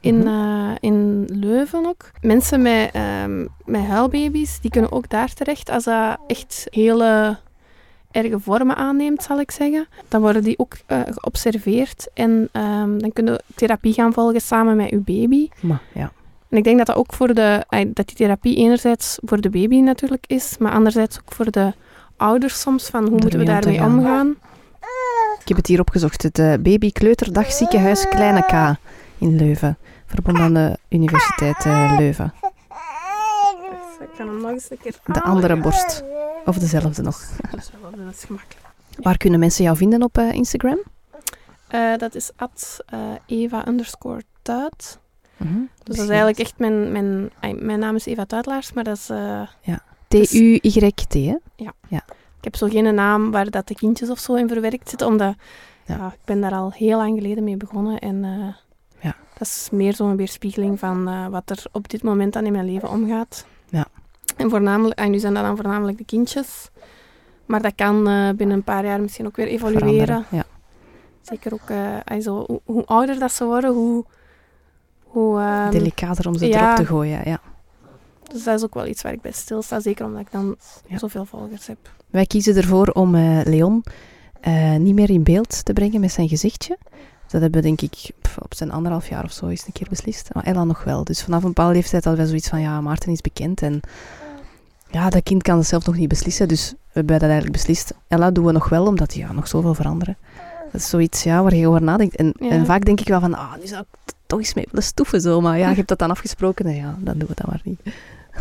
in, 0.00 0.18
Mhm. 0.18 0.26
eh, 0.26 0.70
in 0.80 1.24
Leuven 1.32 1.86
ook. 1.86 2.10
Mensen 2.20 2.62
met, 2.62 2.90
ehm, 2.92 3.46
met 3.64 3.84
huilbaby's, 3.84 4.60
die 4.60 4.70
kunnen 4.70 4.92
ook 4.92 5.08
daar 5.08 5.34
terecht 5.34 5.70
als 5.70 5.84
dat 5.84 6.18
echt 6.26 6.66
hele 6.70 7.38
erge 8.10 8.38
vormen 8.40 8.76
aanneemt, 8.76 9.22
zal 9.22 9.40
ik 9.40 9.50
zeggen. 9.50 9.86
Dan 10.08 10.20
worden 10.20 10.42
die 10.42 10.58
ook 10.58 10.76
eh, 10.86 11.00
geobserveerd 11.04 12.08
en 12.14 12.48
ehm, 12.52 12.98
dan 12.98 13.12
kunnen 13.12 13.42
therapie 13.54 13.92
gaan 13.92 14.12
volgen 14.12 14.40
samen 14.40 14.76
met 14.76 14.90
uw 14.90 15.02
baby. 15.04 15.48
Maar, 15.60 15.82
ja. 15.94 16.12
En 16.48 16.56
ik 16.56 16.64
denk 16.64 16.78
dat 16.78 16.86
dat 16.86 16.96
ook 16.96 17.12
voor 17.12 17.34
de, 17.34 17.64
dat 17.86 18.06
die 18.06 18.16
therapie 18.16 18.56
enerzijds 18.56 19.18
voor 19.24 19.40
de 19.40 19.50
baby 19.50 19.80
natuurlijk 19.80 20.24
is, 20.26 20.58
maar 20.58 20.72
anderzijds 20.72 21.18
ook 21.20 21.32
voor 21.32 21.50
de 21.50 21.72
ouders 22.16 22.60
soms, 22.60 22.88
van 22.88 23.02
hoe 23.08 23.20
moeten 23.20 23.38
we 23.38 23.44
daarmee 23.44 23.78
gaan. 23.78 23.98
omgaan. 23.98 24.36
Ik 25.40 25.48
heb 25.48 25.56
het 25.56 25.66
hier 25.66 25.80
opgezocht. 25.80 26.22
Het 26.22 26.38
eh, 26.38 26.52
Baby 26.60 26.90
Ziekenhuis 27.48 28.08
Kleine 28.08 28.42
K 28.42 28.76
in 29.18 29.36
Leuven. 29.36 29.78
Verbonden 30.06 30.42
aan 30.42 30.54
de 30.54 30.78
Universiteit 30.88 31.64
eh, 31.64 31.94
Leuven. 31.98 32.32
Dus 32.40 34.08
ik 34.08 34.14
ga 34.16 34.24
hem 34.24 34.40
nog 34.40 34.50
eens 34.50 34.70
een 34.70 34.78
keer 34.78 34.98
De 35.04 35.22
andere 35.22 35.56
borst. 35.56 36.04
Of 36.44 36.58
dezelfde 36.58 37.02
nog. 37.02 37.20
Dat 37.50 37.60
is 37.60 37.70
wel 37.80 37.90
dat 38.04 38.14
is 38.14 38.24
gemakkelijk. 38.24 38.60
Waar 38.96 39.16
kunnen 39.16 39.40
mensen 39.40 39.64
jou 39.64 39.76
vinden 39.76 40.02
op 40.02 40.18
eh, 40.18 40.32
Instagram? 40.32 40.78
Eh, 41.68 41.96
dat 41.96 42.14
is 42.14 42.30
at 42.36 42.80
eh, 42.86 42.98
Eva 43.26 43.68
underscore 43.68 44.22
Tuit. 44.42 44.98
Mhm. 45.36 45.58
Dus 45.82 45.96
dat 45.96 46.04
is 46.04 46.08
eigenlijk 46.08 46.38
echt 46.38 46.58
mijn, 46.58 46.92
mijn, 46.92 47.30
mijn 47.40 47.78
naam 47.78 47.94
is 47.94 48.06
Eva 48.06 48.24
Tuitlaars, 48.24 48.72
maar 48.72 48.84
dat 48.84 48.96
is, 48.96 49.08
eh, 49.08 49.42
T-U-Y-T, 50.08 51.14
hè? 51.14 51.36
ik 52.38 52.52
heb 52.52 52.56
zo 52.56 52.68
geen 52.68 52.94
naam 52.94 53.30
waar 53.30 53.50
dat 53.50 53.68
de 53.68 53.74
kindjes 53.74 54.10
of 54.10 54.18
zo 54.18 54.34
in 54.34 54.48
verwerkt 54.48 54.88
zitten, 54.88 55.06
omdat 55.06 55.34
Ja. 55.84 55.96
ja. 55.96 56.06
ik 56.06 56.24
ben 56.24 56.40
daar 56.40 56.52
al 56.52 56.72
heel 56.72 56.96
lang 56.96 57.16
geleden 57.16 57.44
mee 57.44 57.56
begonnen 57.56 57.98
en 57.98 58.22
Ja. 58.22 58.56
Dat 59.38 59.46
is 59.46 59.68
meer 59.72 59.94
zo'n 59.94 60.16
weerspiegeling 60.16 60.78
van 60.78 61.08
eh, 61.08 61.26
wat 61.26 61.50
er 61.50 61.64
op 61.72 61.88
dit 61.88 62.02
moment 62.02 62.32
dan 62.32 62.44
in 62.44 62.52
mijn 62.52 62.72
leven 62.72 62.90
omgaat. 62.90 63.46
Ja. 63.68 63.86
En, 64.36 64.50
voornamelijk, 64.50 64.98
en 64.98 65.10
nu 65.10 65.18
zijn 65.18 65.34
dat 65.34 65.44
dan 65.44 65.56
voornamelijk 65.56 65.98
de 65.98 66.04
kindjes, 66.04 66.68
maar 67.46 67.62
dat 67.62 67.74
kan 67.74 68.08
eh, 68.08 68.28
binnen 68.36 68.56
een 68.56 68.64
paar 68.64 68.84
jaar 68.84 69.00
misschien 69.00 69.26
ook 69.26 69.36
weer 69.36 69.46
evolueren. 69.46 69.88
Veranderen. 69.88 70.24
Ja. 70.30 70.44
Zeker 71.22 71.52
ook, 71.52 71.70
eh, 71.70 71.98
ai, 72.04 72.20
zo, 72.20 72.44
hoe, 72.46 72.60
hoe 72.64 72.84
ouder 72.84 73.18
dat 73.18 73.32
ze 73.32 73.44
worden, 73.44 73.72
hoe... 73.72 74.04
hoe 75.02 75.40
ehm, 75.40 75.70
Delicater 75.70 76.28
om 76.28 76.36
ze 76.38 76.46
ja. 76.46 76.64
erop 76.64 76.76
te 76.76 76.86
gooien, 76.86 77.20
ja. 77.24 77.40
dus 78.32 78.44
dat 78.44 78.58
is 78.58 78.64
ook 78.64 78.74
wel 78.74 78.86
iets 78.86 79.02
waar 79.02 79.12
ik 79.12 79.20
bij 79.20 79.32
stilsta, 79.32 79.80
zeker 79.80 80.04
omdat 80.06 80.20
ik 80.20 80.30
dan 80.30 80.56
Ja. 80.86 80.98
zoveel 80.98 81.24
volgers 81.24 81.66
heb. 81.66 81.78
Wij 82.10 82.26
kiezen 82.26 82.56
ervoor 82.56 82.88
om 82.88 83.14
eh, 83.14 83.40
Leon 83.44 83.84
eh, 84.40 84.76
niet 84.76 84.94
meer 84.94 85.10
in 85.10 85.22
beeld 85.22 85.64
te 85.64 85.72
brengen 85.72 86.00
met 86.00 86.12
zijn 86.12 86.28
gezichtje. 86.28 86.78
Dat 87.28 87.40
hebben 87.40 87.60
we 87.62 87.66
denk 87.66 87.80
ik 87.80 88.10
op 88.42 88.54
zijn 88.54 88.70
anderhalf 88.70 89.08
jaar 89.08 89.24
of 89.24 89.32
zo 89.32 89.46
eens 89.46 89.66
een 89.66 89.72
keer 89.72 89.86
beslist. 89.90 90.28
Maar 90.34 90.44
Ella 90.44 90.64
nog 90.64 90.84
wel. 90.84 91.04
Dus 91.04 91.22
vanaf 91.22 91.42
een 91.42 91.48
bepaalde 91.48 91.74
leeftijd 91.74 92.04
hadden 92.04 92.20
wij 92.22 92.30
zoiets 92.30 92.48
van, 92.48 92.60
ja, 92.60 92.80
Maarten 92.80 93.12
is 93.12 93.20
bekend 93.20 93.62
en 93.62 93.80
ja, 94.90 95.10
dat 95.10 95.22
kind 95.22 95.42
kan 95.42 95.58
het 95.58 95.66
zelf 95.66 95.86
nog 95.86 95.96
niet 95.96 96.08
beslissen. 96.08 96.48
Dus 96.48 96.70
we 96.70 96.76
hebben 96.92 97.14
dat 97.14 97.22
eigenlijk 97.28 97.52
beslist. 97.52 97.94
Ella 98.08 98.30
doen 98.30 98.44
we 98.44 98.52
nog 98.52 98.68
wel, 98.68 98.86
omdat 98.86 99.14
ja, 99.14 99.32
nog 99.32 99.48
zoveel 99.48 99.74
veranderen. 99.74 100.16
Dat 100.72 100.80
is 100.80 100.88
zoiets 100.88 101.22
ja, 101.22 101.42
waar 101.42 101.54
je 101.54 101.68
over 101.68 101.82
nadenkt. 101.82 102.16
En, 102.16 102.34
Ja. 102.38 102.48
en 102.48 102.66
vaak 102.66 102.84
denk 102.84 103.00
ik 103.00 103.08
wel 103.08 103.20
van, 103.20 103.34
ah, 103.34 103.56
nu 103.60 103.66
zou 103.66 103.80
ik 103.80 104.12
toch 104.26 104.38
eens 104.38 104.54
mee 104.54 104.66
willen 104.70 104.82
stoeven 104.86 105.20
zo. 105.20 105.40
Maar 105.40 105.58
ja, 105.58 105.68
je 105.68 105.74
hebt 105.74 105.88
dat 105.88 105.98
dan 105.98 106.10
afgesproken 106.10 106.66
en 106.66 106.74
ja, 106.74 106.96
dan 106.98 107.18
doen 107.18 107.28
we 107.28 107.34
dat 107.34 107.46
maar 107.46 107.60
niet. 107.64 107.80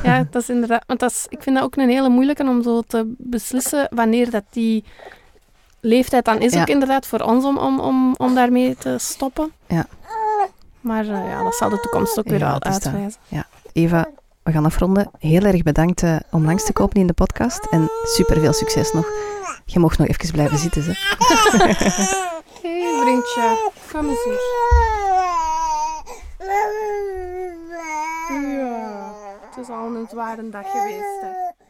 Ja, 0.03 0.27
dat 0.29 0.41
is 0.41 0.49
inderdaad... 0.49 0.83
Want 0.87 0.99
dat 0.99 1.11
is, 1.11 1.25
ik 1.29 1.41
vind 1.43 1.55
dat 1.55 1.65
ook 1.65 1.75
een 1.75 1.89
hele 1.89 2.09
moeilijke 2.09 2.43
om 2.43 2.63
zo 2.63 2.81
te 2.81 3.13
beslissen 3.17 3.87
wanneer 3.89 4.29
dat 4.29 4.43
die 4.49 4.83
leeftijd 5.85 6.25
dan 6.25 6.39
is 6.41 6.53
Ja. 6.53 6.61
ook 6.61 6.67
inderdaad 6.67 7.07
voor 7.07 7.19
ons 7.19 7.45
om, 7.45 7.57
om, 7.57 7.79
om, 7.79 8.15
om 8.17 8.35
daarmee 8.35 8.75
te 8.75 8.95
stoppen. 8.99 9.51
Ja. 9.67 9.85
Maar 10.81 11.03
eh, 11.03 11.29
ja, 11.29 11.43
dat 11.43 11.55
zal 11.55 11.69
de 11.69 11.79
toekomst 11.79 12.19
ook 12.19 12.27
weer 12.27 12.39
Ja, 12.39 12.51
uitwijzen. 12.51 13.13
Eva, 13.73 14.07
we 14.43 14.51
gaan 14.51 14.65
afronden. 14.65 15.09
Heel 15.19 15.41
erg 15.41 15.63
bedankt 15.63 16.03
eh, 16.03 16.15
om 16.31 16.45
langs 16.45 16.65
te 16.65 16.73
komen 16.73 16.95
in 16.95 17.07
de 17.07 17.13
podcast. 17.13 17.65
En 17.69 17.89
super 18.03 18.39
veel 18.39 18.53
succes 18.53 18.91
nog. 18.93 19.05
Je 19.65 19.79
mag 19.79 19.97
nog 19.97 20.07
even 20.07 20.31
blijven 20.31 20.57
zitten. 20.57 20.83
Hè. 20.83 20.91
Hé, 20.91 21.67
hey, 22.61 22.99
vriendje. 23.01 23.71
Kom 23.91 24.09
eens 24.09 24.23
hier. 24.23 24.39
Ja, 28.29 29.13
het 29.49 29.57
is 29.65 29.69
al 29.69 29.85
een 29.95 30.07
zware 30.09 30.49
dag 30.49 30.71
geweest, 30.71 31.21
hè. 31.21 31.64